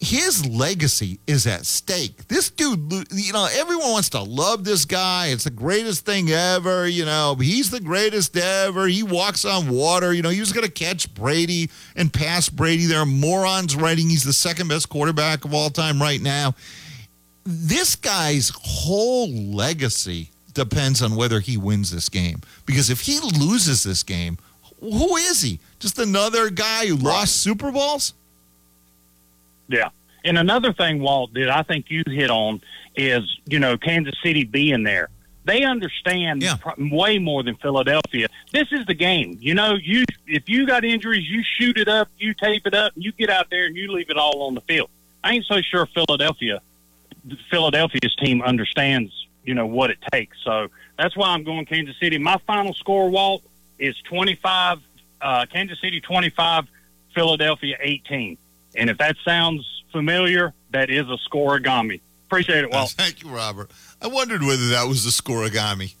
his 0.00 0.46
legacy 0.46 1.18
is 1.26 1.46
at 1.46 1.66
stake. 1.66 2.28
This 2.28 2.50
dude, 2.50 2.92
you 3.10 3.32
know, 3.32 3.48
everyone 3.52 3.90
wants 3.90 4.10
to 4.10 4.22
love 4.22 4.62
this 4.64 4.84
guy. 4.84 5.28
It's 5.28 5.44
the 5.44 5.50
greatest 5.50 6.06
thing 6.06 6.30
ever. 6.30 6.86
You 6.86 7.04
know, 7.04 7.34
he's 7.34 7.70
the 7.70 7.80
greatest 7.80 8.36
ever. 8.36 8.86
He 8.86 9.02
walks 9.02 9.44
on 9.44 9.68
water. 9.68 10.12
You 10.12 10.22
know, 10.22 10.28
he 10.28 10.40
was 10.40 10.52
going 10.52 10.66
to 10.66 10.72
catch 10.72 11.12
Brady 11.14 11.68
and 11.96 12.12
pass 12.12 12.48
Brady. 12.48 12.86
There 12.86 13.00
are 13.00 13.06
morons 13.06 13.74
writing 13.74 14.08
he's 14.08 14.22
the 14.22 14.32
second 14.32 14.68
best 14.68 14.88
quarterback 14.88 15.44
of 15.44 15.52
all 15.52 15.70
time 15.70 16.00
right 16.00 16.20
now. 16.20 16.54
This 17.44 17.96
guy's 17.96 18.52
whole 18.54 19.28
legacy 19.28 20.30
depends 20.54 21.02
on 21.02 21.16
whether 21.16 21.40
he 21.40 21.56
wins 21.56 21.90
this 21.90 22.08
game. 22.08 22.40
Because 22.66 22.88
if 22.88 23.00
he 23.00 23.18
loses 23.18 23.82
this 23.82 24.04
game, 24.04 24.38
who 24.80 25.16
is 25.16 25.40
he? 25.40 25.58
Just 25.80 25.98
another 25.98 26.50
guy 26.50 26.86
who 26.86 26.96
lost 26.96 27.36
Super 27.36 27.72
Bowls? 27.72 28.14
Yeah. 29.68 29.90
And 30.24 30.36
another 30.38 30.72
thing, 30.72 31.00
Walt, 31.00 31.32
that 31.34 31.50
I 31.50 31.62
think 31.62 31.90
you 31.90 32.02
hit 32.06 32.30
on 32.30 32.60
is, 32.96 33.22
you 33.46 33.58
know, 33.58 33.76
Kansas 33.76 34.14
City 34.22 34.44
being 34.44 34.82
there. 34.82 35.08
They 35.44 35.62
understand 35.62 36.42
pro- 36.60 36.74
way 36.90 37.18
more 37.18 37.42
than 37.42 37.54
Philadelphia. 37.56 38.26
This 38.52 38.70
is 38.70 38.84
the 38.84 38.94
game. 38.94 39.38
You 39.40 39.54
know, 39.54 39.76
you 39.80 40.04
if 40.26 40.46
you 40.48 40.66
got 40.66 40.84
injuries, 40.84 41.26
you 41.26 41.42
shoot 41.42 41.78
it 41.78 41.88
up, 41.88 42.08
you 42.18 42.34
tape 42.34 42.66
it 42.66 42.74
up, 42.74 42.94
and 42.94 43.02
you 43.02 43.12
get 43.12 43.30
out 43.30 43.48
there 43.48 43.64
and 43.64 43.74
you 43.74 43.90
leave 43.90 44.10
it 44.10 44.18
all 44.18 44.42
on 44.42 44.54
the 44.54 44.60
field. 44.62 44.90
I 45.24 45.32
ain't 45.32 45.46
so 45.46 45.62
sure 45.62 45.86
Philadelphia, 45.86 46.60
Philadelphia's 47.50 48.14
team 48.16 48.42
understands, 48.42 49.26
you 49.44 49.54
know, 49.54 49.64
what 49.64 49.90
it 49.90 49.98
takes. 50.12 50.36
So 50.44 50.68
that's 50.98 51.16
why 51.16 51.28
I'm 51.28 51.44
going 51.44 51.64
Kansas 51.64 51.96
City. 51.98 52.18
My 52.18 52.36
final 52.46 52.74
score, 52.74 53.08
Walt, 53.08 53.42
is 53.78 53.96
25, 54.02 54.80
uh, 55.22 55.46
Kansas 55.46 55.80
City 55.80 56.00
25, 56.00 56.66
Philadelphia 57.14 57.78
18. 57.80 58.36
And 58.78 58.88
if 58.88 58.98
that 58.98 59.16
sounds 59.24 59.82
familiar, 59.92 60.54
that 60.70 60.90
is 60.90 61.06
a 61.08 61.18
scorigami. 61.28 62.00
Appreciate 62.26 62.64
it, 62.64 62.70
Walt. 62.70 62.90
Thank 62.96 63.22
you, 63.22 63.30
Robert. 63.30 63.70
I 64.00 64.06
wondered 64.06 64.42
whether 64.42 64.68
that 64.68 64.86
was 64.86 65.04
the 65.04 65.10
scorigami. 65.10 65.94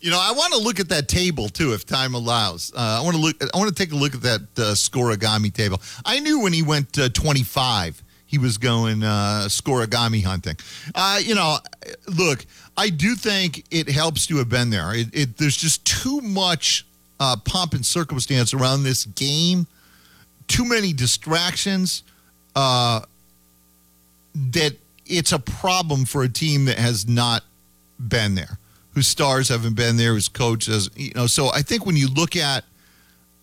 You 0.00 0.10
know, 0.10 0.18
I 0.20 0.32
want 0.32 0.52
to 0.52 0.58
look 0.58 0.80
at 0.80 0.90
that 0.90 1.08
table 1.08 1.48
too, 1.48 1.72
if 1.72 1.86
time 1.86 2.14
allows. 2.14 2.72
Uh, 2.74 2.98
I 3.00 3.02
want 3.02 3.16
to 3.16 3.22
look. 3.22 3.36
I 3.42 3.56
want 3.56 3.74
to 3.74 3.74
take 3.74 3.92
a 3.92 3.96
look 3.96 4.14
at 4.14 4.22
that 4.22 4.40
uh, 4.56 4.74
scorigami 4.74 5.52
table. 5.52 5.80
I 6.04 6.20
knew 6.20 6.40
when 6.40 6.52
he 6.52 6.62
went 6.62 6.98
uh, 6.98 7.08
25, 7.08 8.02
he 8.26 8.36
was 8.36 8.58
going 8.58 9.02
uh, 9.02 9.44
scorigami 9.46 10.22
hunting. 10.22 10.56
Uh, 10.94 11.20
you 11.22 11.34
know, 11.34 11.58
look, 12.06 12.44
I 12.76 12.90
do 12.90 13.14
think 13.14 13.64
it 13.70 13.88
helps 13.88 14.26
to 14.26 14.36
have 14.38 14.48
been 14.48 14.70
there. 14.70 14.94
It, 14.94 15.08
it 15.12 15.36
there's 15.38 15.56
just 15.56 15.86
too 15.86 16.20
much 16.20 16.84
uh, 17.20 17.36
pomp 17.44 17.72
and 17.74 17.86
circumstance 17.86 18.52
around 18.52 18.82
this 18.82 19.04
game. 19.04 19.66
Too 20.48 20.64
many 20.64 20.92
distractions. 20.92 22.02
Uh, 22.54 23.00
that 24.34 24.76
it's 25.06 25.32
a 25.32 25.38
problem 25.38 26.04
for 26.04 26.22
a 26.22 26.28
team 26.28 26.64
that 26.66 26.78
has 26.78 27.06
not 27.06 27.44
been 27.98 28.34
there, 28.34 28.58
whose 28.94 29.06
stars 29.06 29.48
haven't 29.48 29.74
been 29.74 29.96
there, 29.96 30.14
whose 30.14 30.28
coach 30.28 30.68
you 30.96 31.12
know. 31.14 31.26
So 31.26 31.48
I 31.52 31.62
think 31.62 31.86
when 31.86 31.96
you 31.96 32.08
look 32.08 32.36
at 32.36 32.64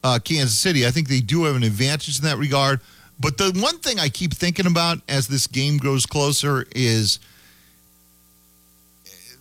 uh, 0.03 0.19
Kansas 0.23 0.57
City, 0.57 0.85
I 0.85 0.91
think 0.91 1.07
they 1.07 1.21
do 1.21 1.45
have 1.45 1.55
an 1.55 1.63
advantage 1.63 2.19
in 2.19 2.25
that 2.25 2.37
regard. 2.37 2.79
But 3.19 3.37
the 3.37 3.51
one 3.61 3.77
thing 3.77 3.99
I 3.99 4.09
keep 4.09 4.33
thinking 4.33 4.65
about 4.65 4.99
as 5.07 5.27
this 5.27 5.45
game 5.45 5.77
grows 5.77 6.05
closer 6.05 6.65
is 6.75 7.19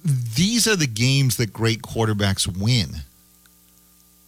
these 0.05 0.69
are 0.69 0.77
the 0.77 0.87
games 0.87 1.37
that 1.39 1.53
great 1.53 1.83
quarterbacks 1.83 2.47
win. 2.47 2.89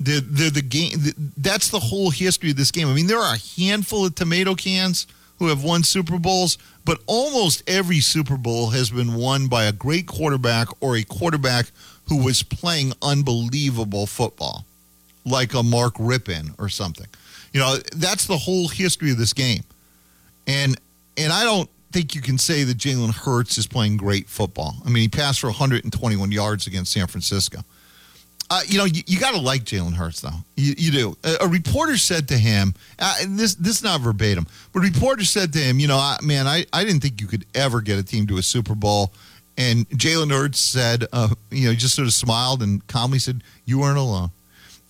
They're 0.01 0.51
the 0.51 0.63
game. 0.63 0.99
That's 1.37 1.69
the 1.69 1.79
whole 1.79 2.11
history 2.11 2.51
of 2.51 2.57
this 2.57 2.73
game. 2.73 2.89
I 2.89 2.95
mean, 2.95 3.07
there 3.07 3.21
are 3.21 3.35
a 3.35 3.61
handful 3.61 4.05
of 4.07 4.15
tomato 4.17 4.55
cans 4.55 5.07
who 5.39 5.49
have 5.49 5.65
won 5.65 5.83
Super 5.83 6.19
Bowls, 6.19 6.59
but 6.85 7.01
almost 7.07 7.63
every 7.69 8.01
Super 8.01 8.37
Bowl 8.37 8.71
has 8.71 8.91
been 8.91 9.15
won 9.15 9.49
by 9.49 9.65
a 9.65 9.73
great 9.73 10.07
quarterback 10.07 10.69
or 10.81 10.97
a 10.97 11.03
quarterback 11.03 11.67
who 12.09 12.25
was 12.25 12.43
playing 12.43 12.93
unbelievable 13.03 14.07
football, 14.07 14.65
like 15.25 15.55
a 15.55 15.63
Mark 15.63 15.95
Rypien 15.95 16.55
or 16.59 16.69
something. 16.69 17.07
You 17.53 17.61
know, 17.61 17.77
that's 17.97 18.27
the 18.27 18.39
whole 18.39 18.69
history 18.69 19.11
of 19.11 19.19
this 19.19 19.33
game. 19.33 19.63
And 20.47 20.77
and 21.17 21.33
I 21.33 21.45
don't 21.45 21.69
think 21.93 22.15
you 22.15 22.23
can 22.23 22.39
say 22.39 22.65
that 22.65 22.79
Jalen 22.79 23.15
Hurts 23.15 23.59
is 23.59 23.67
playing 23.67 23.99
great 23.99 24.29
football. 24.29 24.77
I 24.85 24.89
mean, 24.89 25.03
he 25.03 25.09
passed 25.09 25.41
for 25.41 25.49
121 25.49 26.33
yards 26.33 26.67
against 26.67 26.93
San 26.93 27.07
Francisco. 27.07 27.61
Uh, 28.53 28.61
you 28.67 28.77
know, 28.77 28.85
you, 28.85 29.03
you 29.07 29.19
got 29.19 29.31
to 29.31 29.41
like 29.41 29.65
Jalen 29.65 29.95
Hurts, 29.95 30.21
though. 30.21 30.29
You, 30.59 30.75
you 30.77 30.93
do. 30.93 31.17
A, 31.25 31.47
a, 31.47 31.49
reporter 31.49 31.97
said 31.97 32.29
to 32.29 32.37
him, 32.37 32.75
uh, 32.99 33.15
this 33.29 33.55
this 33.55 33.77
is 33.77 33.83
not 33.83 34.03
verbatim, 34.03 34.47
but 34.75 34.81
a 34.81 34.83
reporter 34.83 35.25
said 35.25 35.55
to 35.55 35.59
him, 35.59 35.79
you 35.79 35.89
know, 35.89 35.97
I, 35.97 36.19
man, 36.23 36.47
I, 36.47 36.67
I 36.71 36.85
didn't 36.85 37.01
think 37.01 37.23
you 37.23 37.27
could 37.27 37.47
ever 37.55 37.81
get 37.81 37.99
a 37.99 38.03
team 38.03 38.27
to 38.27 38.37
a 38.37 38.43
Super 38.43 38.75
Bowl. 38.75 39.15
And 39.57 39.89
Jalen 39.89 40.31
Hurts 40.31 40.61
said, 40.61 41.07
uh, 41.15 41.29
you 41.51 41.67
know, 41.67 41.75
just 41.75 41.95
sort 41.95 42.07
of 42.07 42.13
smiled 42.13 42.63
and 42.63 42.87
calmly 42.89 43.19
said, 43.21 43.43
you 43.65 43.79
weren't 43.79 43.97
alone. 43.97 44.29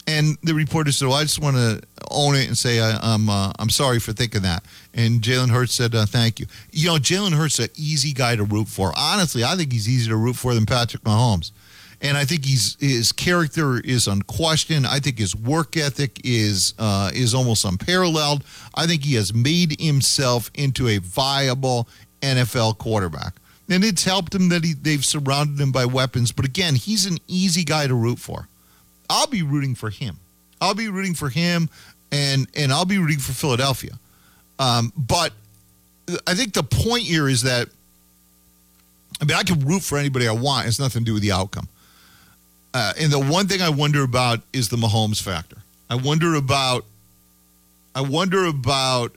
And 0.09 0.37
the 0.43 0.55
reporter 0.55 0.91
said, 0.91 1.07
well, 1.07 1.19
I 1.19 1.23
just 1.23 1.41
want 1.41 1.55
to 1.55 1.81
own 2.11 2.35
it 2.35 2.49
and 2.49 2.59
say 2.59 2.81
I, 2.81 2.91
am 2.95 2.99
I'm, 3.03 3.31
uh, 3.31 3.53
I'm 3.61 3.71
sorry 3.71 4.01
for 4.01 4.13
thinking 4.13 4.43
that. 4.43 4.65
And 4.93 5.21
Jalen 5.21 5.51
Hurts 5.51 5.75
said, 5.75 5.95
uh, 5.95 6.05
thank 6.05 6.41
you. 6.41 6.47
You 6.73 6.89
know, 6.89 6.97
Jalen 6.97 7.35
Hurts 7.35 7.61
an 7.61 7.69
easy 7.77 8.13
guy 8.13 8.35
to 8.35 8.43
root 8.43 8.67
for. 8.67 8.93
Honestly, 8.97 9.45
I 9.45 9.55
think 9.55 9.73
he's 9.73 9.89
easier 9.89 10.15
to 10.15 10.17
root 10.17 10.35
for 10.35 10.53
than 10.53 10.67
Patrick 10.67 11.05
Mahomes 11.05 11.53
and 12.03 12.19
I 12.19 12.25
think 12.25 12.45
he's 12.45 12.77
his 12.81 13.13
character 13.13 13.79
is 13.79 14.09
unquestioned. 14.09 14.87
I 14.87 14.99
think 14.99 15.19
his 15.19 15.37
work 15.37 15.77
ethic 15.77 16.21
is 16.25 16.75
uh, 16.79 17.13
is 17.15 17.33
almost 17.33 17.65
unparalleled. 17.65 18.45
I 18.75 18.87
think 18.87 19.05
he 19.05 19.15
has 19.15 19.33
made 19.33 19.81
himself 19.81 20.51
into 20.55 20.89
a 20.89 20.99
viable 20.99 21.89
NFL 22.21 22.79
quarterback, 22.79 23.35
and 23.71 23.85
it's 23.85 24.05
helped 24.05 24.35
him 24.35 24.49
that 24.49 24.65
he, 24.65 24.75
they've 24.75 25.05
surrounded 25.05 25.61
him 25.61 25.71
by 25.71 25.87
weapons. 25.87 26.33
But 26.33 26.45
again, 26.45 26.75
he's 26.75 27.07
an 27.07 27.19
easy 27.29 27.63
guy 27.63 27.87
to 27.87 27.95
root 27.95 28.19
for. 28.19 28.49
I'll 29.09 29.29
be 29.29 29.43
rooting 29.43 29.77
for 29.77 29.89
him. 29.89 30.19
I'll 30.61 30.75
be 30.75 30.89
rooting 30.89 31.15
for 31.15 31.29
him, 31.29 31.71
and 32.11 32.49
and 32.57 32.73
I'll 32.73 32.85
be 32.85 32.99
rooting 32.99 33.21
for 33.21 33.33
Philadelphia. 33.33 33.93
Um, 34.59 34.93
but 34.97 35.33
I 36.27 36.35
think 36.35 36.55
the 36.55 36.65
point 36.65 37.05
here 37.05 37.29
is 37.29 37.43
that 37.43 37.69
I 39.21 39.25
mean 39.25 39.37
I 39.37 39.45
can 39.45 39.61
root 39.61 39.83
for 39.83 39.99
anybody 39.99 40.27
I 40.27 40.33
want. 40.33 40.67
It's 40.67 40.81
nothing 40.81 41.03
to 41.03 41.07
do 41.07 41.15
with 41.15 41.23
the 41.23 41.31
outcome. 41.31 41.69
Uh, 42.75 42.93
and 42.99 43.12
the 43.12 43.18
one 43.18 43.47
thing 43.49 43.61
I 43.61 43.68
wonder 43.68 44.03
about 44.03 44.41
is 44.53 44.68
the 44.70 44.77
Mahomes 44.77 45.20
factor. 45.23 45.59
I 45.91 45.95
wonder 45.97 46.35
about, 46.35 46.85
I 47.95 48.01
wonder 48.01 48.47
about 48.47 49.12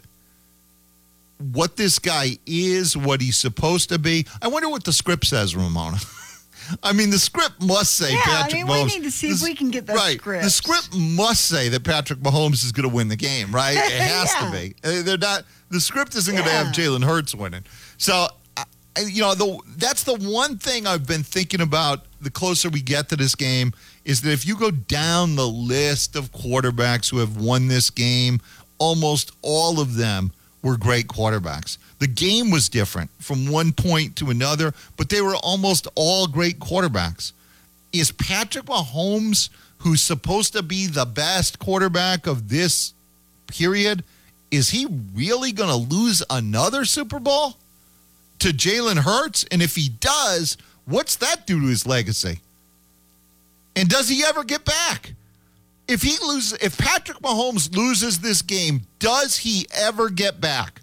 what 1.54 1.78
this 1.78 2.00
guy 2.00 2.38
is, 2.46 2.96
what 2.98 3.22
he's 3.22 3.38
supposed 3.38 3.90
to 3.90 4.00
be. 4.00 4.26
I 4.42 4.48
wonder 4.48 4.70
what 4.70 4.84
the 4.84 4.94
script 4.94 5.26
says, 5.26 5.56
Ramona. 5.56 5.98
I 6.84 6.94
mean, 6.94 7.12
the 7.12 7.20
script 7.20 7.62
must 7.62 7.96
say 7.96 8.12
yeah, 8.14 8.22
Patrick 8.24 8.56
I 8.56 8.64
mean, 8.64 8.68
Mahomes. 8.68 8.86
we 8.86 8.96
need 9.00 9.04
to 9.04 9.12
see 9.12 9.30
if 9.30 9.42
we 9.44 9.54
can 9.54 9.70
get 9.70 9.86
that 9.86 9.96
right. 9.96 10.18
script. 10.20 10.44
The 10.44 10.50
script 10.50 10.90
must 10.96 11.46
say 11.46 11.70
that 11.70 11.84
Patrick 11.84 12.20
Mahomes 12.20 12.64
is 12.64 12.72
going 12.72 12.90
to 12.90 12.94
win 12.94 13.08
the 13.08 13.16
game, 13.16 13.54
right? 13.54 13.78
It 13.78 13.92
has 14.02 14.32
Yeah. 14.34 14.46
to 14.46 14.52
be. 14.52 14.76
Uh, 14.84 15.04
They're 15.04 15.18
not. 15.18 15.44
The 15.70 15.80
script 15.80 16.16
isn't 16.16 16.34
going 16.34 16.46
to 16.48 16.52
have 16.54 16.68
Jalen 16.68 17.04
Hurts 17.04 17.36
winning. 17.36 17.64
So, 17.98 18.28
you 19.06 19.22
know, 19.22 19.36
the 19.36 19.60
that's 19.78 20.04
the 20.04 20.16
one 20.16 20.58
thing 20.58 20.88
I've 20.88 21.06
been 21.06 21.24
thinking 21.24 21.62
about. 21.62 22.06
The 22.26 22.32
closer 22.32 22.70
we 22.70 22.82
get 22.82 23.10
to 23.10 23.16
this 23.16 23.36
game, 23.36 23.72
is 24.04 24.22
that 24.22 24.32
if 24.32 24.48
you 24.48 24.58
go 24.58 24.72
down 24.72 25.36
the 25.36 25.48
list 25.48 26.16
of 26.16 26.32
quarterbacks 26.32 27.12
who 27.12 27.20
have 27.20 27.38
won 27.38 27.68
this 27.68 27.92
game, 27.92 28.42
almost 28.80 29.32
all 29.44 29.80
of 29.80 29.96
them 29.96 30.32
were 30.64 30.76
great 30.76 31.08
quarterbacks. 31.08 31.78
The 32.00 32.08
game 32.08 32.50
was 32.50 32.68
different 32.68 33.12
from 33.20 33.52
one 33.52 33.74
point 33.74 34.16
to 34.16 34.32
another, 34.32 34.74
but 34.98 35.10
they 35.10 35.22
were 35.22 35.36
almost 35.36 35.88
all 35.94 36.26
great 36.26 36.58
quarterbacks. 36.58 37.32
Is 37.94 38.12
Patrick 38.12 38.66
Mahomes, 38.66 39.50
who's 39.78 40.02
supposed 40.02 40.54
to 40.54 40.64
be 40.64 40.88
the 40.88 41.06
best 41.06 41.60
quarterback 41.60 42.26
of 42.26 42.50
this 42.50 42.96
period, 43.46 44.04
is 44.50 44.72
he 44.72 44.88
really 45.14 45.52
going 45.52 45.70
to 45.70 45.96
lose 45.96 46.24
another 46.32 46.86
Super 46.86 47.20
Bowl 47.20 47.58
to 48.40 48.48
Jalen 48.48 49.04
Hurts? 49.04 49.46
And 49.52 49.62
if 49.62 49.76
he 49.76 49.90
does, 49.90 50.58
what's 50.86 51.16
that 51.18 51.46
do 51.46 51.60
to 51.60 51.68
his 51.68 51.86
legacy? 51.86 52.40
And 53.76 53.90
does 53.90 54.10
he 54.10 54.24
ever 54.26 54.44
get 54.44 54.66
back? 54.66 55.14
If 55.88 56.02
he 56.02 56.18
loses, 56.26 56.54
if 56.62 56.78
Patrick 56.78 57.20
Mahomes 57.20 57.76
loses 57.76 58.20
this 58.20 58.42
game, 58.42 58.82
does 59.00 59.38
he 59.38 59.68
ever 59.74 60.10
get 60.10 60.42
back? 60.42 60.82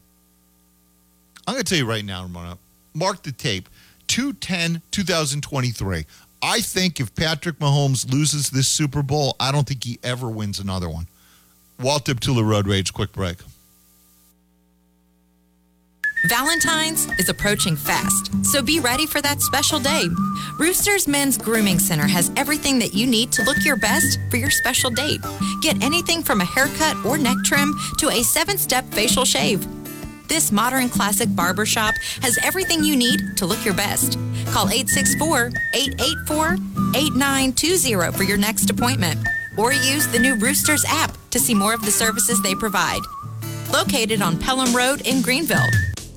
I'm 1.46 1.54
going 1.54 1.64
to 1.64 1.68
tell 1.68 1.78
you 1.78 1.88
right 1.88 2.04
now, 2.04 2.22
Ramona. 2.22 2.58
Mark 2.94 3.22
the 3.22 3.32
tape. 3.32 3.68
210 4.08 4.82
2023. 4.90 6.04
I 6.42 6.60
think 6.60 7.00
if 7.00 7.14
Patrick 7.14 7.58
Mahomes 7.58 8.10
loses 8.12 8.50
this 8.50 8.68
Super 8.68 9.02
Bowl, 9.02 9.36
I 9.40 9.52
don't 9.52 9.66
think 9.66 9.84
he 9.84 9.98
ever 10.02 10.28
wins 10.28 10.58
another 10.58 10.88
one. 10.88 11.06
Walt 11.80 12.04
Deptula 12.04 12.46
Road 12.46 12.66
Rage, 12.66 12.92
quick 12.92 13.12
break. 13.12 13.38
Valentine's 16.26 17.08
is 17.18 17.28
approaching 17.28 17.74
fast, 17.74 18.30
so 18.44 18.62
be 18.62 18.78
ready 18.78 19.06
for 19.06 19.20
that 19.20 19.42
special 19.42 19.80
day. 19.80 20.06
Rooster's 20.56 21.08
Men's 21.08 21.36
Grooming 21.36 21.80
Center 21.80 22.06
has 22.06 22.30
everything 22.36 22.78
that 22.78 22.94
you 22.94 23.08
need 23.08 23.32
to 23.32 23.42
look 23.42 23.56
your 23.64 23.76
best 23.76 24.20
for 24.30 24.36
your 24.36 24.50
special 24.50 24.88
date. 24.88 25.20
Get 25.62 25.82
anything 25.82 26.22
from 26.22 26.40
a 26.40 26.44
haircut 26.44 26.96
or 27.04 27.18
neck 27.18 27.38
trim 27.44 27.74
to 27.98 28.08
a 28.08 28.22
seven 28.22 28.56
step 28.56 28.84
facial 28.94 29.24
shave. 29.24 29.66
This 30.28 30.52
modern 30.52 30.88
classic 30.88 31.34
barbershop 31.34 31.94
has 32.20 32.38
everything 32.44 32.84
you 32.84 32.94
need 32.94 33.36
to 33.36 33.44
look 33.44 33.64
your 33.64 33.74
best. 33.74 34.12
Call 34.52 34.68
864 34.68 35.50
884 35.74 36.54
8920 36.94 38.16
for 38.16 38.22
your 38.22 38.38
next 38.38 38.70
appointment, 38.70 39.18
or 39.58 39.72
use 39.72 40.06
the 40.06 40.20
new 40.20 40.36
Roosters 40.36 40.84
app 40.86 41.16
to 41.30 41.40
see 41.40 41.54
more 41.54 41.74
of 41.74 41.84
the 41.84 41.90
services 41.90 42.40
they 42.42 42.54
provide. 42.54 43.02
Located 43.72 44.22
on 44.22 44.38
Pelham 44.38 44.74
Road 44.74 45.00
in 45.04 45.20
Greenville. 45.20 45.66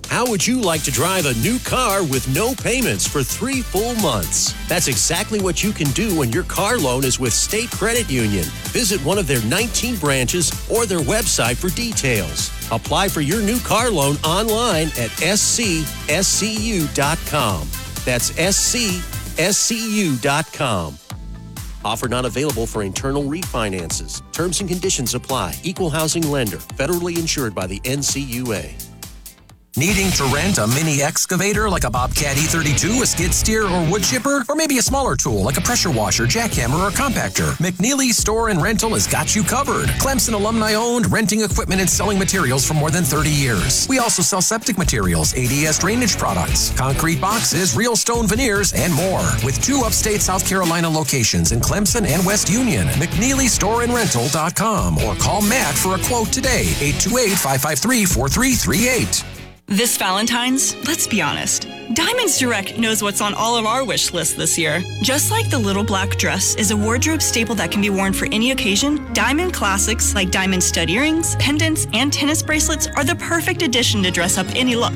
How 0.10 0.26
would 0.30 0.46
you 0.46 0.62
like 0.62 0.84
to 0.84 0.92
drive 0.92 1.26
a 1.26 1.34
new 1.36 1.60
car 1.60 2.04
with 2.04 2.28
no 2.34 2.54
payments 2.56 3.08
for 3.08 3.24
three 3.24 3.62
full 3.62 3.96
months? 3.96 4.54
That's 4.70 4.88
exactly 4.88 5.42
what 5.42 5.64
you 5.64 5.72
can 5.72 5.88
do 5.92 6.18
when 6.18 6.32
your 6.32 6.44
car 6.44 6.78
loan 6.78 7.04
is 7.04 7.20
with 7.20 7.34
State 7.34 7.72
Credit 7.72 8.10
Union. 8.10 8.46
Visit 8.72 9.04
one 9.04 9.18
of 9.18 9.28
their 9.28 9.44
19 9.46 9.98
branches 9.98 10.52
or 10.70 10.86
their 10.86 11.00
website 11.00 11.58
for 11.58 11.70
details. 11.76 12.52
Apply 12.72 13.10
for 13.10 13.22
your 13.22 13.42
new 13.42 13.60
car 13.60 13.90
loan 13.90 14.16
online 14.24 14.88
at 14.90 15.10
scscu.com. 15.20 15.88
That's 18.06 18.32
scscu.com. 18.32 19.00
Offer 21.84 22.08
not 22.08 22.26
available 22.26 22.66
for 22.66 22.84
internal 22.84 23.24
refinances. 23.24 24.22
Terms 24.32 24.60
and 24.60 24.70
conditions 24.70 25.14
apply. 25.14 25.56
Equal 25.64 25.90
housing 25.90 26.32
lender. 26.32 26.58
Federally 26.58 27.20
insured 27.20 27.54
by 27.54 27.68
the 27.68 27.80
NCUA. 27.82 28.95
Needing 29.78 30.10
to 30.12 30.24
rent 30.34 30.58
a 30.58 30.66
mini 30.68 31.02
excavator 31.02 31.70
like 31.70 31.84
a 31.84 31.90
Bobcat 31.90 32.38
E32, 32.38 33.02
a 33.02 33.06
skid 33.06 33.34
steer, 33.34 33.68
or 33.68 33.86
wood 33.92 34.06
chipper? 34.06 34.46
Or 34.48 34.56
maybe 34.56 34.78
a 34.78 34.82
smaller 34.82 35.18
tool 35.18 35.44
like 35.44 35.58
a 35.58 35.62
pressure 35.62 35.92
washer, 35.92 36.24
jackhammer, 36.24 36.88
or 36.88 36.92
compactor? 36.92 37.52
McNeely 37.58 38.14
Store 38.14 38.48
and 38.48 38.62
Rental 38.62 38.92
has 38.92 39.06
got 39.06 39.36
you 39.36 39.44
covered. 39.44 39.90
Clemson 40.00 40.32
alumni 40.32 40.76
owned, 40.76 41.12
renting 41.12 41.42
equipment 41.42 41.82
and 41.82 41.90
selling 41.90 42.18
materials 42.18 42.66
for 42.66 42.74
more 42.74 42.90
than 42.90 43.04
30 43.04 43.30
years. 43.30 43.86
We 43.90 44.00
also 44.00 44.22
sell 44.22 44.42
septic 44.42 44.78
materials, 44.78 45.34
ADS 45.36 45.80
drainage 45.80 46.18
products, 46.18 46.72
concrete 46.78 47.20
boxes, 47.20 47.76
real 47.76 47.98
stone 47.98 48.28
veneers, 48.28 48.72
and 48.72 48.94
more. 48.94 49.30
With 49.44 49.62
two 49.62 49.82
upstate 49.84 50.22
South 50.22 50.48
Carolina 50.48 50.90
locations 50.90 51.52
in 51.52 51.60
Clemson 51.60 52.08
and 52.08 52.26
West 52.26 52.50
Union, 52.50 52.88
McNeelyStoreandRental.com 52.88 55.00
or 55.00 55.16
call 55.16 55.42
Matt 55.42 55.76
for 55.76 55.96
a 55.96 56.00
quote 56.06 56.32
today, 56.32 56.62
828 56.80 57.32
553 57.32 58.06
4338. 58.06 59.35
This 59.68 59.98
Valentine's, 59.98 60.76
let's 60.88 61.08
be 61.08 61.24
honest, 61.24 61.68
Diamonds 61.96 62.38
Direct 62.38 62.78
knows 62.78 63.02
what's 63.02 63.20
on 63.20 63.34
all 63.34 63.58
of 63.58 63.66
our 63.66 63.84
wish 63.84 64.14
lists 64.14 64.36
this 64.36 64.60
year. 64.60 64.84
Just 65.02 65.32
like 65.32 65.50
the 65.50 65.58
little 65.58 65.84
black 65.84 66.18
dress 66.18 66.54
is 66.54 66.70
a 66.70 66.78
wardrobe 66.78 67.20
staple 67.20 67.56
that 67.56 67.72
can 67.72 67.82
be 67.82 67.90
worn 67.90 68.14
for 68.14 68.28
any 68.28 68.52
occasion, 68.52 69.12
diamond 69.14 69.54
classics 69.56 70.14
like 70.14 70.30
diamond 70.30 70.64
stud 70.64 70.92
earrings, 70.92 71.36
pendants, 71.38 71.88
and 71.94 72.14
tennis 72.14 72.44
bracelets 72.44 72.86
are 72.96 73.04
the 73.04 73.16
perfect 73.16 73.64
addition 73.64 74.04
to 74.04 74.12
dress 74.12 74.38
up 74.38 74.46
any 74.56 74.76
look. 74.76 74.94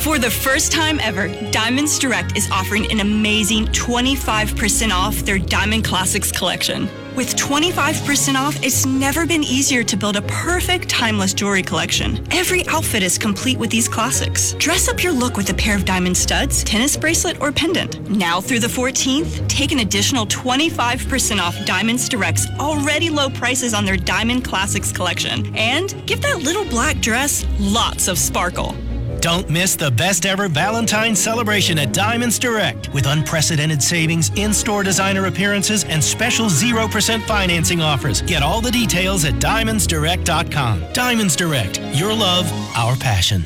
For 0.00 0.18
the 0.18 0.30
first 0.30 0.70
time 0.70 1.00
ever, 1.00 1.28
Diamonds 1.50 1.98
Direct 1.98 2.36
is 2.36 2.50
offering 2.50 2.90
an 2.92 3.00
amazing 3.00 3.68
25% 3.68 4.90
off 4.90 5.16
their 5.16 5.38
Diamond 5.38 5.84
Classics 5.84 6.30
collection. 6.30 6.88
With 7.20 7.36
25% 7.36 8.34
off, 8.34 8.56
it's 8.62 8.86
never 8.86 9.26
been 9.26 9.44
easier 9.44 9.84
to 9.84 9.94
build 9.94 10.16
a 10.16 10.22
perfect 10.22 10.88
timeless 10.88 11.34
jewelry 11.34 11.62
collection. 11.62 12.26
Every 12.30 12.66
outfit 12.68 13.02
is 13.02 13.18
complete 13.18 13.58
with 13.58 13.68
these 13.68 13.90
classics. 13.90 14.54
Dress 14.54 14.88
up 14.88 15.02
your 15.02 15.12
look 15.12 15.36
with 15.36 15.50
a 15.50 15.52
pair 15.52 15.76
of 15.76 15.84
diamond 15.84 16.16
studs, 16.16 16.64
tennis 16.64 16.96
bracelet, 16.96 17.38
or 17.42 17.52
pendant. 17.52 18.08
Now 18.08 18.40
through 18.40 18.60
the 18.60 18.68
14th, 18.68 19.46
take 19.48 19.70
an 19.70 19.80
additional 19.80 20.24
25% 20.24 21.40
off 21.40 21.62
Diamonds 21.66 22.08
Direct's 22.08 22.46
already 22.58 23.10
low 23.10 23.28
prices 23.28 23.74
on 23.74 23.84
their 23.84 23.98
Diamond 23.98 24.42
Classics 24.42 24.90
collection. 24.90 25.54
And 25.54 26.02
give 26.06 26.22
that 26.22 26.38
little 26.38 26.64
black 26.64 27.00
dress 27.00 27.44
lots 27.58 28.08
of 28.08 28.16
sparkle. 28.16 28.74
Don't 29.20 29.50
miss 29.50 29.76
the 29.76 29.90
best 29.90 30.24
ever 30.24 30.48
Valentine's 30.48 31.20
celebration 31.20 31.78
at 31.78 31.92
Diamonds 31.92 32.38
Direct 32.38 32.92
with 32.94 33.06
unprecedented 33.06 33.82
savings, 33.82 34.30
in 34.30 34.54
store 34.54 34.82
designer 34.82 35.26
appearances, 35.26 35.84
and 35.84 36.02
special 36.02 36.46
0% 36.46 37.22
financing 37.24 37.82
offers. 37.82 38.22
Get 38.22 38.42
all 38.42 38.62
the 38.62 38.70
details 38.70 39.26
at 39.26 39.34
diamondsdirect.com. 39.34 40.92
Diamonds 40.94 41.36
Direct, 41.36 41.80
your 41.94 42.14
love, 42.14 42.50
our 42.76 42.96
passion. 42.96 43.44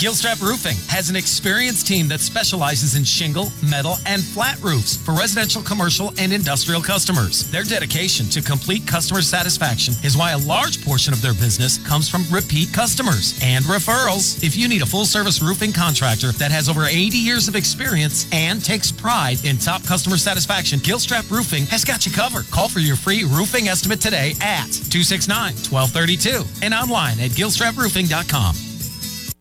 Gilstrap 0.00 0.42
Roofing 0.42 0.76
has 0.88 1.10
an 1.10 1.16
experienced 1.16 1.86
team 1.86 2.08
that 2.08 2.18
specializes 2.20 2.96
in 2.96 3.04
shingle, 3.04 3.52
metal, 3.62 3.98
and 4.06 4.22
flat 4.22 4.60
roofs 4.60 4.96
for 4.96 5.12
residential, 5.12 5.62
commercial, 5.62 6.12
and 6.18 6.32
industrial 6.32 6.82
customers. 6.82 7.48
Their 7.52 7.62
dedication 7.62 8.26
to 8.30 8.42
complete 8.42 8.84
customer 8.86 9.22
satisfaction 9.22 9.94
is 10.02 10.16
why 10.16 10.32
a 10.32 10.38
large 10.38 10.84
portion 10.84 11.12
of 11.12 11.22
their 11.22 11.34
business 11.34 11.78
comes 11.86 12.08
from 12.08 12.24
repeat 12.32 12.72
customers 12.72 13.38
and 13.44 13.64
referrals. 13.66 14.42
If 14.42 14.56
you 14.56 14.66
need 14.66 14.82
a 14.82 14.86
full 14.86 15.04
service 15.04 15.40
roofing 15.40 15.72
contractor 15.72 16.32
that 16.32 16.50
has 16.50 16.68
over 16.68 16.84
80 16.84 17.16
years 17.16 17.46
of 17.46 17.54
experience 17.54 18.26
and 18.32 18.64
takes 18.64 18.90
pride 18.90 19.44
in 19.44 19.56
top 19.58 19.84
customer 19.84 20.16
satisfaction, 20.16 20.80
Gilstrap 20.80 21.30
Roofing 21.30 21.66
has 21.66 21.84
got 21.84 22.06
you 22.06 22.12
covered. 22.12 22.50
Call 22.50 22.68
for 22.68 22.80
your 22.80 22.96
free 22.96 23.22
roofing 23.22 23.68
estimate 23.68 24.00
today 24.00 24.34
at 24.40 24.66
269 24.90 25.54
1232 25.70 26.44
and 26.62 26.74
online 26.74 27.20
at 27.20 27.30
gilstraproofing.com. 27.30 28.71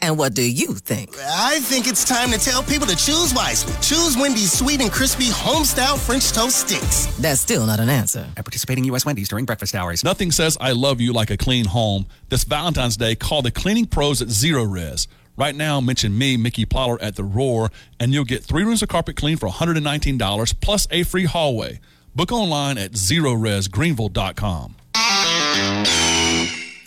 And 0.00 0.16
what 0.16 0.34
do 0.34 0.42
you 0.42 0.74
think? 0.74 1.16
I 1.18 1.58
think 1.60 1.88
it's 1.88 2.04
time 2.04 2.30
to 2.30 2.38
tell 2.38 2.62
people 2.62 2.86
to 2.86 2.96
choose 2.96 3.34
wisely. 3.34 3.72
Choose 3.82 4.16
Wendy's 4.16 4.52
sweet 4.52 4.80
and 4.80 4.90
crispy 4.92 5.30
home-style 5.30 5.96
French 5.96 6.30
toast 6.32 6.68
sticks. 6.68 7.06
That's 7.18 7.40
still 7.40 7.66
not 7.66 7.80
an 7.80 7.88
answer. 7.88 8.26
At 8.36 8.44
participating 8.44 8.84
U.S. 8.84 9.04
Wendy's 9.04 9.28
during 9.28 9.44
breakfast 9.44 9.74
hours. 9.74 10.04
Nothing 10.04 10.30
says 10.30 10.56
I 10.60 10.72
love 10.72 11.00
you 11.00 11.12
like 11.12 11.30
a 11.30 11.36
clean 11.36 11.64
home. 11.64 12.06
This 12.28 12.44
Valentine's 12.44 12.96
Day, 12.96 13.14
call 13.14 13.42
the 13.42 13.50
cleaning 13.50 13.86
pros 13.86 14.22
at 14.22 14.28
Zerorez. 14.28 15.06
Right 15.36 15.54
now, 15.54 15.80
mention 15.80 16.18
me, 16.18 16.36
Mickey 16.36 16.66
Plyler, 16.66 16.98
at 17.00 17.14
The 17.14 17.22
Roar, 17.22 17.70
and 18.00 18.12
you'll 18.12 18.24
get 18.24 18.42
three 18.42 18.64
rooms 18.64 18.82
of 18.82 18.88
carpet 18.88 19.14
clean 19.16 19.36
for 19.36 19.48
$119 19.48 20.60
plus 20.60 20.88
a 20.90 21.04
free 21.04 21.26
hallway. 21.26 21.80
Book 22.14 22.32
online 22.32 22.76
at 22.78 22.92
ZerorezGreenville.com. 22.92 24.74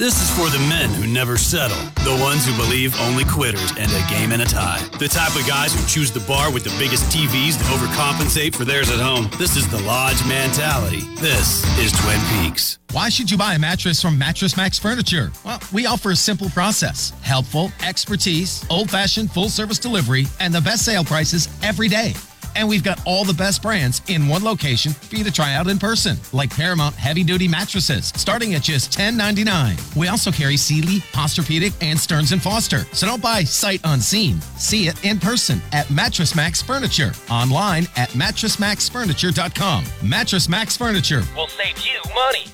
This 0.02 0.20
is 0.20 0.36
for 0.36 0.50
the 0.50 0.58
men 0.68 0.90
who 0.90 1.06
never 1.06 1.38
settle, 1.38 1.78
the 2.04 2.18
ones 2.20 2.44
who 2.44 2.58
believe 2.58 3.00
only 3.02 3.24
quitters 3.24 3.72
end 3.78 3.92
a 3.92 4.10
game 4.10 4.32
in 4.32 4.42
a 4.42 4.46
tie, 4.46 4.80
the 4.98 5.08
type 5.08 5.36
of 5.40 5.46
guys 5.46 5.76
who 5.76 5.88
choose 5.88 6.10
the 6.10 6.22
bar 6.22 6.52
with 6.52 6.64
the 6.64 6.76
biggest 6.80 7.16
TVs 7.16 7.56
to 7.60 7.64
overcompensate 7.66 8.56
for 8.56 8.66
theirs 8.66 8.90
at 8.90 8.98
home. 8.98 9.30
This 9.38 9.56
is 9.56 9.70
the 9.70 9.80
Lodge 9.84 10.20
mentality. 10.28 11.02
This 11.18 11.64
is 11.78 11.92
Twin 11.92 12.20
Peaks. 12.32 12.80
Why 12.94 13.10
should 13.10 13.30
you 13.30 13.38
buy 13.38 13.54
a 13.54 13.60
mattress 13.60 14.02
from 14.02 14.18
Mattress 14.18 14.58
Max 14.58 14.80
Furniture? 14.80 15.32
Well, 15.46 15.62
we 15.72 15.86
offer 15.86 16.10
a 16.10 16.16
simple 16.16 16.50
process 16.50 17.14
helpful, 17.22 17.72
expertise, 17.86 18.66
old 18.72 18.90
fashioned 18.90 19.32
full 19.32 19.50
service 19.50 19.78
delivery, 19.78 20.26
and 20.40 20.52
the 20.52 20.62
best 20.62 20.84
sale 20.84 21.04
prices 21.04 21.48
every 21.62 21.88
day. 21.88 22.16
And 22.56 22.68
we've 22.68 22.84
got 22.84 23.02
all 23.06 23.24
the 23.24 23.34
best 23.34 23.62
brands 23.62 24.02
in 24.08 24.28
one 24.28 24.44
location 24.44 24.92
for 24.92 25.16
you 25.16 25.24
to 25.24 25.32
try 25.32 25.54
out 25.56 25.68
in 25.68 25.80
person, 25.80 26.18
like 26.34 26.56
Paramount 26.56 26.96
heavy 26.96 27.24
duty 27.24 27.48
mattresses, 27.48 28.08
starting 28.16 28.56
at 28.56 28.62
just 28.62 28.92
$10.99. 28.92 29.96
We 29.96 30.08
also 30.08 30.32
carry 30.32 30.58
Sealy, 30.58 31.00
Posturepedic, 31.12 31.74
and 31.82 32.00
Stearns 32.00 32.32
and 32.32 32.42
Foster. 32.42 32.86
So 32.94 33.08
don't 33.08 33.22
buy 33.22 33.44
sight 33.44 33.82
unseen. 33.84 34.42
See 34.58 34.88
it 34.88 35.04
in 35.06 35.20
person 35.20 35.62
at 35.72 35.90
Mattress 35.90 36.36
Max 36.36 36.62
Furniture. 36.62 37.14
Online 37.30 37.88
at 37.96 38.10
mattressmaxfurniture.com. 38.10 39.86
Mattress 40.04 40.50
Max 40.50 40.78
Furniture 40.78 41.24
will 41.36 41.48
save 41.48 41.78
you 41.80 42.00
money. 42.14 42.46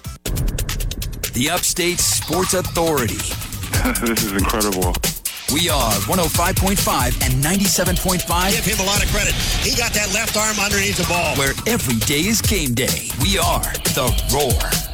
The 1.33 1.49
Upstate 1.51 1.99
Sports 1.99 2.53
Authority. 2.53 3.13
this 4.01 4.23
is 4.23 4.31
incredible. 4.31 4.93
We 5.53 5.69
are 5.69 5.93
105.5 6.07 7.25
and 7.25 7.43
97.5. 7.43 8.51
Give 8.51 8.65
him 8.65 8.79
a 8.79 8.87
lot 8.89 9.01
of 9.01 9.09
credit. 9.11 9.33
He 9.63 9.75
got 9.75 9.93
that 9.93 10.13
left 10.13 10.35
arm 10.35 10.59
underneath 10.59 10.97
the 10.97 11.07
ball. 11.07 11.37
Where 11.37 11.53
every 11.65 11.95
day 12.05 12.27
is 12.27 12.41
game 12.41 12.73
day. 12.73 13.09
We 13.21 13.37
are 13.39 13.63
The 13.95 14.11
Roar. 14.33 14.86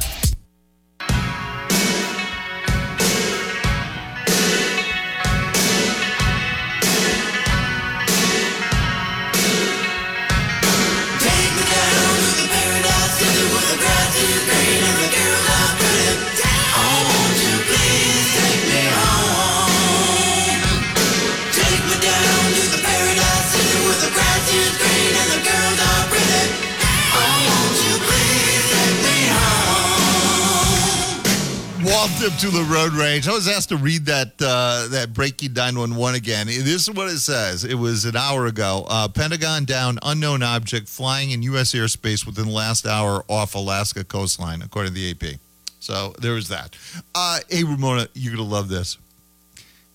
Up 32.24 32.32
to 32.38 32.48
the 32.48 32.62
road 32.72 32.94
rage. 32.94 33.28
I 33.28 33.32
was 33.32 33.46
asked 33.46 33.68
to 33.68 33.76
read 33.76 34.06
that 34.06 34.28
uh, 34.40 34.88
that 34.88 35.12
breaking 35.12 35.52
911 35.52 36.16
again. 36.16 36.46
This 36.46 36.88
is 36.88 36.90
what 36.90 37.08
it 37.08 37.18
says. 37.18 37.64
It 37.64 37.74
was 37.74 38.06
an 38.06 38.16
hour 38.16 38.46
ago. 38.46 38.86
Uh, 38.88 39.08
Pentagon 39.08 39.66
down 39.66 39.98
unknown 40.02 40.42
object 40.42 40.88
flying 40.88 41.32
in 41.32 41.42
U.S. 41.42 41.74
airspace 41.74 42.24
within 42.24 42.46
the 42.46 42.50
last 42.50 42.86
hour 42.86 43.26
off 43.28 43.54
Alaska 43.54 44.04
coastline, 44.04 44.62
according 44.62 44.94
to 44.94 45.00
the 45.00 45.10
AP. 45.10 45.38
So 45.80 46.14
there 46.18 46.32
was 46.32 46.48
that. 46.48 46.74
Uh, 47.14 47.40
hey, 47.50 47.62
Ramona, 47.62 48.08
you're 48.14 48.34
going 48.34 48.48
to 48.48 48.54
love 48.54 48.70
this. 48.70 48.96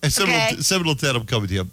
At 0.03 0.11
Seminole, 0.11 0.37
Okay. 0.39 0.55
Seminole 0.57 0.95
Ted, 0.95 1.15
I'm 1.15 1.25
coming 1.25 1.47
to 1.47 1.53
you. 1.55 1.65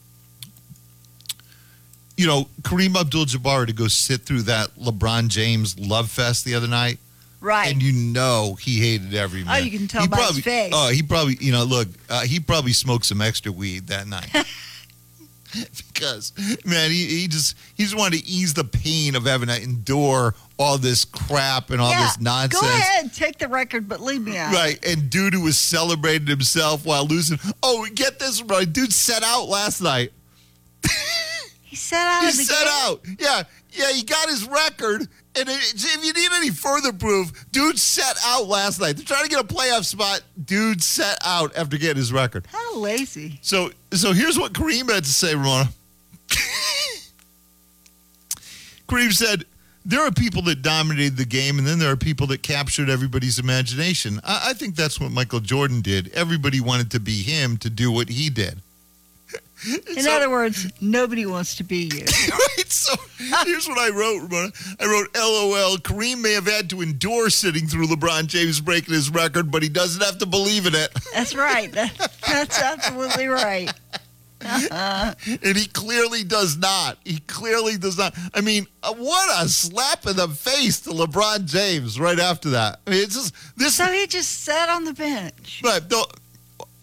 You 2.16 2.26
know, 2.28 2.48
Kareem 2.62 2.98
Abdul 2.98 3.26
Jabbar 3.26 3.66
to 3.66 3.74
go 3.74 3.88
sit 3.88 4.22
through 4.22 4.42
that 4.42 4.74
LeBron 4.76 5.28
James 5.28 5.78
love 5.78 6.10
fest 6.10 6.46
the 6.46 6.54
other 6.54 6.68
night. 6.68 6.98
Right. 7.46 7.70
And 7.72 7.80
you 7.80 7.92
know 7.92 8.56
he 8.60 8.80
hated 8.80 9.14
every 9.14 9.44
Oh, 9.48 9.54
you 9.54 9.70
can 9.70 9.86
tell 9.86 10.02
He 10.02 10.08
by 10.08 10.16
his 10.16 10.26
probably, 10.26 10.42
face. 10.42 10.72
Oh, 10.74 10.90
he 10.90 11.00
probably, 11.00 11.36
you 11.40 11.52
know, 11.52 11.62
look, 11.62 11.86
uh, 12.10 12.22
he 12.22 12.40
probably 12.40 12.72
smoked 12.72 13.06
some 13.06 13.20
extra 13.20 13.52
weed 13.52 13.86
that 13.86 14.08
night. 14.08 14.28
because, 15.76 16.32
man, 16.64 16.90
he, 16.90 17.06
he 17.06 17.28
just 17.28 17.56
he 17.76 17.84
just 17.84 17.96
wanted 17.96 18.18
to 18.18 18.26
ease 18.26 18.52
the 18.52 18.64
pain 18.64 19.14
of 19.14 19.26
having 19.26 19.46
to 19.46 19.62
endure 19.62 20.34
all 20.58 20.76
this 20.76 21.04
crap 21.04 21.70
and 21.70 21.80
all 21.80 21.90
yeah, 21.90 22.00
this 22.00 22.18
nonsense. 22.18 22.60
Go 22.60 22.66
ahead, 22.66 23.14
take 23.14 23.38
the 23.38 23.46
record, 23.46 23.88
but 23.88 24.00
leave 24.00 24.22
me 24.22 24.36
out. 24.36 24.52
Right, 24.52 24.84
and 24.84 25.08
dude 25.08 25.32
who 25.32 25.42
was 25.42 25.56
celebrating 25.56 26.26
himself 26.26 26.84
while 26.84 27.06
losing. 27.06 27.38
Oh, 27.62 27.86
get 27.94 28.18
this 28.18 28.42
right, 28.42 28.70
dude 28.70 28.92
set 28.92 29.22
out 29.22 29.44
last 29.44 29.80
night. 29.80 30.12
He 31.68 31.74
set 31.74 32.06
out. 32.06 32.24
He 32.24 32.30
set 32.30 32.58
game. 32.58 32.68
out. 32.68 33.00
Yeah, 33.18 33.42
yeah, 33.72 33.92
he 33.92 34.02
got 34.04 34.28
his 34.28 34.46
record. 34.48 35.08
And 35.38 35.48
if 35.50 36.04
you 36.04 36.14
need 36.14 36.30
any 36.32 36.50
further 36.50 36.92
proof, 36.92 37.44
dude 37.52 37.78
set 37.78 38.16
out 38.24 38.46
last 38.46 38.80
night. 38.80 38.96
They're 38.96 39.04
trying 39.04 39.24
to 39.24 39.28
get 39.28 39.40
a 39.40 39.46
playoff 39.46 39.84
spot. 39.84 40.22
Dude 40.42 40.82
set 40.82 41.18
out 41.24 41.54
after 41.56 41.76
getting 41.76 41.98
his 41.98 42.12
record. 42.12 42.46
How 42.50 42.76
lazy. 42.78 43.38
So, 43.42 43.70
so 43.92 44.12
here's 44.12 44.38
what 44.38 44.54
Kareem 44.54 44.90
had 44.92 45.04
to 45.04 45.12
say, 45.12 45.34
Ramona. 45.34 45.68
Kareem 48.88 49.12
said, 49.12 49.44
"There 49.84 50.00
are 50.00 50.10
people 50.10 50.42
that 50.42 50.62
dominated 50.62 51.18
the 51.18 51.26
game, 51.26 51.58
and 51.58 51.66
then 51.66 51.78
there 51.78 51.90
are 51.90 51.96
people 51.96 52.26
that 52.28 52.42
captured 52.42 52.88
everybody's 52.88 53.38
imagination. 53.38 54.20
I, 54.24 54.50
I 54.50 54.52
think 54.54 54.74
that's 54.74 54.98
what 54.98 55.10
Michael 55.10 55.40
Jordan 55.40 55.82
did. 55.82 56.10
Everybody 56.14 56.60
wanted 56.60 56.90
to 56.92 57.00
be 57.00 57.22
him 57.22 57.58
to 57.58 57.68
do 57.68 57.92
what 57.92 58.08
he 58.08 58.30
did." 58.30 58.62
In 59.96 60.06
other 60.06 60.28
words, 60.28 60.70
nobody 60.80 61.24
wants 61.24 61.56
to 61.56 61.64
be 61.64 61.90
you. 61.92 62.04
right. 62.30 62.70
So 62.70 62.94
here's 63.44 63.66
what 63.66 63.78
I 63.78 63.88
wrote, 63.88 64.22
Ramona. 64.22 64.52
I 64.78 64.84
wrote, 64.84 65.08
LOL. 65.16 65.78
Kareem 65.78 66.20
may 66.20 66.32
have 66.32 66.46
had 66.46 66.68
to 66.70 66.82
endure 66.82 67.30
sitting 67.30 67.66
through 67.66 67.86
LeBron 67.86 68.26
James 68.26 68.60
breaking 68.60 68.94
his 68.94 69.10
record, 69.10 69.50
but 69.50 69.62
he 69.62 69.68
doesn't 69.68 70.02
have 70.02 70.18
to 70.18 70.26
believe 70.26 70.66
in 70.66 70.74
it. 70.74 70.90
That's 71.14 71.34
right. 71.34 71.72
That, 71.72 72.10
that's 72.26 72.60
absolutely 72.60 73.26
right. 73.26 73.72
Uh-huh. 74.42 75.14
And 75.26 75.56
he 75.56 75.66
clearly 75.66 76.22
does 76.22 76.56
not. 76.56 76.98
He 77.04 77.18
clearly 77.20 77.78
does 77.78 77.96
not. 77.96 78.14
I 78.34 78.42
mean, 78.42 78.66
uh, 78.82 78.92
what 78.94 79.44
a 79.44 79.48
slap 79.48 80.06
in 80.06 80.16
the 80.16 80.28
face 80.28 80.80
to 80.80 80.90
LeBron 80.90 81.46
James 81.46 81.98
right 81.98 82.18
after 82.18 82.50
that. 82.50 82.80
I 82.86 82.90
mean, 82.90 83.02
it's 83.02 83.14
just 83.14 83.34
this. 83.56 83.76
So 83.76 83.86
he 83.86 84.06
just 84.06 84.44
sat 84.44 84.68
on 84.68 84.84
the 84.84 84.92
bench. 84.92 85.60
But 85.62 85.88
the, 85.88 86.06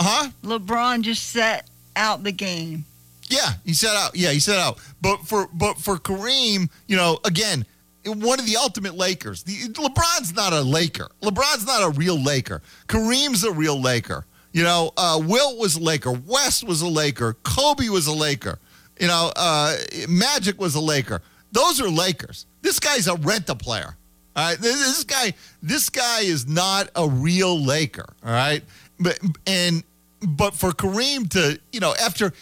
huh? 0.01 0.31
LeBron 0.43 1.01
just 1.01 1.29
set 1.29 1.69
out 1.95 2.23
the 2.23 2.31
game. 2.31 2.85
Yeah, 3.29 3.53
he 3.65 3.73
set 3.73 3.95
out. 3.95 4.15
Yeah, 4.15 4.31
he 4.31 4.39
set 4.39 4.59
out. 4.59 4.79
But 5.01 5.25
for 5.25 5.47
but 5.53 5.77
for 5.77 5.97
Kareem, 5.97 6.69
you 6.87 6.95
know, 6.95 7.19
again, 7.23 7.65
one 8.05 8.39
of 8.39 8.45
the 8.45 8.57
ultimate 8.57 8.95
Lakers. 8.95 9.43
The, 9.43 9.53
LeBron's 9.73 10.33
not 10.33 10.53
a 10.53 10.61
Laker. 10.61 11.09
LeBron's 11.21 11.65
not 11.65 11.83
a 11.83 11.89
real 11.89 12.21
Laker. 12.21 12.61
Kareem's 12.87 13.43
a 13.43 13.51
real 13.51 13.81
Laker. 13.81 14.25
You 14.51 14.63
know, 14.63 14.91
uh, 14.97 15.19
Wilt 15.23 15.57
was 15.57 15.75
a 15.75 15.81
Laker. 15.81 16.11
West 16.11 16.63
was 16.63 16.81
a 16.81 16.87
Laker. 16.87 17.33
Kobe 17.43 17.89
was 17.89 18.07
a 18.07 18.13
Laker. 18.13 18.59
You 18.99 19.07
know, 19.07 19.31
uh, 19.35 19.75
Magic 20.07 20.59
was 20.59 20.75
a 20.75 20.79
Laker. 20.79 21.21
Those 21.51 21.81
are 21.81 21.89
Lakers. 21.89 22.45
This 22.61 22.79
guy's 22.79 23.07
a 23.07 23.15
rent-a 23.15 23.55
player. 23.55 23.95
All 24.35 24.49
right, 24.49 24.57
this, 24.57 24.79
this 24.79 25.03
guy, 25.03 25.33
this 25.61 25.89
guy 25.89 26.21
is 26.21 26.47
not 26.47 26.89
a 26.95 27.07
real 27.07 27.63
Laker. 27.63 28.05
All 28.23 28.31
right, 28.31 28.63
but 28.99 29.19
and 29.45 29.83
but 30.27 30.53
for 30.53 30.71
Kareem 30.71 31.29
to, 31.31 31.59
you 31.71 31.79
know, 31.79 31.93
after, 32.01 32.33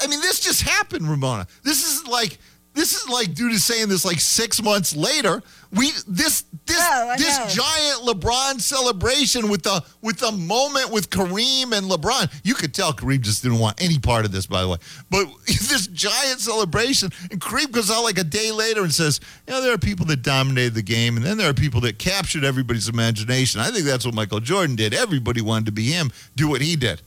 I 0.00 0.06
mean, 0.06 0.20
this 0.20 0.40
just 0.40 0.62
happened, 0.62 1.08
Ramona. 1.08 1.46
This 1.64 1.84
is 1.84 2.06
like. 2.06 2.38
This 2.78 2.92
is 2.92 3.08
like 3.08 3.34
dude 3.34 3.50
is 3.50 3.64
saying 3.64 3.88
this 3.88 4.04
like 4.04 4.20
six 4.20 4.62
months 4.62 4.94
later. 4.94 5.42
We 5.72 5.90
this 6.06 6.44
this 6.64 6.80
I 6.80 7.16
this 7.16 7.36
giant 7.52 8.02
LeBron 8.06 8.60
celebration 8.60 9.48
with 9.48 9.64
the 9.64 9.82
with 10.00 10.18
the 10.18 10.30
moment 10.30 10.92
with 10.92 11.10
Kareem 11.10 11.76
and 11.76 11.90
LeBron. 11.90 12.32
You 12.44 12.54
could 12.54 12.72
tell 12.72 12.92
Kareem 12.92 13.22
just 13.22 13.42
didn't 13.42 13.58
want 13.58 13.82
any 13.82 13.98
part 13.98 14.24
of 14.24 14.30
this, 14.30 14.46
by 14.46 14.62
the 14.62 14.68
way. 14.68 14.76
But 15.10 15.26
this 15.46 15.88
giant 15.88 16.38
celebration, 16.38 17.10
and 17.32 17.40
Kareem 17.40 17.72
goes 17.72 17.90
out 17.90 18.04
like 18.04 18.18
a 18.18 18.22
day 18.22 18.52
later 18.52 18.82
and 18.84 18.94
says, 18.94 19.18
"You 19.48 19.54
know, 19.54 19.60
there 19.60 19.72
are 19.72 19.78
people 19.78 20.06
that 20.06 20.22
dominated 20.22 20.74
the 20.74 20.82
game, 20.82 21.16
and 21.16 21.26
then 21.26 21.36
there 21.36 21.50
are 21.50 21.54
people 21.54 21.80
that 21.80 21.98
captured 21.98 22.44
everybody's 22.44 22.88
imagination." 22.88 23.60
I 23.60 23.72
think 23.72 23.86
that's 23.86 24.06
what 24.06 24.14
Michael 24.14 24.38
Jordan 24.38 24.76
did. 24.76 24.94
Everybody 24.94 25.40
wanted 25.40 25.66
to 25.66 25.72
be 25.72 25.90
him, 25.90 26.12
do 26.36 26.48
what 26.48 26.60
he 26.60 26.76
did. 26.76 27.02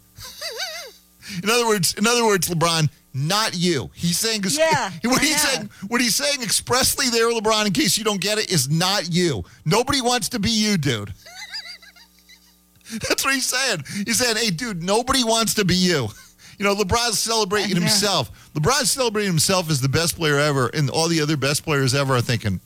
In 1.44 1.50
other 1.50 1.68
words, 1.68 1.94
in 1.96 2.08
other 2.08 2.26
words, 2.26 2.50
LeBron. 2.50 2.90
Not 3.14 3.58
you. 3.58 3.92
He's 3.94 4.18
saying 4.18 4.44
Yeah, 4.58 4.90
what 5.04 5.22
he's 5.22 5.42
saying 5.42 5.70
what 5.90 6.00
he's 6.00 6.16
saying 6.16 6.42
expressly 6.42 7.10
there, 7.10 7.30
LeBron, 7.30 7.66
in 7.66 7.74
case 7.74 7.98
you 7.98 8.06
don't 8.06 8.22
get 8.22 8.38
it, 8.38 8.50
is 8.50 8.70
not 8.70 9.14
you. 9.14 9.44
Nobody 9.66 10.02
wants 10.02 10.30
to 10.30 10.40
be 10.40 10.50
you, 10.50 10.78
dude. 10.78 11.14
That's 12.92 13.26
what 13.26 13.34
he's 13.34 13.46
saying. 13.46 13.84
He's 14.06 14.18
saying, 14.20 14.38
hey, 14.38 14.50
dude, 14.50 14.82
nobody 14.84 15.24
wants 15.24 15.54
to 15.56 15.66
be 15.66 15.76
you. 15.76 16.08
You 16.58 16.66
know, 16.66 16.76
LeBron's 16.76 17.20
celebrating 17.20 17.76
himself. 17.76 18.52
LeBron's 18.54 18.92
celebrating 18.92 19.32
himself 19.32 19.70
as 19.70 19.82
the 19.82 19.90
best 19.90 20.16
player 20.16 20.38
ever, 20.38 20.68
and 20.74 20.90
all 20.90 21.08
the 21.08 21.22
other 21.22 21.36
best 21.36 21.64
players 21.64 21.96
ever 21.96 22.16
are 22.16 22.22
thinking, 22.22 22.60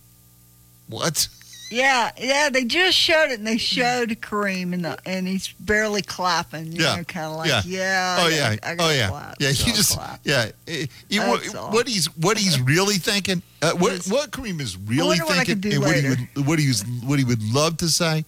what? 0.89 1.27
Yeah, 1.71 2.11
yeah. 2.17 2.49
They 2.49 2.63
just 2.63 2.95
showed 2.97 3.31
it, 3.31 3.39
and 3.39 3.47
they 3.47 3.57
showed 3.57 4.09
Kareem, 4.21 4.71
and 4.73 4.85
the, 4.85 4.97
and 5.05 5.27
he's 5.27 5.47
barely 5.59 6.01
clapping. 6.03 6.71
You 6.71 6.83
Yeah, 6.83 6.95
know, 6.97 7.03
kind 7.05 7.25
of 7.25 7.37
like, 7.37 7.49
yeah. 7.49 7.61
yeah. 7.65 8.17
oh 8.19 8.25
I 8.27 8.29
yeah, 8.29 8.55
gotta- 8.55 8.81
I 8.81 8.85
oh 8.87 8.91
yeah, 8.91 9.09
clap, 9.09 9.35
yeah. 9.39 9.51
so 9.51 9.65
He 9.65 9.71
just, 9.71 9.97
clap. 9.97 10.19
yeah. 10.23 10.51
Eh, 10.67 10.85
he- 11.09 11.19
what, 11.19 11.43
what 11.73 11.87
he's 11.87 12.05
what 12.17 12.37
he's 12.37 12.59
really 12.61 12.95
thinking, 12.95 13.41
uh, 13.63 13.71
what 13.73 14.05
what 14.05 14.31
Kareem 14.31 14.61
is 14.61 14.77
really 14.77 15.07
wonder 15.19 15.25
what 15.25 15.37
I 15.39 15.43
thinking, 15.43 15.73
and 15.73 15.81
what 15.83 15.95
he 15.95 16.09
would 16.09 16.45
what 16.47 16.59
he 16.59 16.67
was 16.67 16.83
what 17.03 17.17
he 17.19 17.25
would 17.25 17.41
love 17.51 17.77
to 17.77 17.87
say 17.89 18.25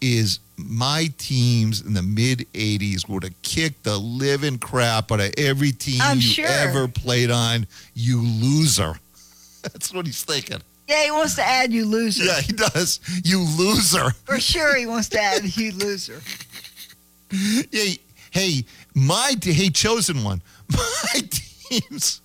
is 0.00 0.38
my 0.56 1.12
teams 1.18 1.80
in 1.82 1.92
the 1.94 2.02
mid 2.02 2.46
'80s 2.54 3.08
would 3.08 3.24
have 3.24 3.42
kicked 3.42 3.82
the 3.84 3.98
living 3.98 4.58
crap 4.58 5.10
out 5.10 5.20
of 5.20 5.34
every 5.36 5.72
team 5.72 6.00
I'm 6.00 6.16
you 6.18 6.22
sure. 6.22 6.46
ever 6.46 6.86
played 6.86 7.30
on. 7.32 7.66
You 7.94 8.20
loser. 8.22 8.94
That's 9.62 9.92
what 9.92 10.06
he's 10.06 10.22
thinking. 10.24 10.60
Yeah, 10.90 11.04
he 11.04 11.10
wants 11.12 11.36
to 11.36 11.42
add 11.42 11.72
you 11.72 11.86
loser. 11.86 12.24
Yeah, 12.24 12.40
he 12.40 12.52
does. 12.52 12.98
You 13.24 13.38
loser. 13.38 14.10
For 14.24 14.40
sure, 14.40 14.76
he 14.76 14.86
wants 14.86 15.08
to 15.10 15.20
add 15.20 15.56
you 15.56 15.72
loser. 15.72 16.20
Hey, 17.70 17.98
hey, 18.32 18.64
my 18.92 19.36
hey 19.40 19.70
chosen 19.70 20.24
one. 20.24 20.42
My 20.68 21.20
teams. 21.30 22.20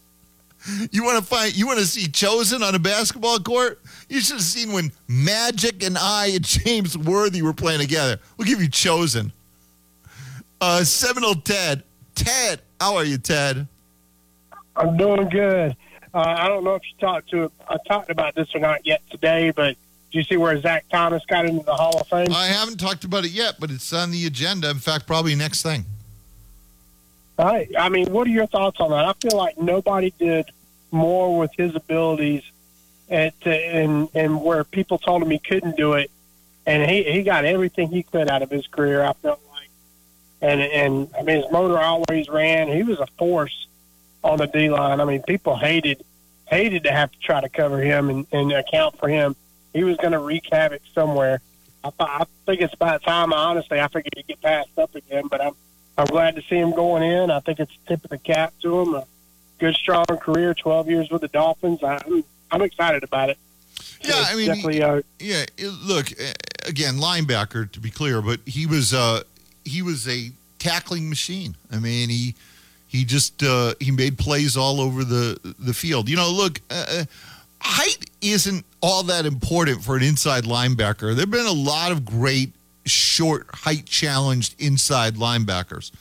You 0.90 1.04
want 1.04 1.20
to 1.20 1.24
find? 1.24 1.56
You 1.56 1.68
want 1.68 1.78
to 1.78 1.86
see 1.86 2.08
chosen 2.08 2.64
on 2.64 2.74
a 2.74 2.80
basketball 2.80 3.38
court? 3.38 3.80
You 4.10 4.20
should 4.20 4.38
have 4.38 4.42
seen 4.42 4.72
when 4.72 4.92
Magic 5.08 5.84
and 5.84 5.96
I 5.96 6.30
and 6.30 6.44
James 6.44 6.98
Worthy 6.98 7.44
were 7.44 7.54
playing 7.54 7.82
together. 7.82 8.20
We'll 8.36 8.48
give 8.48 8.60
you 8.60 8.68
chosen. 8.68 9.32
Uh, 10.60 10.84
Seminole 10.84 11.36
Ted. 11.36 11.84
Ted, 12.16 12.62
how 12.82 12.96
are 12.96 13.06
you, 13.06 13.20
Ted? 13.20 13.68
I'm 14.76 14.98
doing 14.98 15.30
good. 15.30 15.78
Uh, 16.16 16.20
I 16.38 16.48
don't 16.48 16.64
know 16.64 16.76
if 16.76 16.84
you 16.84 16.98
talked 16.98 17.30
to 17.32 17.52
I 17.68 17.76
talked 17.86 18.10
about 18.10 18.36
this 18.36 18.56
or 18.56 18.60
not 18.60 18.86
yet 18.86 19.02
today, 19.12 19.52
but 19.52 19.76
do 20.12 20.18
you 20.18 20.24
see 20.24 20.38
where 20.38 20.58
Zach 20.62 20.86
Thomas 20.90 21.22
got 21.28 21.46
into 21.46 21.66
the 21.66 21.76
Hall 21.76 22.00
of 22.00 22.08
Fame? 22.08 22.32
I 22.32 22.46
haven't 22.46 22.80
talked 22.80 23.04
about 23.04 23.26
it 23.26 23.32
yet, 23.32 23.56
but 23.60 23.70
it's 23.70 23.92
on 23.92 24.12
the 24.12 24.26
agenda. 24.26 24.70
In 24.70 24.78
fact, 24.78 25.08
probably 25.08 25.36
next 25.36 25.62
thing. 25.62 25.84
I, 27.38 27.68
I 27.78 27.90
mean, 27.90 28.14
what 28.14 28.28
are 28.28 28.30
your 28.30 28.48
thoughts 28.48 28.80
on 28.80 28.92
that? 28.92 29.04
I 29.04 29.12
feel 29.14 29.38
like 29.38 29.58
nobody 29.58 30.14
did 30.18 30.46
more 30.90 31.38
with 31.38 31.52
his 31.58 31.76
abilities, 31.76 32.44
at, 33.10 33.34
and 33.46 34.08
and 34.16 34.42
where 34.42 34.64
people 34.64 34.98
told 34.98 35.22
him 35.22 35.30
he 35.30 35.40
couldn't 35.40 35.76
do 35.76 35.94
it, 35.94 36.10
and 36.66 36.90
he 36.90 37.04
he 37.04 37.24
got 37.24 37.44
everything 37.44 37.90
he 37.90 38.04
could 38.04 38.30
out 38.30 38.42
of 38.42 38.50
his 38.50 38.68
career. 38.68 39.04
I 39.04 39.12
felt 39.12 39.42
like, 39.52 39.70
and 40.42 40.62
and 40.62 41.10
I 41.20 41.24
mean, 41.24 41.42
his 41.44 41.52
motor 41.52 41.78
always 41.78 42.30
ran. 42.30 42.70
He 42.70 42.84
was 42.84 43.00
a 43.02 43.08
force 43.18 43.68
on 44.26 44.38
the 44.40 44.48
D 44.48 44.70
line. 44.70 45.00
I 45.00 45.06
mean, 45.06 45.22
people 45.24 45.56
hated 45.56 46.04
hated 46.48 46.84
to 46.84 46.92
have 46.92 47.12
to 47.12 47.20
try 47.20 47.42
to 47.42 47.50
cover 47.50 47.80
him 47.82 48.10
and, 48.10 48.28
and 48.32 48.52
account 48.52 48.98
for 49.00 49.08
him. 49.08 49.36
He 49.74 49.84
was 49.84 49.98
going 49.98 50.12
to 50.14 50.20
wreak 50.20 50.44
havoc 50.52 50.82
somewhere. 50.94 51.42
I, 51.84 51.92
I 52.00 52.26
think 52.46 52.62
it's 52.62 52.74
about 52.74 53.02
time. 53.04 53.34
Honestly, 53.34 53.80
I 53.80 53.88
figured 53.88 54.14
he'd 54.16 54.28
get 54.28 54.42
passed 54.42 54.78
up 54.78 54.94
again, 54.96 55.28
but 55.30 55.42
I'm 55.42 55.54
I'm 55.98 56.08
glad 56.08 56.36
to 56.36 56.42
see 56.42 56.58
him 56.58 56.72
going 56.72 57.04
in. 57.04 57.32
I 57.32 57.40
think 57.40 57.60
it's 57.60 57.72
a 57.86 57.88
tip 57.90 58.04
of 58.04 58.10
the 58.10 58.18
cap 58.18 58.54
to 58.62 58.80
him. 58.82 58.96
A 58.96 59.06
good, 59.60 59.76
strong 59.76 60.06
career, 60.06 60.54
12 60.54 60.90
years 60.90 61.10
with 61.10 61.22
the 61.22 61.30
Dolphins. 61.30 61.82
I'm, 61.82 62.24
I'm 62.52 62.62
excited 62.62 63.04
about 63.04 63.30
it. 63.30 63.38
Yeah, 64.02 64.16
I 64.28 64.36
mean, 64.36 64.48
definitely, 64.48 64.84
uh, 64.84 65.02
yeah. 65.20 65.46
it- 65.58 65.68
Look, 65.84 66.12
again, 66.68 66.96
linebacker 66.96 67.72
to 67.72 67.80
be 67.80 67.90
clear, 67.90 68.22
but 68.22 68.40
he 68.46 68.66
was 68.66 68.94
uh, 68.94 69.24
he 69.64 69.82
was 69.82 70.08
a 70.08 70.32
tackling 70.60 71.10
machine. 71.10 71.56
I 71.72 71.80
mean, 71.80 72.10
he 72.10 72.36
he 72.96 73.06
just 73.06 73.44
uh, 73.44 73.74
he 73.80 73.92
made 73.92 74.18
plays 74.18 74.58
all 74.58 74.80
over 74.82 75.04
the 75.04 75.40
the 75.60 75.74
field. 75.74 76.10
You 76.10 76.16
know, 76.16 76.32
look, 76.32 76.62
uh, 76.70 76.86
uh, 76.90 77.06
height 77.62 78.10
isn't 78.22 78.66
all 78.82 79.04
that 79.04 79.26
important 79.26 79.84
for 79.84 79.96
an 79.96 80.04
inside 80.04 80.44
linebacker. 80.44 81.16
There've 81.16 81.30
been 81.30 81.46
a 81.46 81.52
lot 81.52 81.92
of 81.92 82.06
great 82.06 82.54
short, 82.86 83.48
height 83.54 83.86
challenged 83.86 84.56
inside 84.62 85.16
linebackers. 85.16 85.92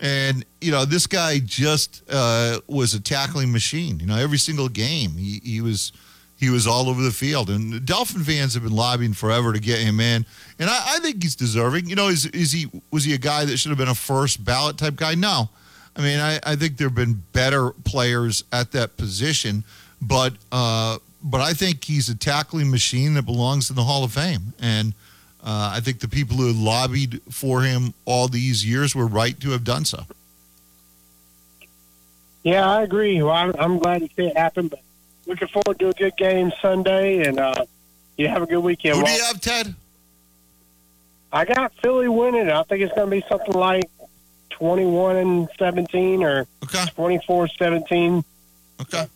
And, 0.00 0.44
you 0.60 0.70
know, 0.70 0.84
this 0.84 1.08
guy 1.08 1.40
just 1.40 2.04
uh, 2.08 2.60
was 2.68 2.94
a 2.94 3.00
tackling 3.00 3.50
machine. 3.50 3.98
You 3.98 4.06
know, 4.06 4.16
every 4.16 4.38
single 4.38 4.68
game 4.68 5.10
he, 5.12 5.40
he 5.42 5.60
was 5.60 5.92
he 6.36 6.50
was 6.50 6.68
all 6.68 6.88
over 6.88 7.02
the 7.02 7.10
field. 7.10 7.50
And 7.50 7.72
the 7.72 7.80
Dolphin 7.80 8.22
fans 8.22 8.54
have 8.54 8.62
been 8.62 8.76
lobbying 8.76 9.12
forever 9.12 9.52
to 9.52 9.58
get 9.58 9.80
him 9.80 9.98
in. 9.98 10.24
And 10.60 10.70
I, 10.70 10.96
I 10.96 10.98
think 11.00 11.20
he's 11.20 11.34
deserving. 11.34 11.88
You 11.88 11.96
know, 11.96 12.08
is 12.08 12.26
is 12.26 12.52
he 12.52 12.70
was 12.92 13.02
he 13.04 13.14
a 13.14 13.18
guy 13.18 13.44
that 13.44 13.56
should 13.56 13.70
have 13.70 13.78
been 13.78 13.88
a 13.88 13.94
first 13.94 14.44
ballot 14.44 14.78
type 14.78 14.94
guy? 14.94 15.16
No. 15.16 15.50
I 15.98 16.00
mean, 16.00 16.20
I, 16.20 16.38
I 16.46 16.54
think 16.54 16.76
there 16.76 16.86
have 16.86 16.94
been 16.94 17.24
better 17.32 17.70
players 17.84 18.44
at 18.52 18.70
that 18.72 18.96
position, 18.96 19.64
but 20.00 20.34
uh, 20.52 20.98
but 21.22 21.40
I 21.40 21.52
think 21.52 21.84
he's 21.84 22.08
a 22.08 22.16
tackling 22.16 22.70
machine 22.70 23.14
that 23.14 23.26
belongs 23.26 23.68
in 23.68 23.74
the 23.74 23.82
Hall 23.82 24.04
of 24.04 24.12
Fame. 24.12 24.52
And 24.60 24.94
uh, 25.42 25.72
I 25.74 25.80
think 25.80 25.98
the 25.98 26.08
people 26.08 26.36
who 26.36 26.52
lobbied 26.52 27.20
for 27.30 27.62
him 27.62 27.94
all 28.04 28.28
these 28.28 28.64
years 28.64 28.94
were 28.94 29.08
right 29.08 29.38
to 29.40 29.50
have 29.50 29.64
done 29.64 29.84
so. 29.84 30.04
Yeah, 32.44 32.70
I 32.70 32.82
agree. 32.82 33.20
Well, 33.20 33.34
I'm, 33.34 33.52
I'm 33.58 33.78
glad 33.78 34.02
to 34.02 34.08
see 34.16 34.28
it 34.28 34.36
happen, 34.36 34.68
but 34.68 34.80
looking 35.26 35.48
forward 35.48 35.80
to 35.80 35.88
a 35.88 35.92
good 35.92 36.16
game 36.16 36.52
Sunday, 36.62 37.26
and 37.26 37.40
uh, 37.40 37.64
you 38.16 38.28
have 38.28 38.42
a 38.42 38.46
good 38.46 38.60
weekend. 38.60 38.96
Who 38.96 39.04
do 39.04 39.10
you 39.10 39.22
have, 39.24 39.40
Ted? 39.40 39.74
I 41.32 41.44
got 41.44 41.72
Philly 41.82 42.08
winning. 42.08 42.48
I 42.48 42.62
think 42.62 42.82
it's 42.82 42.94
going 42.94 43.10
to 43.10 43.16
be 43.16 43.24
something 43.28 43.54
like 43.54 43.90
21 44.58 45.16
and 45.16 45.48
17 45.58 46.22
or 46.22 46.46
24 46.94 47.48
17. 47.48 48.24
Okay. 48.80 48.98
All 48.98 49.06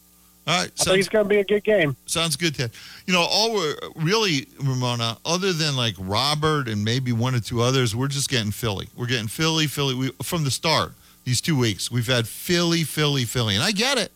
right. 0.60 0.70
I 0.80 0.84
think 0.84 0.98
it's 0.98 1.08
going 1.08 1.24
to 1.24 1.28
be 1.28 1.38
a 1.38 1.44
good 1.44 1.62
game. 1.62 1.96
Sounds 2.06 2.34
good, 2.34 2.54
Ted. 2.54 2.72
You 3.06 3.12
know, 3.12 3.20
all 3.28 3.54
we're 3.54 3.76
really, 3.96 4.48
Ramona, 4.60 5.16
other 5.24 5.52
than 5.52 5.76
like 5.76 5.94
Robert 5.98 6.68
and 6.68 6.84
maybe 6.84 7.12
one 7.12 7.34
or 7.34 7.40
two 7.40 7.62
others, 7.62 7.94
we're 7.94 8.08
just 8.08 8.28
getting 8.28 8.50
Philly. 8.50 8.88
We're 8.96 9.06
getting 9.06 9.28
Philly, 9.28 9.66
Philly. 9.66 9.94
We, 9.94 10.10
from 10.22 10.42
the 10.42 10.50
start, 10.50 10.92
these 11.24 11.40
two 11.40 11.56
weeks, 11.56 11.90
we've 11.92 12.06
had 12.06 12.26
Philly, 12.26 12.82
Philly, 12.82 13.24
Philly. 13.24 13.54
And 13.54 13.62
I 13.62 13.70
get 13.70 13.98
it. 13.98 14.10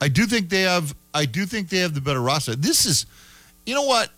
I 0.00 0.08
do 0.08 0.26
think 0.26 0.48
they 0.48 0.62
have, 0.62 0.94
I 1.14 1.26
do 1.26 1.46
think 1.46 1.68
they 1.68 1.78
have 1.78 1.94
the 1.94 2.00
better 2.00 2.20
roster. 2.20 2.56
This 2.56 2.84
is, 2.84 3.06
you 3.64 3.74
know 3.74 3.84
what? 3.84 4.10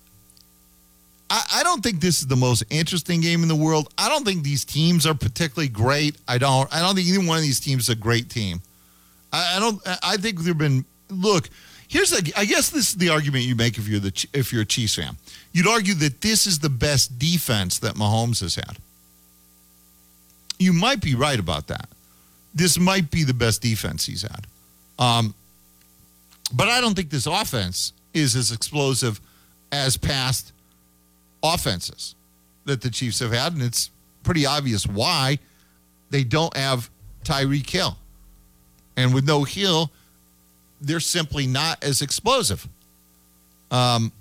I, 1.31 1.43
I 1.57 1.63
don't 1.63 1.83
think 1.83 2.01
this 2.01 2.21
is 2.21 2.27
the 2.27 2.37
most 2.37 2.65
interesting 2.71 3.21
game 3.21 3.43
in 3.43 3.49
the 3.49 3.57
world. 3.57 3.93
I 3.97 4.09
don't 4.09 4.25
think 4.25 4.43
these 4.43 4.65
teams 4.65 5.07
are 5.07 5.15
particularly 5.15 5.69
great. 5.69 6.17
I 6.29 6.39
don't. 6.39 6.73
I 6.75 6.81
don't 6.81 6.95
think 6.95 7.09
either 7.09 7.27
one 7.27 7.39
of 7.39 7.43
these 7.43 7.61
teams 7.61 7.85
is 7.85 7.89
a 7.89 7.95
great 7.95 8.31
team. 8.31 8.61
I, 9.33 9.57
I 9.57 9.61
don't. 9.61 9.81
I 10.03 10.17
think 10.17 10.41
there've 10.41 10.57
been. 10.57 10.85
Look, 11.09 11.49
here's 11.89 12.11
the. 12.11 12.33
I 12.37 12.45
guess 12.45 12.71
this 12.71 12.91
is 12.91 12.95
the 12.97 13.09
argument 13.09 13.45
you 13.45 13.57
make 13.57 13.79
if 13.79 13.89
you're 13.89 14.01
the 14.01 14.27
if 14.33 14.53
you're 14.53 14.63
a 14.63 14.67
Chiefs 14.67 14.97
fan. 14.97 15.17
You'd 15.53 15.69
argue 15.69 15.95
that 15.95 16.21
this 16.21 16.47
is 16.47 16.59
the 16.59 16.69
best 16.69 17.19
defense 17.19 17.79
that 17.79 17.95
Mahomes 17.95 18.41
has 18.41 18.57
had. 18.57 18.77
You 20.59 20.73
might 20.73 21.01
be 21.01 21.15
right 21.15 21.39
about 21.39 21.69
that. 21.69 21.89
This 22.55 22.79
might 22.79 23.11
be 23.11 23.25
the 23.25 23.35
best 23.35 23.63
defense 23.63 24.07
he's 24.07 24.23
had. 24.23 24.47
Um, 24.99 25.35
but 26.53 26.69
I 26.69 26.81
don't 26.81 26.95
think 26.95 27.11
this 27.11 27.27
offense 27.27 27.93
is 28.13 28.37
as 28.37 28.53
explosive 28.53 29.21
as 29.73 29.97
past 29.97 30.53
offenses 31.45 32.15
that 32.65 32.81
the 32.81 32.91
Chiefs 32.91 33.21
have 33.21 33.33
had, 33.33 33.53
and 33.53 33.63
it's 33.63 33.91
pretty 34.23 34.47
obvious 34.47 34.87
why 34.87 35.39
they 36.11 36.25
don't 36.25 36.57
have 36.57 36.91
Tyreek 37.25 37.69
Hill. 37.69 37.97
And 38.97 39.13
with 39.15 39.27
no 39.27 39.45
Hill, 39.45 39.91
they're 40.81 41.01
simply 41.01 41.47
not 41.47 41.83
as 41.85 42.03
explosive. 42.03 42.67
Um, 43.71 44.13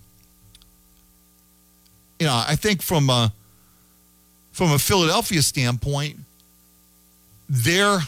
you 2.19 2.28
know, 2.28 2.43
I 2.47 2.55
think 2.55 2.82
from 2.82 3.09
a 3.09 3.34
from 4.51 4.71
a 4.71 4.80
Philadelphia 4.80 5.41
standpoint, 5.41 6.19
they're 7.49 7.99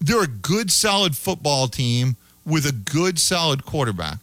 they're 0.00 0.22
a 0.22 0.28
good, 0.28 0.70
solid 0.70 1.16
football 1.16 1.68
team 1.68 2.16
with 2.44 2.66
a 2.66 2.72
good, 2.72 3.18
solid 3.18 3.64
quarterback 3.64 4.18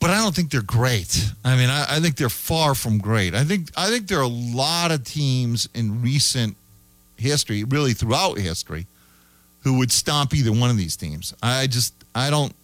but 0.00 0.10
I 0.10 0.16
don't 0.16 0.34
think 0.34 0.50
they're 0.50 0.62
great. 0.62 1.30
I 1.44 1.56
mean, 1.56 1.68
I, 1.68 1.96
I, 1.96 2.00
think 2.00 2.16
they're 2.16 2.30
far 2.30 2.74
from 2.74 2.98
great. 2.98 3.34
I 3.34 3.44
think 3.44 3.70
I 3.76 3.88
think 3.88 4.08
there 4.08 4.18
are 4.18 4.22
a 4.22 4.26
lot 4.26 4.90
of 4.90 5.04
teams 5.04 5.68
in 5.74 6.02
recent 6.02 6.56
history, 7.16 7.64
really 7.64 7.92
throughout 7.92 8.38
history, 8.38 8.86
who 9.60 9.78
would 9.78 9.92
stomp 9.92 10.34
either 10.34 10.52
one 10.52 10.70
of 10.70 10.78
these 10.78 10.96
teams. 10.96 11.34
I 11.42 11.66
just 11.66 11.92
I 12.14 12.30
don't 12.30 12.54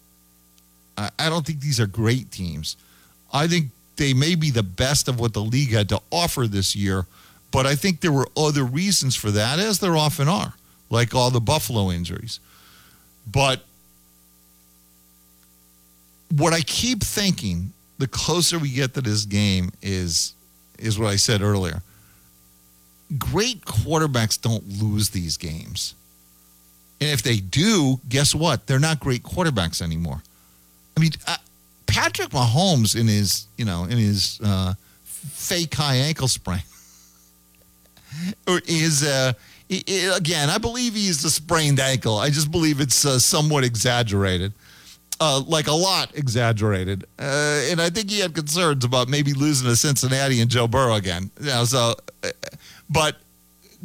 I, 0.97 1.11
I 1.19 1.29
don't 1.29 1.45
think 1.45 1.61
these 1.61 1.79
are 1.79 1.87
great 1.87 2.31
teams. 2.31 2.75
I 3.31 3.47
think 3.47 3.67
they 3.97 4.13
may 4.13 4.35
be 4.35 4.49
the 4.49 4.63
best 4.63 5.07
of 5.07 5.19
what 5.19 5.33
the 5.33 5.41
league 5.41 5.71
had 5.71 5.89
to 5.89 6.01
offer 6.11 6.47
this 6.47 6.75
year, 6.75 7.05
but 7.51 7.65
I 7.65 7.75
think 7.75 8.01
there 8.01 8.11
were 8.11 8.27
other 8.35 8.63
reasons 8.63 9.15
for 9.15 9.31
that, 9.31 9.59
as 9.59 9.79
there 9.79 9.95
often 9.95 10.27
are, 10.27 10.53
like 10.89 11.13
all 11.13 11.29
the 11.29 11.41
Buffalo 11.41 11.91
injuries. 11.91 12.39
But 13.29 13.63
what 16.35 16.53
I 16.53 16.61
keep 16.61 17.01
thinking 17.01 17.71
the 17.97 18.07
closer 18.07 18.59
we 18.59 18.69
get 18.69 18.93
to 18.93 19.01
this 19.01 19.25
game 19.25 19.71
is 19.81 20.33
is 20.77 20.99
what 20.99 21.07
I 21.07 21.15
said 21.15 21.41
earlier. 21.41 21.81
Great 23.17 23.61
quarterbacks 23.61 24.39
don't 24.39 24.67
lose 24.67 25.09
these 25.09 25.37
games. 25.37 25.95
And 26.99 27.09
if 27.09 27.23
they 27.23 27.37
do, 27.37 27.99
guess 28.09 28.35
what? 28.35 28.67
They're 28.67 28.79
not 28.79 28.99
great 28.99 29.23
quarterbacks 29.23 29.81
anymore. 29.81 30.21
I 30.95 30.99
mean, 30.99 31.11
uh, 31.27 31.37
Patrick 31.85 32.29
Mahomes 32.29 32.99
in 32.99 33.07
his, 33.07 33.47
you 33.57 33.65
know, 33.65 33.85
in 33.85 33.97
his 33.97 34.39
uh, 34.43 34.73
fake 35.03 35.73
high 35.73 35.95
ankle 35.95 36.27
sprain 36.27 36.61
or 38.47 38.61
is 38.67 39.03
uh, 39.03 39.33
again, 39.69 40.49
I 40.49 40.57
believe 40.57 40.93
he's 40.93 41.23
a 41.23 41.31
sprained 41.31 41.79
ankle. 41.79 42.17
I 42.17 42.29
just 42.29 42.51
believe 42.51 42.81
it's 42.81 43.05
uh, 43.05 43.19
somewhat 43.19 43.63
exaggerated 43.63 44.53
uh, 45.19 45.41
like 45.47 45.67
a 45.67 45.73
lot 45.73 46.15
exaggerated. 46.15 47.05
Uh, 47.19 47.61
and 47.69 47.81
I 47.81 47.89
think 47.89 48.09
he 48.09 48.19
had 48.19 48.33
concerns 48.33 48.85
about 48.85 49.07
maybe 49.09 49.33
losing 49.33 49.67
to 49.67 49.75
Cincinnati 49.75 50.41
and 50.41 50.49
Joe 50.49 50.67
Burrow 50.67 50.95
again. 50.95 51.31
You 51.39 51.47
know, 51.47 51.65
so, 51.65 51.95
uh, 52.23 52.29
but 52.89 53.17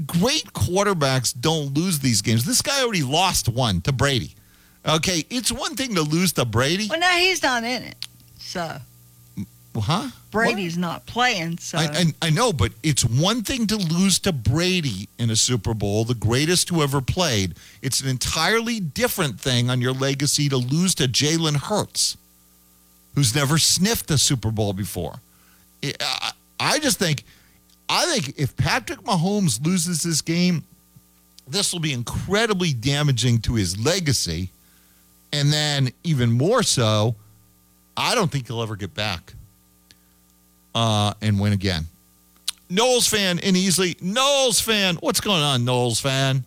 great 0.06 0.52
quarterbacks 0.52 1.34
don't 1.38 1.74
lose 1.74 1.98
these 2.00 2.22
games. 2.22 2.44
This 2.44 2.62
guy 2.62 2.82
already 2.82 3.02
lost 3.02 3.48
one 3.48 3.80
to 3.82 3.92
Brady. 3.92 4.34
Okay, 4.86 5.24
it's 5.30 5.52
one 5.52 5.76
thing 5.76 5.94
to 5.94 6.02
lose 6.02 6.32
to 6.34 6.44
Brady. 6.44 6.88
Well, 6.88 6.98
now 6.98 7.16
he's 7.16 7.42
not 7.42 7.62
in 7.62 7.82
it. 7.82 7.96
So 8.38 8.60
Well, 8.60 8.80
huh? 9.80 10.08
Brady's 10.30 10.76
not 10.78 11.06
playing. 11.06 11.58
So 11.58 11.78
I, 11.78 11.82
I, 11.92 12.04
I 12.22 12.30
know, 12.30 12.52
but 12.52 12.72
it's 12.82 13.04
one 13.04 13.42
thing 13.42 13.66
to 13.68 13.76
lose 13.76 14.18
to 14.20 14.32
Brady 14.32 15.08
in 15.18 15.30
a 15.30 15.36
Super 15.36 15.74
Bowl, 15.74 16.04
the 16.04 16.14
greatest 16.14 16.68
who 16.68 16.82
ever 16.82 17.00
played. 17.00 17.54
It's 17.82 18.00
an 18.00 18.08
entirely 18.08 18.80
different 18.80 19.40
thing 19.40 19.70
on 19.70 19.80
your 19.80 19.92
legacy 19.92 20.48
to 20.48 20.56
lose 20.56 20.94
to 20.96 21.04
Jalen 21.04 21.56
Hurts, 21.56 22.16
who's 23.14 23.34
never 23.34 23.58
sniffed 23.58 24.10
a 24.10 24.18
Super 24.18 24.50
Bowl 24.50 24.72
before. 24.72 25.20
I, 25.82 25.92
I- 26.00 26.32
I 26.64 26.78
just 26.78 26.96
think, 26.96 27.24
I 27.88 28.06
think 28.06 28.38
if 28.38 28.56
Patrick 28.56 29.00
Mahomes 29.00 29.66
loses 29.66 30.04
this 30.04 30.20
game, 30.20 30.62
this 31.48 31.72
will 31.72 31.80
be 31.80 31.92
incredibly 31.92 32.72
damaging 32.72 33.40
to 33.40 33.54
his 33.54 33.76
legacy. 33.84 34.50
And 35.32 35.52
then, 35.52 35.90
even 36.04 36.30
more 36.30 36.62
so, 36.62 37.16
I 37.96 38.14
don't 38.14 38.30
think 38.30 38.46
he'll 38.46 38.62
ever 38.62 38.76
get 38.76 38.94
back 38.94 39.32
uh, 40.74 41.14
and 41.20 41.40
win 41.40 41.52
again. 41.52 41.86
Knowles 42.68 43.06
fan 43.06 43.38
in 43.38 43.54
Easley. 43.54 44.00
Knowles 44.00 44.60
fan. 44.60 44.96
What's 44.96 45.20
going 45.20 45.42
on, 45.42 45.64
Knowles 45.64 46.00
fan? 46.00 46.44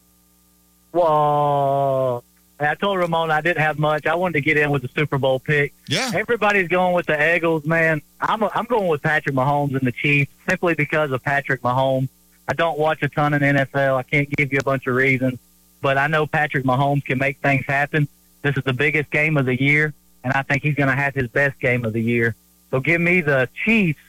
Well, 0.91 2.23
I 2.59 2.75
told 2.75 2.97
Ramon 2.97 3.31
I 3.31 3.41
didn't 3.41 3.61
have 3.61 3.77
much. 3.77 4.05
I 4.05 4.15
wanted 4.15 4.33
to 4.33 4.41
get 4.41 4.57
in 4.57 4.71
with 4.71 4.81
the 4.81 4.87
Super 4.87 5.17
Bowl 5.17 5.39
pick. 5.39 5.73
Yeah. 5.87 6.11
Everybody's 6.15 6.67
going 6.67 6.95
with 6.95 7.05
the 7.05 7.35
Eagles, 7.35 7.65
man. 7.65 8.01
I'm 8.21 8.43
I'm 8.43 8.65
going 8.65 8.87
with 8.87 9.01
Patrick 9.01 9.35
Mahomes 9.35 9.75
and 9.75 9.81
the 9.81 9.91
Chiefs 9.91 10.31
simply 10.47 10.73
because 10.73 11.11
of 11.11 11.21
Patrick 11.21 11.61
Mahomes. 11.61 12.09
I 12.47 12.53
don't 12.53 12.79
watch 12.79 13.01
a 13.03 13.09
ton 13.09 13.33
of 13.33 13.41
NFL. 13.41 13.95
I 13.95 14.03
can't 14.03 14.29
give 14.29 14.53
you 14.53 14.59
a 14.59 14.63
bunch 14.63 14.87
of 14.87 14.95
reasons, 14.95 15.39
but 15.81 15.97
I 15.97 16.07
know 16.07 16.27
Patrick 16.27 16.63
Mahomes 16.63 17.03
can 17.03 17.17
make 17.17 17.37
things 17.39 17.65
happen. 17.65 18.07
This 18.41 18.55
is 18.55 18.63
the 18.63 18.73
biggest 18.73 19.09
game 19.09 19.37
of 19.37 19.45
the 19.45 19.59
year, 19.59 19.93
and 20.23 20.31
I 20.33 20.43
think 20.43 20.63
he's 20.63 20.75
going 20.75 20.89
to 20.89 20.95
have 20.95 21.15
his 21.15 21.27
best 21.27 21.59
game 21.59 21.83
of 21.83 21.93
the 21.93 22.01
year. 22.01 22.35
So 22.71 22.79
give 22.79 23.01
me 23.01 23.21
the 23.21 23.49
Chiefs, 23.65 23.99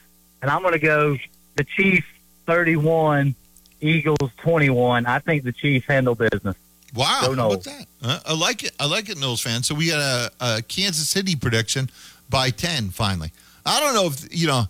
and 0.41 0.51
I'm 0.51 0.61
going 0.61 0.73
to 0.73 0.79
go 0.79 1.17
the 1.55 1.63
Chiefs 1.63 2.07
31, 2.45 3.35
Eagles 3.81 4.31
21. 4.37 5.05
I 5.05 5.19
think 5.19 5.43
the 5.43 5.51
Chiefs 5.51 5.87
handle 5.87 6.15
business. 6.15 6.55
Wow, 6.95 7.05
how 7.05 7.31
about 7.33 7.63
that? 7.65 7.85
Uh, 8.01 8.19
I 8.25 8.33
like 8.33 8.63
it. 8.63 8.71
I 8.79 8.87
like 8.87 9.09
it, 9.09 9.19
Knowles 9.19 9.41
fan. 9.41 9.61
So 9.61 9.75
we 9.75 9.89
got 9.89 9.99
a, 9.99 10.31
a 10.39 10.61
Kansas 10.61 11.09
City 11.09 11.35
prediction 11.35 11.89
by 12.29 12.49
ten. 12.49 12.89
Finally, 12.89 13.31
I 13.65 13.79
don't 13.79 13.93
know 13.93 14.07
if 14.07 14.35
you 14.35 14.47
know. 14.47 14.63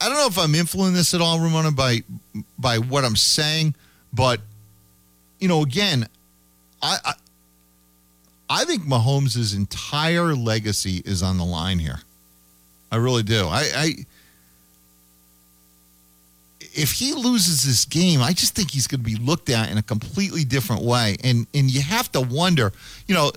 I 0.00 0.08
don't 0.08 0.18
know 0.18 0.26
if 0.26 0.38
I'm 0.38 0.54
influencing 0.54 0.94
this 0.94 1.14
at 1.14 1.22
all, 1.22 1.40
Ramona, 1.40 1.72
by 1.72 2.02
by 2.58 2.78
what 2.78 3.04
I'm 3.04 3.16
saying, 3.16 3.74
but 4.12 4.40
you 5.40 5.48
know, 5.48 5.62
again, 5.62 6.06
I 6.82 6.98
I, 7.04 7.14
I 8.50 8.64
think 8.66 8.82
Mahomes' 8.82 9.56
entire 9.56 10.34
legacy 10.34 11.02
is 11.04 11.22
on 11.22 11.38
the 11.38 11.44
line 11.44 11.78
here. 11.78 12.00
I 12.92 12.96
really 12.96 13.22
do. 13.22 13.46
I, 13.48 13.70
I 13.74 13.94
if 16.74 16.92
he 16.92 17.14
loses 17.14 17.62
this 17.62 17.84
game, 17.84 18.20
I 18.20 18.32
just 18.32 18.54
think 18.54 18.70
he's 18.70 18.86
going 18.86 19.00
to 19.00 19.04
be 19.04 19.16
looked 19.16 19.48
at 19.48 19.70
in 19.70 19.78
a 19.78 19.82
completely 19.82 20.44
different 20.44 20.82
way. 20.82 21.16
And 21.22 21.46
and 21.54 21.70
you 21.70 21.80
have 21.82 22.10
to 22.12 22.20
wonder, 22.20 22.72
you 23.06 23.14
know, 23.14 23.32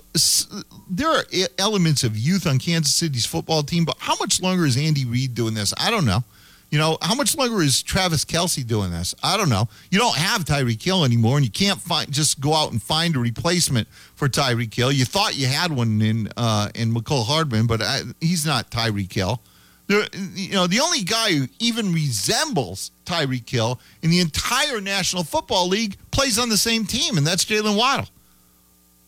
there 0.90 1.08
are 1.08 1.24
elements 1.58 2.04
of 2.04 2.16
youth 2.16 2.46
on 2.46 2.58
Kansas 2.58 2.94
City's 2.94 3.26
football 3.26 3.62
team, 3.62 3.84
but 3.84 3.96
how 3.98 4.16
much 4.20 4.42
longer 4.42 4.66
is 4.66 4.76
Andy 4.76 5.04
Reid 5.04 5.34
doing 5.34 5.54
this? 5.54 5.72
I 5.78 5.90
don't 5.90 6.04
know. 6.04 6.24
You 6.70 6.78
know, 6.78 6.98
how 7.00 7.14
much 7.14 7.34
longer 7.34 7.62
is 7.62 7.82
Travis 7.82 8.26
Kelce 8.26 8.66
doing 8.66 8.90
this? 8.90 9.14
I 9.22 9.38
don't 9.38 9.48
know. 9.48 9.68
You 9.90 9.98
don't 9.98 10.16
have 10.16 10.44
Tyreek 10.44 10.82
Hill 10.82 11.02
anymore, 11.02 11.38
and 11.38 11.44
you 11.44 11.50
can't 11.50 11.80
find 11.80 12.12
just 12.12 12.40
go 12.40 12.52
out 12.52 12.72
and 12.72 12.82
find 12.82 13.16
a 13.16 13.18
replacement 13.18 13.88
for 14.14 14.28
Tyreek 14.28 14.74
Hill. 14.74 14.92
You 14.92 15.06
thought 15.06 15.38
you 15.38 15.46
had 15.46 15.72
one 15.72 16.02
in 16.02 16.28
uh, 16.36 16.68
in 16.74 16.92
Mecole 16.92 17.24
Hardman, 17.24 17.66
but 17.66 17.80
I, 17.80 18.02
he's 18.20 18.44
not 18.44 18.70
Tyreek 18.70 19.12
Hill. 19.12 19.40
You 19.88 20.50
know, 20.52 20.66
the 20.66 20.80
only 20.80 21.02
guy 21.02 21.32
who 21.32 21.48
even 21.60 21.94
resembles 21.94 22.90
Tyreek 23.06 23.48
Hill 23.48 23.80
in 24.02 24.10
the 24.10 24.20
entire 24.20 24.82
National 24.82 25.24
Football 25.24 25.68
League 25.68 25.96
plays 26.10 26.38
on 26.38 26.50
the 26.50 26.58
same 26.58 26.84
team, 26.84 27.16
and 27.16 27.26
that's 27.26 27.44
Jaylen 27.44 27.76
Waddle. 27.76 28.08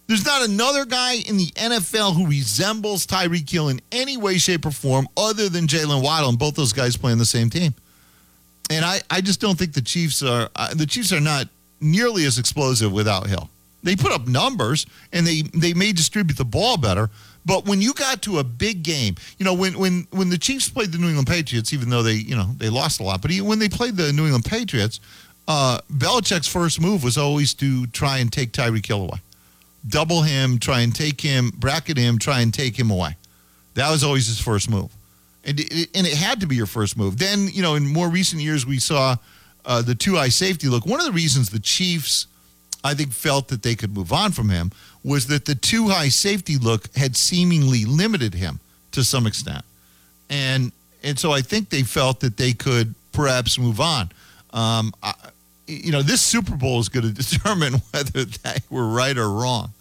There's 0.06 0.24
not 0.24 0.42
another 0.42 0.86
guy 0.86 1.16
in 1.28 1.36
the 1.36 1.46
NFL 1.54 2.16
who 2.16 2.26
resembles 2.26 3.06
Tyreek 3.06 3.48
Hill 3.48 3.68
in 3.68 3.80
any 3.92 4.16
way, 4.16 4.38
shape, 4.38 4.64
or 4.64 4.70
form 4.70 5.06
other 5.16 5.48
than 5.48 5.66
Jaylen 5.66 6.02
Waddle, 6.02 6.30
and 6.30 6.38
both 6.38 6.54
those 6.54 6.72
guys 6.72 6.96
play 6.96 7.12
on 7.12 7.18
the 7.18 7.26
same 7.26 7.50
team. 7.50 7.74
And 8.70 8.84
I, 8.84 9.00
I 9.10 9.20
just 9.20 9.40
don't 9.40 9.58
think 9.58 9.74
the 9.74 9.82
Chiefs 9.82 10.22
are 10.22 10.48
uh, 10.56 10.74
the 10.74 10.86
Chiefs 10.86 11.12
are 11.12 11.20
not 11.20 11.46
nearly 11.80 12.24
as 12.24 12.38
explosive 12.38 12.90
without 12.90 13.26
Hill. 13.26 13.50
They 13.82 13.96
put 13.96 14.12
up 14.12 14.26
numbers 14.26 14.86
and 15.12 15.26
they 15.26 15.42
they 15.42 15.74
may 15.74 15.92
distribute 15.92 16.36
the 16.36 16.44
ball 16.44 16.76
better, 16.76 17.10
but 17.50 17.66
when 17.66 17.82
you 17.82 17.92
got 17.94 18.22
to 18.22 18.38
a 18.38 18.44
big 18.44 18.82
game, 18.82 19.16
you 19.38 19.44
know 19.44 19.54
when 19.54 19.78
when 19.78 20.06
when 20.10 20.30
the 20.30 20.38
Chiefs 20.38 20.68
played 20.68 20.92
the 20.92 20.98
New 20.98 21.08
England 21.08 21.28
Patriots, 21.28 21.72
even 21.72 21.90
though 21.90 22.02
they 22.02 22.14
you 22.14 22.36
know 22.36 22.50
they 22.56 22.68
lost 22.68 23.00
a 23.00 23.02
lot, 23.02 23.20
but 23.22 23.32
when 23.40 23.58
they 23.58 23.68
played 23.68 23.96
the 23.96 24.12
New 24.12 24.24
England 24.24 24.44
Patriots, 24.44 25.00
uh, 25.48 25.80
Belichick's 25.92 26.46
first 26.46 26.80
move 26.80 27.02
was 27.02 27.18
always 27.18 27.52
to 27.54 27.86
try 27.88 28.18
and 28.18 28.32
take 28.32 28.52
Tyreek 28.52 28.86
Hill 28.86 29.02
away 29.02 29.20
double 29.86 30.22
him, 30.22 30.58
try 30.58 30.80
and 30.80 30.94
take 30.94 31.20
him, 31.20 31.50
bracket 31.56 31.96
him, 31.96 32.18
try 32.18 32.40
and 32.40 32.52
take 32.52 32.78
him 32.78 32.90
away. 32.90 33.16
That 33.74 33.90
was 33.90 34.04
always 34.04 34.26
his 34.26 34.40
first 34.40 34.70
move. 34.70 34.90
And 35.44 35.58
it, 35.58 35.88
and 35.94 36.06
it 36.06 36.14
had 36.14 36.40
to 36.40 36.46
be 36.46 36.56
your 36.56 36.66
first 36.66 36.96
move. 36.96 37.18
Then, 37.18 37.48
you 37.48 37.62
know, 37.62 37.74
in 37.74 37.86
more 37.86 38.08
recent 38.10 38.42
years, 38.42 38.66
we 38.66 38.78
saw 38.78 39.16
uh, 39.64 39.82
the 39.82 39.94
two 39.94 40.16
high 40.16 40.28
safety 40.28 40.68
look. 40.68 40.84
One 40.84 41.00
of 41.00 41.06
the 41.06 41.12
reasons 41.12 41.50
the 41.50 41.60
Chiefs, 41.60 42.26
I 42.84 42.94
think, 42.94 43.12
felt 43.12 43.48
that 43.48 43.62
they 43.62 43.74
could 43.74 43.94
move 43.94 44.12
on 44.12 44.32
from 44.32 44.50
him 44.50 44.70
was 45.04 45.26
that 45.28 45.44
the 45.44 45.54
two 45.54 45.88
high 45.88 46.08
safety 46.08 46.58
look 46.58 46.94
had 46.96 47.16
seemingly 47.16 47.84
limited 47.84 48.34
him 48.34 48.60
to 48.92 49.04
some 49.04 49.26
extent. 49.26 49.64
And, 50.28 50.72
and 51.02 51.18
so 51.18 51.32
I 51.32 51.40
think 51.40 51.70
they 51.70 51.82
felt 51.82 52.20
that 52.20 52.36
they 52.36 52.52
could 52.52 52.94
perhaps 53.12 53.58
move 53.58 53.80
on. 53.80 54.10
Um, 54.52 54.92
I, 55.02 55.14
you 55.70 55.92
know, 55.92 56.02
this 56.02 56.20
Super 56.20 56.56
Bowl 56.56 56.80
is 56.80 56.88
going 56.88 57.06
to 57.14 57.22
determine 57.22 57.74
whether 57.90 58.24
they 58.24 58.56
were 58.68 58.88
right 58.88 59.16
or 59.16 59.30
wrong. 59.30 59.72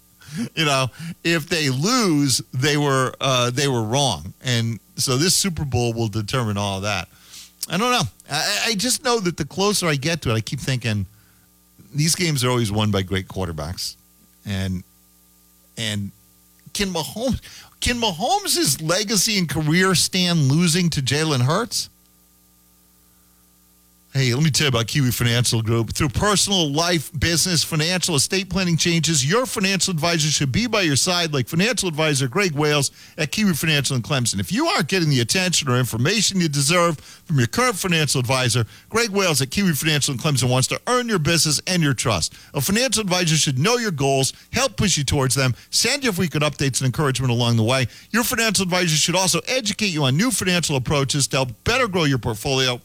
You 0.56 0.66
know, 0.66 0.88
if 1.24 1.50
they 1.50 1.70
lose, 1.70 2.40
they 2.54 2.78
were 2.78 3.14
uh, 3.20 3.50
they 3.50 3.68
were 3.68 3.82
wrong, 3.82 4.32
and 4.44 4.80
so 4.96 5.18
this 5.18 5.34
Super 5.34 5.66
Bowl 5.66 5.92
will 5.92 6.08
determine 6.08 6.56
all 6.56 6.82
that. 6.82 7.08
I 7.68 7.78
don't 7.78 7.92
know. 7.92 8.08
I, 8.30 8.66
I 8.68 8.76
just 8.76 9.04
know 9.04 9.20
that 9.22 9.38
the 9.38 9.46
closer 9.46 9.88
I 9.88 9.96
get 9.96 10.22
to 10.22 10.30
it, 10.30 10.34
I 10.34 10.42
keep 10.42 10.60
thinking 10.60 11.08
these 11.96 12.14
games 12.14 12.44
are 12.44 12.50
always 12.50 12.72
won 12.72 12.92
by 12.92 13.02
great 13.02 13.28
quarterbacks, 13.28 13.96
and 14.46 14.84
and 15.80 16.12
can 16.74 16.94
Mahomes 16.94 17.40
can 17.80 18.00
Mahomes' 18.00 18.82
legacy 18.82 19.38
and 19.38 19.48
career 19.48 19.96
stand 19.96 20.52
losing 20.52 20.90
to 20.92 21.02
Jalen 21.02 21.42
Hurts? 21.42 21.90
Hey, 24.12 24.34
let 24.34 24.44
me 24.44 24.50
tell 24.50 24.66
you 24.66 24.70
about 24.70 24.88
Kiwi 24.88 25.12
Financial 25.12 25.62
Group. 25.62 25.94
Through 25.94 26.10
personal, 26.10 26.72
life, 26.72 27.12
business, 27.20 27.64
financial, 27.64 28.16
estate 28.16 28.50
planning 28.50 28.76
changes, 28.76 29.24
your 29.24 29.46
financial 29.46 29.92
advisor 29.92 30.30
should 30.30 30.52
be 30.52 30.66
by 30.66 30.82
your 30.82 30.96
side, 30.96 31.32
like 31.32 31.48
financial 31.48 31.88
advisor 31.88 32.28
Greg 32.28 32.54
Wales 32.54 32.90
at 33.20 33.32
Kiwi 33.32 33.54
Financial 33.54 33.96
in 33.96 34.02
Clemson. 34.02 34.40
If 34.40 34.52
you 34.52 34.66
aren't 34.66 34.88
getting 34.88 35.12
the 35.12 35.20
attention 35.20 35.70
or 35.70 35.78
information 35.78 36.42
you 36.42 36.50
deserve 36.50 37.00
from 37.00 37.38
your 37.38 37.46
current 37.46 37.76
financial 37.76 38.20
advisor, 38.20 38.66
Greg 38.90 39.12
Wales 39.12 39.44
at 39.44 39.52
Kiwi 39.52 39.74
Financial 39.74 40.12
in 40.16 40.20
Clemson 40.20 40.50
wants 40.50 40.68
to 40.70 40.82
earn 40.88 41.08
your 41.08 41.20
business 41.20 41.62
and 41.68 41.84
your 41.84 41.94
trust. 41.94 42.34
A 42.56 42.62
financial 42.62 43.02
advisor 43.02 43.36
should 43.36 43.60
know 43.60 43.78
your 43.78 43.92
goals, 43.92 44.34
help 44.52 44.76
push 44.76 44.98
you 44.98 45.04
towards 45.04 45.36
them, 45.36 45.54
send 45.70 46.04
you 46.04 46.12
frequent 46.12 46.44
updates 46.44 46.82
and 46.82 46.88
encouragement 46.88 47.32
along 47.32 47.58
the 47.58 47.64
way. 47.64 47.86
Your 48.10 48.24
financial 48.24 48.64
advisor 48.64 48.96
should 48.96 49.16
also 49.16 49.40
educate 49.48 49.94
you 49.94 50.06
on 50.06 50.18
new 50.18 50.32
financial 50.32 50.78
approaches 50.78 51.28
to 51.28 51.38
help 51.38 51.64
better 51.64 51.88
grow 51.88 52.06
your 52.06 52.18
portfolio 52.18 52.82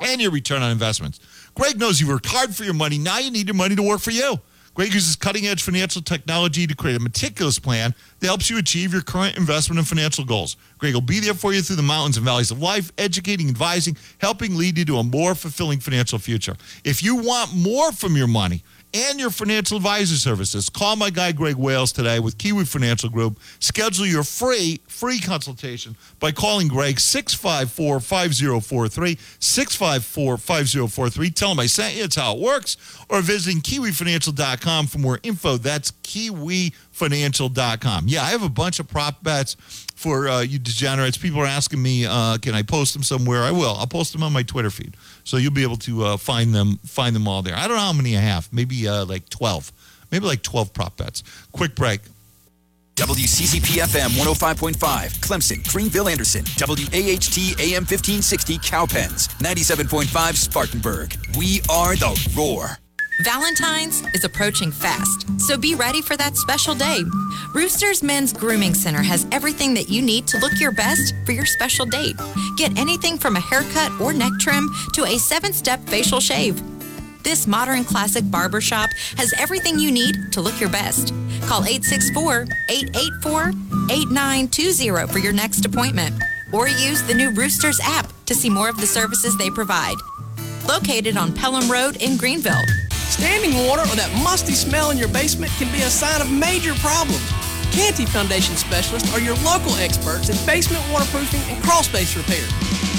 and 0.00 0.20
your 0.20 0.30
return 0.30 0.62
on 0.62 0.70
investments. 0.70 1.20
Greg 1.54 1.78
knows 1.78 2.00
you 2.00 2.08
worked 2.08 2.26
hard 2.26 2.54
for 2.54 2.64
your 2.64 2.74
money. 2.74 2.98
Now 2.98 3.18
you 3.18 3.30
need 3.30 3.46
your 3.46 3.54
money 3.54 3.76
to 3.76 3.82
work 3.82 4.00
for 4.00 4.10
you. 4.10 4.40
Greg 4.74 4.94
uses 4.94 5.16
cutting 5.16 5.46
edge 5.46 5.62
financial 5.62 6.00
technology 6.00 6.66
to 6.66 6.76
create 6.76 6.96
a 6.96 7.00
meticulous 7.00 7.58
plan 7.58 7.92
that 8.20 8.28
helps 8.28 8.48
you 8.48 8.56
achieve 8.56 8.92
your 8.92 9.02
current 9.02 9.36
investment 9.36 9.78
and 9.78 9.86
financial 9.86 10.24
goals. 10.24 10.56
Greg 10.78 10.94
will 10.94 11.00
be 11.00 11.18
there 11.18 11.34
for 11.34 11.52
you 11.52 11.60
through 11.60 11.76
the 11.76 11.82
mountains 11.82 12.16
and 12.16 12.24
valleys 12.24 12.52
of 12.52 12.62
life, 12.62 12.92
educating, 12.96 13.48
advising, 13.48 13.96
helping 14.18 14.56
lead 14.56 14.78
you 14.78 14.84
to 14.84 14.98
a 14.98 15.02
more 15.02 15.34
fulfilling 15.34 15.80
financial 15.80 16.18
future. 16.18 16.56
If 16.84 17.02
you 17.02 17.16
want 17.16 17.52
more 17.54 17.90
from 17.90 18.16
your 18.16 18.28
money, 18.28 18.62
and 18.92 19.20
your 19.20 19.30
financial 19.30 19.76
advisor 19.76 20.16
services. 20.16 20.68
Call 20.68 20.96
my 20.96 21.10
guy 21.10 21.30
Greg 21.32 21.56
Wales 21.56 21.92
today 21.92 22.18
with 22.18 22.36
Kiwi 22.38 22.64
Financial 22.64 23.08
Group. 23.08 23.38
Schedule 23.58 24.06
your 24.06 24.24
free 24.24 24.80
free 24.88 25.20
consultation 25.20 25.96
by 26.18 26.32
calling 26.32 26.68
Greg 26.68 26.96
654-5043, 26.96 29.16
654-5043. 29.38 31.34
Tell 31.34 31.52
him 31.52 31.60
I 31.60 31.66
sent 31.66 31.96
you. 31.96 32.04
It's 32.04 32.16
how 32.16 32.34
it 32.34 32.40
works. 32.40 32.76
Or 33.08 33.22
visiting 33.22 33.62
kiwifinancial.com 33.62 34.86
for 34.86 34.98
more 34.98 35.18
info. 35.22 35.56
That's 35.56 35.92
kiwifinancial.com. 35.92 38.08
Yeah, 38.08 38.22
I 38.22 38.30
have 38.30 38.42
a 38.42 38.48
bunch 38.48 38.80
of 38.80 38.88
prop 38.88 39.22
bets 39.22 39.56
for 40.00 40.28
uh, 40.28 40.40
you 40.40 40.58
degenerates. 40.58 41.18
People 41.18 41.40
are 41.40 41.46
asking 41.46 41.82
me, 41.82 42.06
uh, 42.06 42.38
can 42.38 42.54
I 42.54 42.62
post 42.62 42.94
them 42.94 43.02
somewhere? 43.02 43.42
I 43.42 43.50
will. 43.50 43.76
I'll 43.76 43.86
post 43.86 44.12
them 44.12 44.22
on 44.22 44.32
my 44.32 44.42
Twitter 44.42 44.70
feed, 44.70 44.96
so 45.30 45.36
you'll 45.36 45.52
be 45.52 45.62
able 45.62 45.76
to 45.76 46.04
uh, 46.04 46.16
find 46.16 46.52
them 46.52 46.78
find 46.78 47.14
them 47.14 47.28
all 47.28 47.40
there. 47.40 47.54
I 47.54 47.68
don't 47.68 47.76
know 47.76 47.82
how 47.84 47.92
many 47.92 48.16
I 48.16 48.20
have. 48.20 48.52
Maybe 48.52 48.88
uh, 48.88 49.04
like 49.04 49.28
twelve. 49.28 49.70
Maybe 50.10 50.26
like 50.26 50.42
twelve 50.42 50.74
prop 50.74 50.96
bets. 50.96 51.22
Quick 51.52 51.76
break. 51.76 52.00
WCCP 52.96 53.80
FM 53.80 54.10
105.5, 54.22 54.74
Clemson, 55.20 55.66
Greenville, 55.72 56.06
Anderson, 56.06 56.44
WAHT 56.58 57.38
AM 57.58 57.86
1560, 57.86 58.58
Cowpens, 58.58 59.28
97.5, 59.38 60.34
Spartanburg. 60.34 61.16
We 61.38 61.62
are 61.70 61.96
the 61.96 62.30
Roar. 62.36 62.76
Valentine's 63.24 64.02
is 64.14 64.24
approaching 64.24 64.72
fast, 64.72 65.26
so 65.38 65.58
be 65.58 65.74
ready 65.74 66.00
for 66.00 66.16
that 66.16 66.38
special 66.38 66.74
day. 66.74 67.02
Rooster's 67.54 68.02
Men's 68.02 68.32
Grooming 68.32 68.72
Center 68.72 69.02
has 69.02 69.26
everything 69.30 69.74
that 69.74 69.90
you 69.90 70.00
need 70.00 70.26
to 70.28 70.38
look 70.38 70.58
your 70.58 70.72
best 70.72 71.14
for 71.26 71.32
your 71.32 71.44
special 71.44 71.84
date. 71.84 72.16
Get 72.56 72.78
anything 72.78 73.18
from 73.18 73.36
a 73.36 73.40
haircut 73.40 73.92
or 74.00 74.14
neck 74.14 74.32
trim 74.40 74.70
to 74.94 75.04
a 75.04 75.18
seven 75.18 75.52
step 75.52 75.86
facial 75.86 76.18
shave. 76.18 76.62
This 77.22 77.46
modern 77.46 77.84
classic 77.84 78.24
barbershop 78.30 78.88
has 79.18 79.34
everything 79.38 79.78
you 79.78 79.92
need 79.92 80.32
to 80.32 80.40
look 80.40 80.58
your 80.58 80.70
best. 80.70 81.08
Call 81.42 81.64
864 81.64 82.46
884 82.70 83.48
8920 83.90 85.12
for 85.12 85.18
your 85.18 85.34
next 85.34 85.66
appointment, 85.66 86.14
or 86.54 86.68
use 86.68 87.02
the 87.02 87.14
new 87.14 87.30
Roosters 87.32 87.80
app 87.82 88.10
to 88.24 88.34
see 88.34 88.48
more 88.48 88.70
of 88.70 88.80
the 88.80 88.86
services 88.86 89.36
they 89.36 89.50
provide. 89.50 89.96
Located 90.66 91.18
on 91.18 91.34
Pelham 91.34 91.70
Road 91.70 91.96
in 91.96 92.16
Greenville. 92.16 92.64
Standing 93.10 93.66
water 93.66 93.82
or 93.82 93.96
that 93.96 94.10
musty 94.22 94.54
smell 94.54 94.92
in 94.92 94.96
your 94.96 95.08
basement 95.08 95.50
can 95.58 95.70
be 95.72 95.82
a 95.82 95.90
sign 95.90 96.20
of 96.20 96.30
major 96.30 96.74
problems. 96.74 97.20
Canty 97.72 98.06
Foundation 98.06 98.54
specialists 98.54 99.12
are 99.12 99.20
your 99.20 99.34
local 99.42 99.74
experts 99.76 100.28
in 100.28 100.36
basement 100.46 100.82
waterproofing 100.92 101.40
and 101.50 101.62
crawl 101.62 101.82
space 101.82 102.16
repair. 102.16 102.46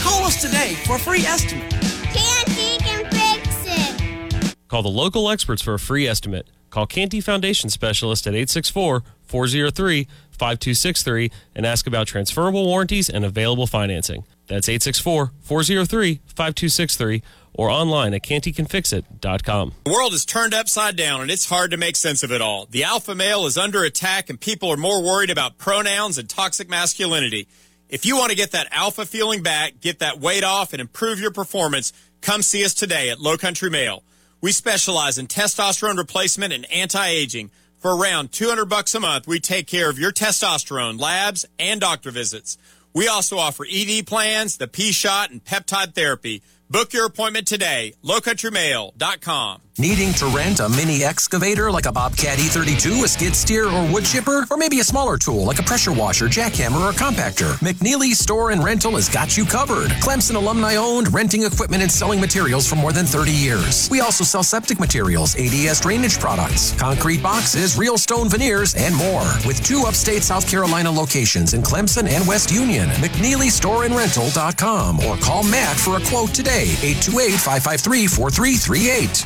Call 0.04 0.26
us 0.26 0.42
today 0.42 0.76
for 0.86 0.98
a 0.98 1.00
free 1.00 1.22
estimate. 1.22 1.72
Canty 2.12 2.78
can 2.84 3.06
fix 3.10 3.64
it. 3.66 4.56
Call 4.68 4.84
the 4.84 4.90
local 4.90 5.30
experts 5.30 5.62
for 5.62 5.76
a 5.76 5.80
free 5.80 6.08
estimate. 6.08 6.50
Call 6.70 6.88
Canty 6.88 7.22
Foundation 7.22 7.70
Specialist 7.70 8.28
at 8.28 8.34
864 8.34 9.04
403 9.24 10.08
5263 10.32 11.32
and 11.56 11.66
ask 11.66 11.88
about 11.88 12.08
transferable 12.08 12.66
warranties 12.66 13.10
and 13.10 13.24
available 13.24 13.68
financing. 13.68 14.26
That's 14.48 14.68
864 14.68 15.32
403 15.40 16.20
5263 16.26 17.22
or 17.54 17.70
online 17.70 18.14
at 18.14 18.24
cantycanfixit.com. 18.24 19.74
The 19.84 19.92
world 19.92 20.14
is 20.14 20.26
turned 20.26 20.54
upside 20.54 20.96
down 20.96 21.22
and 21.22 21.32
it's 21.32 21.50
hard 21.50 21.72
to 21.72 21.78
make 21.78 21.96
sense 21.96 22.24
of 22.24 22.32
it 22.32 22.42
all. 22.42 22.68
The 22.70 22.84
alpha 22.84 23.16
male 23.16 23.46
is 23.46 23.58
under 23.58 23.84
attack 23.84 24.30
and 24.30 24.40
people 24.40 24.70
are 24.70 24.78
more 24.78 25.04
worried 25.04 25.30
about 25.30 25.58
pronouns 25.58 26.18
and 26.18 26.30
toxic 26.30 26.70
masculinity. 26.70 27.48
If 27.90 28.06
you 28.06 28.16
want 28.16 28.30
to 28.30 28.38
get 28.38 28.52
that 28.52 28.70
alpha 28.72 29.06
feeling 29.06 29.44
back, 29.44 29.82
get 29.82 30.00
that 30.00 30.18
weight 30.18 30.46
off, 30.46 30.72
and 30.72 30.80
improve 30.80 31.20
your 31.20 31.32
performance, 31.32 31.92
come 32.22 32.42
see 32.42 32.64
us 32.64 32.74
today 32.74 33.10
at 33.10 33.20
Low 33.20 33.36
Country 33.36 33.70
Male. 33.70 34.02
We 34.40 34.54
specialize 34.54 35.18
in 35.18 35.28
testosterone 35.28 35.98
replacement 35.98 36.54
and 36.54 36.72
anti-aging. 36.72 37.52
For 37.80 37.96
around 37.96 38.32
200 38.32 38.66
bucks 38.66 38.96
a 38.96 39.00
month, 39.02 39.28
we 39.28 39.42
take 39.42 39.68
care 39.68 39.90
of 39.90 40.00
your 40.00 40.14
testosterone, 40.14 41.00
labs, 41.02 41.46
and 41.60 41.82
doctor 41.82 42.12
visits. 42.12 42.58
We 42.94 43.08
also 43.08 43.38
offer 43.38 43.66
ED 43.70 44.08
plans, 44.08 44.58
the 44.58 44.68
P 44.68 44.92
shot, 44.94 45.32
and 45.32 45.44
peptide 45.44 45.94
therapy. 45.94 46.44
Book 46.72 46.94
your 46.94 47.06
appointment 47.06 47.48
today. 47.48 47.96
lowcountrymale.com. 48.02 49.62
Needing 49.80 50.12
to 50.16 50.26
rent 50.28 50.60
a 50.60 50.68
mini 50.68 51.06
excavator 51.06 51.72
like 51.72 51.86
a 51.86 51.94
Bobcat 51.94 52.40
E32, 52.40 53.06
a 53.06 53.08
skid 53.08 53.34
steer, 53.34 53.68
or 53.68 53.90
wood 53.92 54.04
chipper? 54.04 54.46
Or 54.52 54.58
maybe 54.58 54.82
a 54.82 54.84
smaller 54.84 55.18
tool 55.18 55.46
like 55.46 55.60
a 55.60 55.64
pressure 55.64 55.94
washer, 55.94 56.26
jackhammer, 56.26 56.90
or 56.90 56.92
compactor? 56.92 57.54
McNeely 57.60 58.12
Store 58.12 58.52
and 58.52 58.62
Rental 58.62 58.96
has 58.96 59.08
got 59.08 59.38
you 59.38 59.46
covered. 59.46 59.92
Clemson 60.02 60.36
alumni 60.36 60.76
owned, 60.76 61.14
renting 61.14 61.44
equipment 61.44 61.84
and 61.84 61.92
selling 61.92 62.20
materials 62.20 62.68
for 62.68 62.76
more 62.76 62.92
than 62.92 63.06
30 63.06 63.32
years. 63.32 63.90
We 63.90 64.02
also 64.02 64.26
sell 64.26 64.44
septic 64.44 64.78
materials, 64.78 65.38
ADS 65.40 65.80
drainage 65.80 66.20
products, 66.20 66.78
concrete 66.78 67.24
boxes, 67.24 67.78
real 67.78 67.98
stone 67.98 68.28
veneers, 68.28 68.76
and 68.76 68.94
more. 68.94 69.24
With 69.48 69.66
two 69.66 69.84
upstate 69.88 70.24
South 70.24 70.52
Carolina 70.52 70.92
locations 70.92 71.54
in 71.54 71.62
Clemson 71.62 72.10
and 72.10 72.28
West 72.28 72.52
Union. 72.52 72.90
McNeelyStoreandRental.com 72.90 75.00
or 75.00 75.16
call 75.18 75.44
Matt 75.44 75.78
for 75.78 75.96
a 75.96 76.02
quote 76.02 76.34
today, 76.34 76.64
828 76.84 77.40
553 77.40 78.08
4338. 78.08 79.26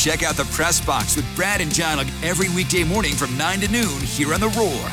Check 0.00 0.22
out 0.22 0.34
the 0.34 0.44
Press 0.44 0.80
Box 0.80 1.14
with 1.14 1.26
Brad 1.36 1.60
and 1.60 1.70
John 1.74 1.98
every 2.22 2.48
weekday 2.48 2.84
morning 2.84 3.12
from 3.12 3.36
9 3.36 3.60
to 3.60 3.70
noon 3.70 4.00
here 4.00 4.32
on 4.32 4.40
The 4.40 4.48
Roar. 4.48 4.90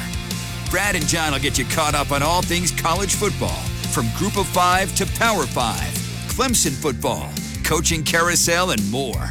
Brad 0.69 0.97
and 0.97 1.07
John 1.07 1.31
will 1.31 1.39
get 1.39 1.57
you 1.57 1.63
caught 1.63 1.95
up 1.95 2.11
on 2.11 2.21
all 2.21 2.41
things 2.41 2.71
college 2.71 3.15
football, 3.15 3.61
from 3.93 4.09
Group 4.17 4.35
of 4.35 4.45
Five 4.47 4.93
to 4.97 5.05
Power 5.17 5.45
Five, 5.45 5.93
Clemson 6.27 6.73
football, 6.73 7.29
coaching 7.63 8.03
carousel, 8.03 8.71
and 8.71 8.91
more. 8.91 9.29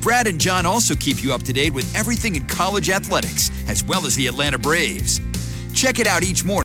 Brad 0.00 0.26
and 0.28 0.40
John 0.40 0.64
also 0.64 0.94
keep 0.94 1.22
you 1.22 1.34
up 1.34 1.42
to 1.42 1.52
date 1.52 1.74
with 1.74 1.94
everything 1.94 2.34
in 2.34 2.46
college 2.46 2.88
athletics, 2.88 3.50
as 3.68 3.84
well 3.84 4.06
as 4.06 4.16
the 4.16 4.28
Atlanta 4.28 4.58
Braves. 4.58 5.20
Check 5.74 5.98
it 5.98 6.06
out 6.06 6.22
each 6.22 6.42
morning. 6.42 6.56